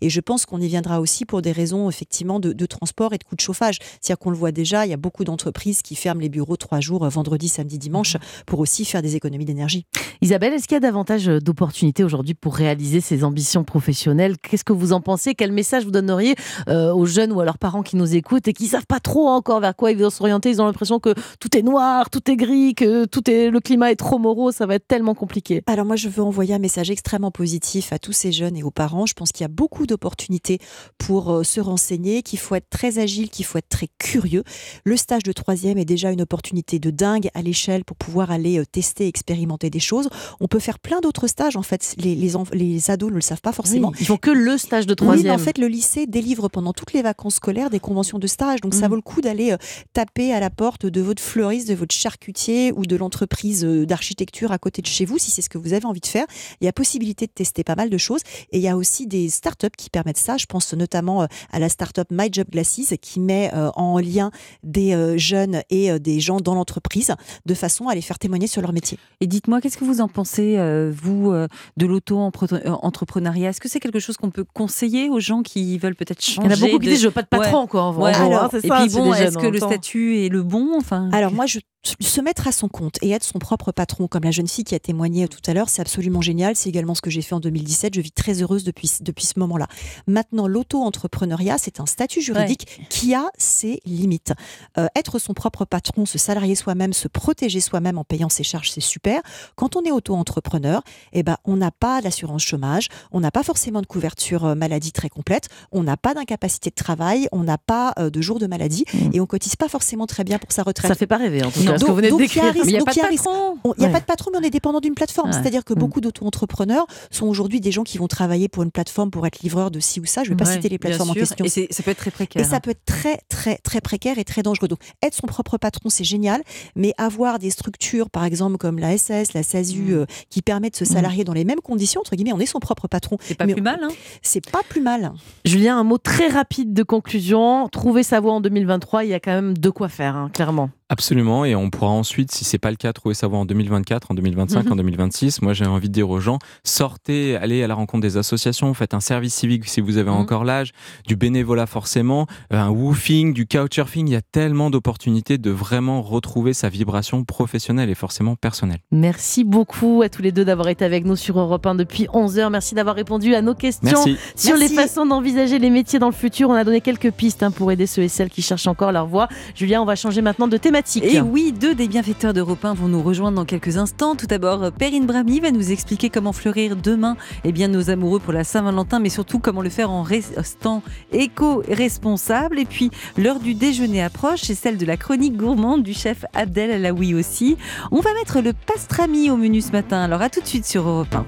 Et 0.00 0.10
je 0.10 0.20
pense 0.20 0.46
qu'on 0.46 0.60
y 0.60 0.68
viendra 0.68 1.00
aussi 1.00 1.24
pour 1.24 1.42
des 1.42 1.52
raisons 1.52 1.88
effectivement 1.88 2.40
de, 2.40 2.52
de 2.52 2.66
transport 2.66 3.12
et 3.12 3.18
de 3.18 3.24
coûts 3.24 3.36
de 3.36 3.40
chauffage. 3.40 3.78
C'est-à-dire 4.00 4.18
qu'on 4.18 4.30
le 4.30 4.36
voit 4.36 4.52
déjà, 4.52 4.86
il 4.86 4.90
y 4.90 4.94
a 4.94 4.98
beaucoup 4.98 5.24
d'entreprises 5.24 5.82
qui 5.82 5.94
ferment 5.94 6.20
les 6.20 6.28
bureaux 6.28 6.56
trois 6.56 6.80
jours, 6.80 7.04
euh, 7.04 7.08
vendredi, 7.08 7.48
samedi, 7.48 7.78
dimanche, 7.78 8.16
pour 8.46 8.60
aussi 8.60 8.84
faire 8.84 9.02
des 9.02 9.16
économies 9.16 9.44
d'énergie. 9.44 9.86
Isabelle, 10.22 10.54
est-ce 10.54 10.66
qu'il 10.66 10.74
y 10.74 10.78
a 10.78 10.80
davantage 10.80 11.26
d'opportunités 11.26 12.04
aujourd'hui 12.04 12.34
pour 12.34 12.54
réaliser 12.54 13.00
ses 13.00 13.24
ambitions 13.24 13.64
professionnelles? 13.64 14.36
Qu'est-ce 14.38 14.64
que 14.64 14.72
vous 14.72 14.92
en 14.92 15.00
pensez? 15.00 15.34
Quel 15.34 15.52
message 15.52 15.84
vous 15.84 15.90
donneriez 15.90 16.34
euh, 16.68 16.92
aux 16.92 17.06
jeunes 17.06 17.32
ou 17.32 17.40
à 17.40 17.44
leurs 17.44 17.58
parents 17.58 17.82
qui 17.82 17.96
nous 17.96 18.14
écoutent 18.14 18.48
et 18.48 18.52
qui 18.52 18.66
savent 18.66 18.86
pas 18.86 19.00
trop 19.00 19.28
encore 19.28 19.60
vers 19.60 19.74
quoi 19.76 19.90
ils 19.90 19.98
vont 19.98 20.10
s'orienter? 20.10 20.50
Ils 20.50 20.62
ont 20.62 20.66
l'impression 20.66 21.00
que 21.00 21.14
tout 21.40 21.56
est 21.56 21.62
noir, 21.62 22.10
tout 22.10 22.30
est 22.30 22.36
gris, 22.36 22.74
que 22.74 23.04
tout 23.04 23.30
est 23.30 23.50
le 23.50 23.60
climat 23.60 23.90
est 23.90 23.96
trop 23.96 24.18
morose, 24.18 24.54
ça 24.54 24.66
va 24.66 24.74
être 24.74 24.86
tellement 24.86 25.14
compliqué. 25.14 25.62
Alors 25.66 25.84
moi, 25.84 25.96
je 25.96 26.08
veux 26.08 26.22
envoyer 26.22 26.54
un 26.54 26.58
message 26.58 26.90
extrêmement 26.90 27.30
positif 27.30 27.92
à 27.92 27.98
tous 27.98 28.12
ces 28.12 28.32
jeunes 28.32 28.56
et 28.56 28.62
aux 28.62 28.70
parents. 28.70 29.06
Je 29.06 29.14
pense 29.14 29.32
qu'il 29.36 29.44
y 29.44 29.46
a 29.46 29.48
beaucoup 29.48 29.86
d'opportunités 29.86 30.58
pour 30.98 31.30
euh, 31.30 31.42
se 31.44 31.60
renseigner, 31.60 32.22
qu'il 32.22 32.38
faut 32.38 32.54
être 32.54 32.70
très 32.70 32.98
agile, 32.98 33.28
qu'il 33.30 33.44
faut 33.44 33.58
être 33.58 33.68
très 33.68 33.88
curieux. 33.98 34.42
Le 34.84 34.96
stage 34.96 35.22
de 35.22 35.32
troisième 35.32 35.78
est 35.78 35.84
déjà 35.84 36.10
une 36.10 36.22
opportunité 36.22 36.78
de 36.78 36.90
dingue 36.90 37.28
à 37.34 37.42
l'échelle 37.42 37.84
pour 37.84 37.96
pouvoir 37.96 38.30
aller 38.30 38.58
euh, 38.58 38.64
tester, 38.64 39.06
expérimenter 39.06 39.70
des 39.70 39.80
choses. 39.80 40.08
On 40.40 40.48
peut 40.48 40.58
faire 40.58 40.78
plein 40.78 41.00
d'autres 41.00 41.26
stages. 41.26 41.56
En 41.56 41.62
fait, 41.62 41.94
les, 41.98 42.14
les, 42.14 42.90
ados 42.90 43.10
ne 43.10 43.14
le 43.16 43.20
savent 43.20 43.40
pas 43.40 43.52
forcément. 43.52 43.88
Oui, 43.90 43.96
ils 44.00 44.06
font 44.06 44.16
que 44.16 44.30
le 44.30 44.56
stage 44.58 44.86
de 44.86 44.92
Oui, 44.92 44.96
troisième. 44.96 45.34
en 45.34 45.38
fait, 45.38 45.58
le 45.58 45.66
lycée 45.68 46.06
délivre 46.06 46.48
pendant 46.48 46.72
toutes 46.72 46.92
les 46.92 47.02
vacances 47.02 47.34
scolaires 47.36 47.70
des 47.70 47.80
conventions 47.80 48.18
de 48.18 48.26
stage. 48.26 48.60
Donc, 48.62 48.74
ça 48.74 48.86
Mm. 48.86 48.90
vaut 48.90 48.96
le 48.96 49.02
coup 49.02 49.20
d'aller 49.20 49.52
euh, 49.52 49.56
taper 49.92 50.32
à 50.32 50.40
la 50.40 50.50
porte 50.50 50.86
de 50.86 51.00
votre 51.00 51.22
fleuriste, 51.22 51.68
de 51.68 51.74
votre 51.74 51.94
charcutier 51.94 52.72
ou 52.74 52.86
de 52.86 52.96
l'entreprise 52.96 53.64
d'architecture 53.64 54.52
à 54.52 54.58
côté 54.58 54.80
de 54.82 54.86
chez 54.86 55.04
vous, 55.04 55.18
si 55.18 55.30
c'est 55.30 55.42
ce 55.42 55.48
que 55.50 55.58
vous 55.58 55.72
avez 55.72 55.84
envie 55.84 56.00
de 56.00 56.06
faire. 56.06 56.26
Il 56.60 56.64
y 56.64 56.68
a 56.68 56.72
possibilité 56.72 57.26
de 57.26 57.32
tester 57.32 57.64
pas 57.64 57.74
mal 57.74 57.90
de 57.90 57.98
choses. 57.98 58.20
Et 58.52 58.58
il 58.58 58.62
y 58.62 58.68
a 58.68 58.76
aussi 58.76 59.06
des 59.06 59.25
startups 59.28 59.68
qui 59.76 59.90
permettent 59.90 60.16
ça. 60.18 60.36
Je 60.36 60.46
pense 60.46 60.72
notamment 60.74 61.22
euh, 61.22 61.26
à 61.52 61.58
la 61.58 61.68
startup 61.68 62.08
My 62.10 62.28
Job 62.32 62.46
Glasses 62.50 62.94
qui 63.00 63.20
met 63.20 63.50
euh, 63.54 63.70
en 63.76 63.98
lien 63.98 64.30
des 64.62 64.94
euh, 64.94 65.16
jeunes 65.18 65.62
et 65.70 65.98
des 65.98 66.20
gens 66.20 66.38
dans 66.40 66.54
l'entreprise 66.54 67.14
de 67.46 67.54
façon 67.54 67.88
à 67.88 67.94
les 67.94 68.00
faire 68.02 68.18
témoigner 68.18 68.46
sur 68.46 68.62
leur 68.62 68.72
métier. 68.72 68.98
Et 69.20 69.26
dites-moi, 69.26 69.60
qu'est-ce 69.60 69.78
que 69.78 69.84
vous 69.84 70.00
en 70.00 70.08
pensez, 70.08 70.56
vous, 70.92 71.32
de 71.76 71.86
l'auto-entrepreneuriat? 71.86 73.50
Est-ce 73.50 73.60
que 73.60 73.68
c'est 73.68 73.80
quelque 73.80 73.98
chose 74.00 74.16
qu'on 74.16 74.30
peut 74.30 74.44
conseiller 74.54 75.08
aux 75.08 75.20
gens 75.20 75.42
qui 75.42 75.78
veulent 75.78 75.94
peut-être 75.94 76.26
Il 76.26 76.32
changer 76.32 76.48
y 76.48 76.50
en 76.50 76.52
a 76.54 76.56
beaucoup 76.60 76.78
qui 76.78 76.86
de- 76.86 76.92
disent 76.92 77.02
je 77.02 77.08
veux 77.08 77.12
pas 77.14 77.22
de 77.22 77.28
patron 77.28 77.66
quoi. 77.66 77.82
en 77.84 77.96
Ouais. 77.96 78.12
hein, 78.14 78.26
Alors, 78.26 78.48
c'est 78.50 78.64
Et 78.64 78.68
ça, 78.68 78.80
puis 78.84 78.94
bon, 78.94 79.12
des 79.12 79.22
est-ce 79.22 79.38
que 79.38 79.46
le 79.46 79.58
temps. 79.60 79.68
statut 79.68 80.18
est 80.24 80.28
le 80.28 80.42
bon 80.42 80.72
enfin, 80.76 81.08
Alors 81.12 81.32
moi, 81.32 81.46
je, 81.46 81.58
se 82.00 82.20
mettre 82.20 82.48
à 82.48 82.52
son 82.52 82.68
compte 82.68 82.98
et 83.00 83.10
être 83.10 83.22
son 83.22 83.38
propre 83.38 83.70
patron, 83.70 84.08
comme 84.08 84.24
la 84.24 84.32
jeune 84.32 84.48
fille 84.48 84.64
qui 84.64 84.74
a 84.74 84.78
témoigné 84.80 85.28
tout 85.28 85.40
à 85.46 85.54
l'heure, 85.54 85.68
c'est 85.68 85.82
absolument 85.82 86.20
génial. 86.20 86.56
C'est 86.56 86.68
également 86.68 86.94
ce 86.96 87.00
que 87.00 87.10
j'ai 87.10 87.22
fait 87.22 87.34
en 87.34 87.40
2017. 87.40 87.94
Je 87.94 88.00
vis 88.00 88.10
très 88.10 88.42
heureuse 88.42 88.64
depuis, 88.64 88.90
depuis 89.00 89.24
ce 89.24 89.38
moment-là. 89.38 89.68
Maintenant, 90.08 90.48
l'auto-entrepreneuriat, 90.48 91.58
c'est 91.58 91.78
un 91.78 91.86
statut 91.86 92.20
juridique 92.20 92.86
qui 92.90 93.14
a 93.14 93.30
ses 93.38 93.80
limites. 93.84 94.32
Euh, 94.78 94.88
être 94.96 95.18
son 95.18 95.32
propre 95.32 95.64
patron, 95.64 96.06
se 96.06 96.18
salarier 96.18 96.56
soi-même, 96.56 96.92
se 96.92 97.06
protéger 97.08 97.60
soi-même 97.60 97.98
en 97.98 98.04
payant 98.04 98.28
ses 98.28 98.42
charges, 98.42 98.72
c'est 98.72 98.80
super. 98.80 99.20
Quand 99.54 99.76
on 99.76 99.82
est 99.82 99.92
auto-entrepreneur, 99.92 100.82
eh 101.12 101.22
ben, 101.22 101.36
on 101.44 101.56
n'a 101.56 101.70
pas 101.70 102.02
d'assurance 102.02 102.42
chômage, 102.42 102.88
on 103.12 103.20
n'a 103.20 103.30
pas 103.30 103.44
forcément 103.44 103.80
de 103.80 103.86
couverture 103.86 104.44
euh, 104.44 104.54
maladie 104.56 104.92
très 104.92 105.08
complète, 105.08 105.48
on 105.70 105.84
n'a 105.84 105.96
pas 105.96 106.14
d'incapacité 106.14 106.70
de 106.70 106.74
travail, 106.74 107.28
on 107.30 107.44
n'a 107.44 107.58
pas 107.58 107.92
euh, 107.98 108.10
de 108.10 108.20
jour 108.20 108.38
de 108.40 108.46
maladie 108.46 108.84
Mm. 108.92 109.10
et 109.14 109.20
on 109.20 109.26
cotise 109.26 109.56
pas 109.56 109.68
forcément 109.68 110.06
très 110.06 110.24
bien 110.24 110.38
pour 110.38 110.52
sa 110.52 110.62
retraite. 110.62 110.88
Ça 110.88 110.94
fait 110.94 111.06
pas 111.06 111.16
rêver 111.16 111.42
en 111.44 111.50
tout 111.50 111.64
cas. 111.64 111.75
Ce 111.78 111.82
que 111.84 111.86
Donc- 111.86 111.90
vous 111.90 111.96
venez 111.96 112.08
de 112.08 112.12
donc, 112.12 112.20
il 112.20 112.22
décrire. 112.24 112.42
n'y 112.44 112.48
a 112.48 112.52
pas 112.52 112.58
il 112.66 112.70
y 112.72 112.76
a 112.76 112.80
de 112.80 112.84
patron 112.84 113.56
Il 113.64 113.78
n'y 113.78 113.84
a 113.84 113.88
Ouais. 113.88 113.92
pas 113.92 114.00
de 114.00 114.04
patron, 114.04 114.30
mais 114.32 114.38
on 114.38 114.42
est 114.42 114.50
dépendant 114.50 114.80
d'une 114.80 114.94
plateforme. 114.94 115.30
Ouais. 115.30 115.36
C'est-à-dire 115.36 115.64
que 115.64 115.72
Mm. 115.74 115.78
beaucoup 115.78 116.00
d'auto-entrepreneurs 116.00 116.86
sont 117.10 117.26
aujourd'hui 117.26 117.60
des 117.60 117.72
gens 117.72 117.82
qui 117.84 117.98
vont 117.98 118.08
travailler 118.08 118.48
pour 118.48 118.62
une 118.62 118.70
plateforme 118.70 119.10
pour 119.10 119.26
être 119.26 119.40
livreur 119.40 119.70
de 119.70 119.80
ci 119.80 120.00
ou 120.00 120.04
ça. 120.06 120.22
Je 120.24 120.30
ne 120.30 120.34
vais 120.34 120.38
pas 120.44 120.48
Ouais, 120.48 120.54
citer 120.54 120.68
les 120.68 120.78
plateformes 120.78 121.10
en 121.10 121.14
question. 121.14 121.44
Et 121.44 121.48
c'est- 121.48 121.68
ça 121.72 121.82
peut 121.82 121.90
être 121.90 121.98
très 121.98 122.10
précaire. 122.10 122.42
Et 122.42 122.44
ça 122.44 122.60
peut 122.60 122.70
être 122.70 122.84
très, 122.84 123.20
très, 123.28 123.56
très 123.58 123.80
précaire 123.80 124.18
et 124.18 124.24
très 124.24 124.42
dangereux. 124.42 124.68
Donc, 124.68 124.78
être 125.02 125.14
son 125.14 125.26
propre 125.26 125.58
patron, 125.58 125.88
c'est 125.88 126.04
génial, 126.04 126.42
mais 126.74 126.92
avoir 126.98 127.38
des 127.38 127.50
structures, 127.50 128.10
par 128.10 128.24
exemple, 128.24 128.56
comme 128.58 128.78
la 128.78 128.92
SS, 128.96 129.32
la 129.34 129.42
SASU, 129.42 129.80
Mm. 129.82 129.92
euh, 129.94 130.06
qui 130.30 130.42
permettent 130.42 130.74
de 130.74 130.78
se 130.78 130.84
salarier 130.84 131.24
dans 131.24 131.32
les 131.32 131.44
mêmes 131.44 131.60
conditions, 131.60 132.00
entre 132.00 132.14
guillemets, 132.16 132.32
on 132.32 132.40
est 132.40 132.46
son 132.46 132.58
propre 132.60 132.88
patron. 132.88 133.16
C'est 133.20 133.34
pas 133.36 133.46
Mais 133.46 133.52
plus 133.54 133.62
mal, 133.62 133.80
hein 133.82 133.88
C'est 134.22 134.48
pas 134.50 134.60
plus 134.68 134.80
mal. 134.80 135.12
Julien, 135.44 135.78
un 135.78 135.84
mot 135.84 135.98
très 135.98 136.28
rapide 136.28 136.72
de 136.72 136.82
conclusion. 136.82 137.68
Trouver 137.70 138.02
sa 138.02 138.20
voie 138.20 138.32
en 138.32 138.40
2023, 138.40 139.04
il 139.04 139.10
y 139.10 139.14
a 139.14 139.20
quand 139.20 139.32
même 139.32 139.56
de 139.56 139.70
quoi 139.70 139.88
faire, 139.88 140.16
hein, 140.16 140.30
clairement. 140.32 140.70
Absolument, 140.88 141.44
et 141.44 141.56
on 141.56 141.68
pourra 141.68 141.90
ensuite, 141.90 142.30
si 142.30 142.44
c'est 142.44 142.58
pas 142.58 142.70
le 142.70 142.76
cas, 142.76 142.92
trouver 142.92 143.14
sa 143.16 143.26
voie 143.26 143.38
en 143.40 143.44
2024, 143.44 144.12
en 144.12 144.14
2025, 144.14 144.66
Mhm. 144.66 144.72
en 144.72 144.76
2026. 144.76 145.42
Moi, 145.42 145.52
j'ai 145.52 145.66
envie 145.66 145.88
de 145.88 145.92
dire 145.92 146.08
aux 146.08 146.20
gens, 146.20 146.38
sortez, 146.62 147.34
allez 147.36 147.60
à 147.64 147.66
la 147.66 147.74
rencontre 147.74 148.02
des 148.02 148.16
associations, 148.16 148.72
faites 148.72 148.94
un 148.94 149.00
service 149.00 149.34
civique 149.34 149.66
si 149.68 149.80
vous 149.80 149.96
avez 149.96 150.10
Mhm. 150.10 150.16
encore 150.16 150.44
l'âge, 150.44 150.70
du 151.04 151.16
bénévolat 151.16 151.66
forcément, 151.66 152.26
euh, 152.52 152.56
un 152.60 152.68
woofing, 152.70 153.32
du 153.32 153.46
couchsurfing. 153.46 154.06
Il 154.06 154.12
y 154.12 154.16
a 154.16 154.20
tellement 154.22 154.70
d'opportunités 154.70 155.38
de 155.38 155.50
vraiment 155.50 156.02
retrouver 156.02 156.52
sa 156.52 156.68
vibration 156.68 157.24
professionnelle 157.24 157.90
et 157.90 157.96
forcément 157.96 158.36
personnelle. 158.36 158.78
Merci 158.92 159.42
beaucoup 159.42 160.02
à 160.02 160.08
tous 160.08 160.22
les 160.22 160.30
deux 160.30 160.44
d'avoir 160.44 160.68
été 160.68 160.84
avec 160.84 161.04
nous 161.04 161.16
sur 161.16 161.36
Europe 161.40 161.66
1 161.66 161.74
depuis 161.74 162.06
11h. 162.12 162.48
Merci 162.50 162.76
d'avoir 162.76 162.94
répondu 162.94 163.34
à 163.34 163.42
nos 163.42 163.54
questions 163.54 164.04
Merci. 164.04 164.16
sur 164.36 164.56
Merci. 164.56 164.68
les 164.68 164.80
façons 164.82 165.04
d'envisager 165.04 165.58
les 165.58 165.70
métiers 165.70 165.98
dans 165.98 166.06
le 166.06 166.12
futur. 166.12 166.48
On 166.50 166.54
a 166.54 166.62
donné 166.62 166.80
quelques 166.80 167.10
pistes 167.10 167.42
hein, 167.42 167.50
pour 167.50 167.72
aider 167.72 167.86
ceux 167.88 168.02
et 168.02 168.08
celles 168.08 168.30
qui 168.30 168.42
cherchent 168.42 168.68
encore 168.68 168.92
leur 168.92 169.06
voie. 169.08 169.28
Julien, 169.56 169.82
on 169.82 169.84
va 169.84 169.96
changer 169.96 170.22
maintenant 170.22 170.46
de 170.46 170.56
Et 171.02 171.22
oui, 171.22 171.52
deux 171.52 171.74
des 171.74 171.88
bienfaiteurs 171.88 172.34
d'Europe 172.34 172.62
1 172.62 172.74
vont 172.74 172.88
nous 172.88 173.02
rejoindre 173.02 173.36
dans 173.36 173.46
quelques 173.46 173.78
instants. 173.78 174.14
Tout 174.14 174.26
d'abord, 174.26 174.70
Perrine 174.72 175.06
Brami 175.06 175.40
va 175.40 175.50
nous 175.50 175.72
expliquer 175.72 176.10
comment 176.10 176.34
fleurir 176.34 176.76
demain 176.76 177.16
eh 177.44 177.52
bien, 177.52 177.68
nos 177.68 177.88
amoureux 177.88 178.18
pour 178.18 178.34
la 178.34 178.44
Saint-Valentin, 178.44 178.98
mais 178.98 179.08
surtout 179.08 179.38
comment 179.38 179.62
le 179.62 179.70
faire 179.70 179.90
en 179.90 180.02
restant 180.02 180.82
éco-responsable. 181.12 182.58
Et 182.58 182.66
puis, 182.66 182.90
l'heure 183.16 183.40
du 183.40 183.54
déjeuner 183.54 184.02
approche, 184.02 184.50
et 184.50 184.54
celle 184.54 184.76
de 184.76 184.84
la 184.84 184.98
chronique 184.98 185.38
gourmande 185.38 185.82
du 185.82 185.94
chef 185.94 186.26
Abdel 186.34 186.70
Alaoui 186.70 187.14
aussi. 187.14 187.56
On 187.90 188.00
va 188.00 188.12
mettre 188.12 188.42
le 188.42 188.52
pastrami 188.52 189.30
au 189.30 189.38
menu 189.38 189.62
ce 189.62 189.72
matin. 189.72 190.02
Alors, 190.02 190.20
à 190.20 190.28
tout 190.28 190.42
de 190.42 190.46
suite 190.46 190.66
sur 190.66 190.86
Europe 190.86 191.14
1. 191.14 191.24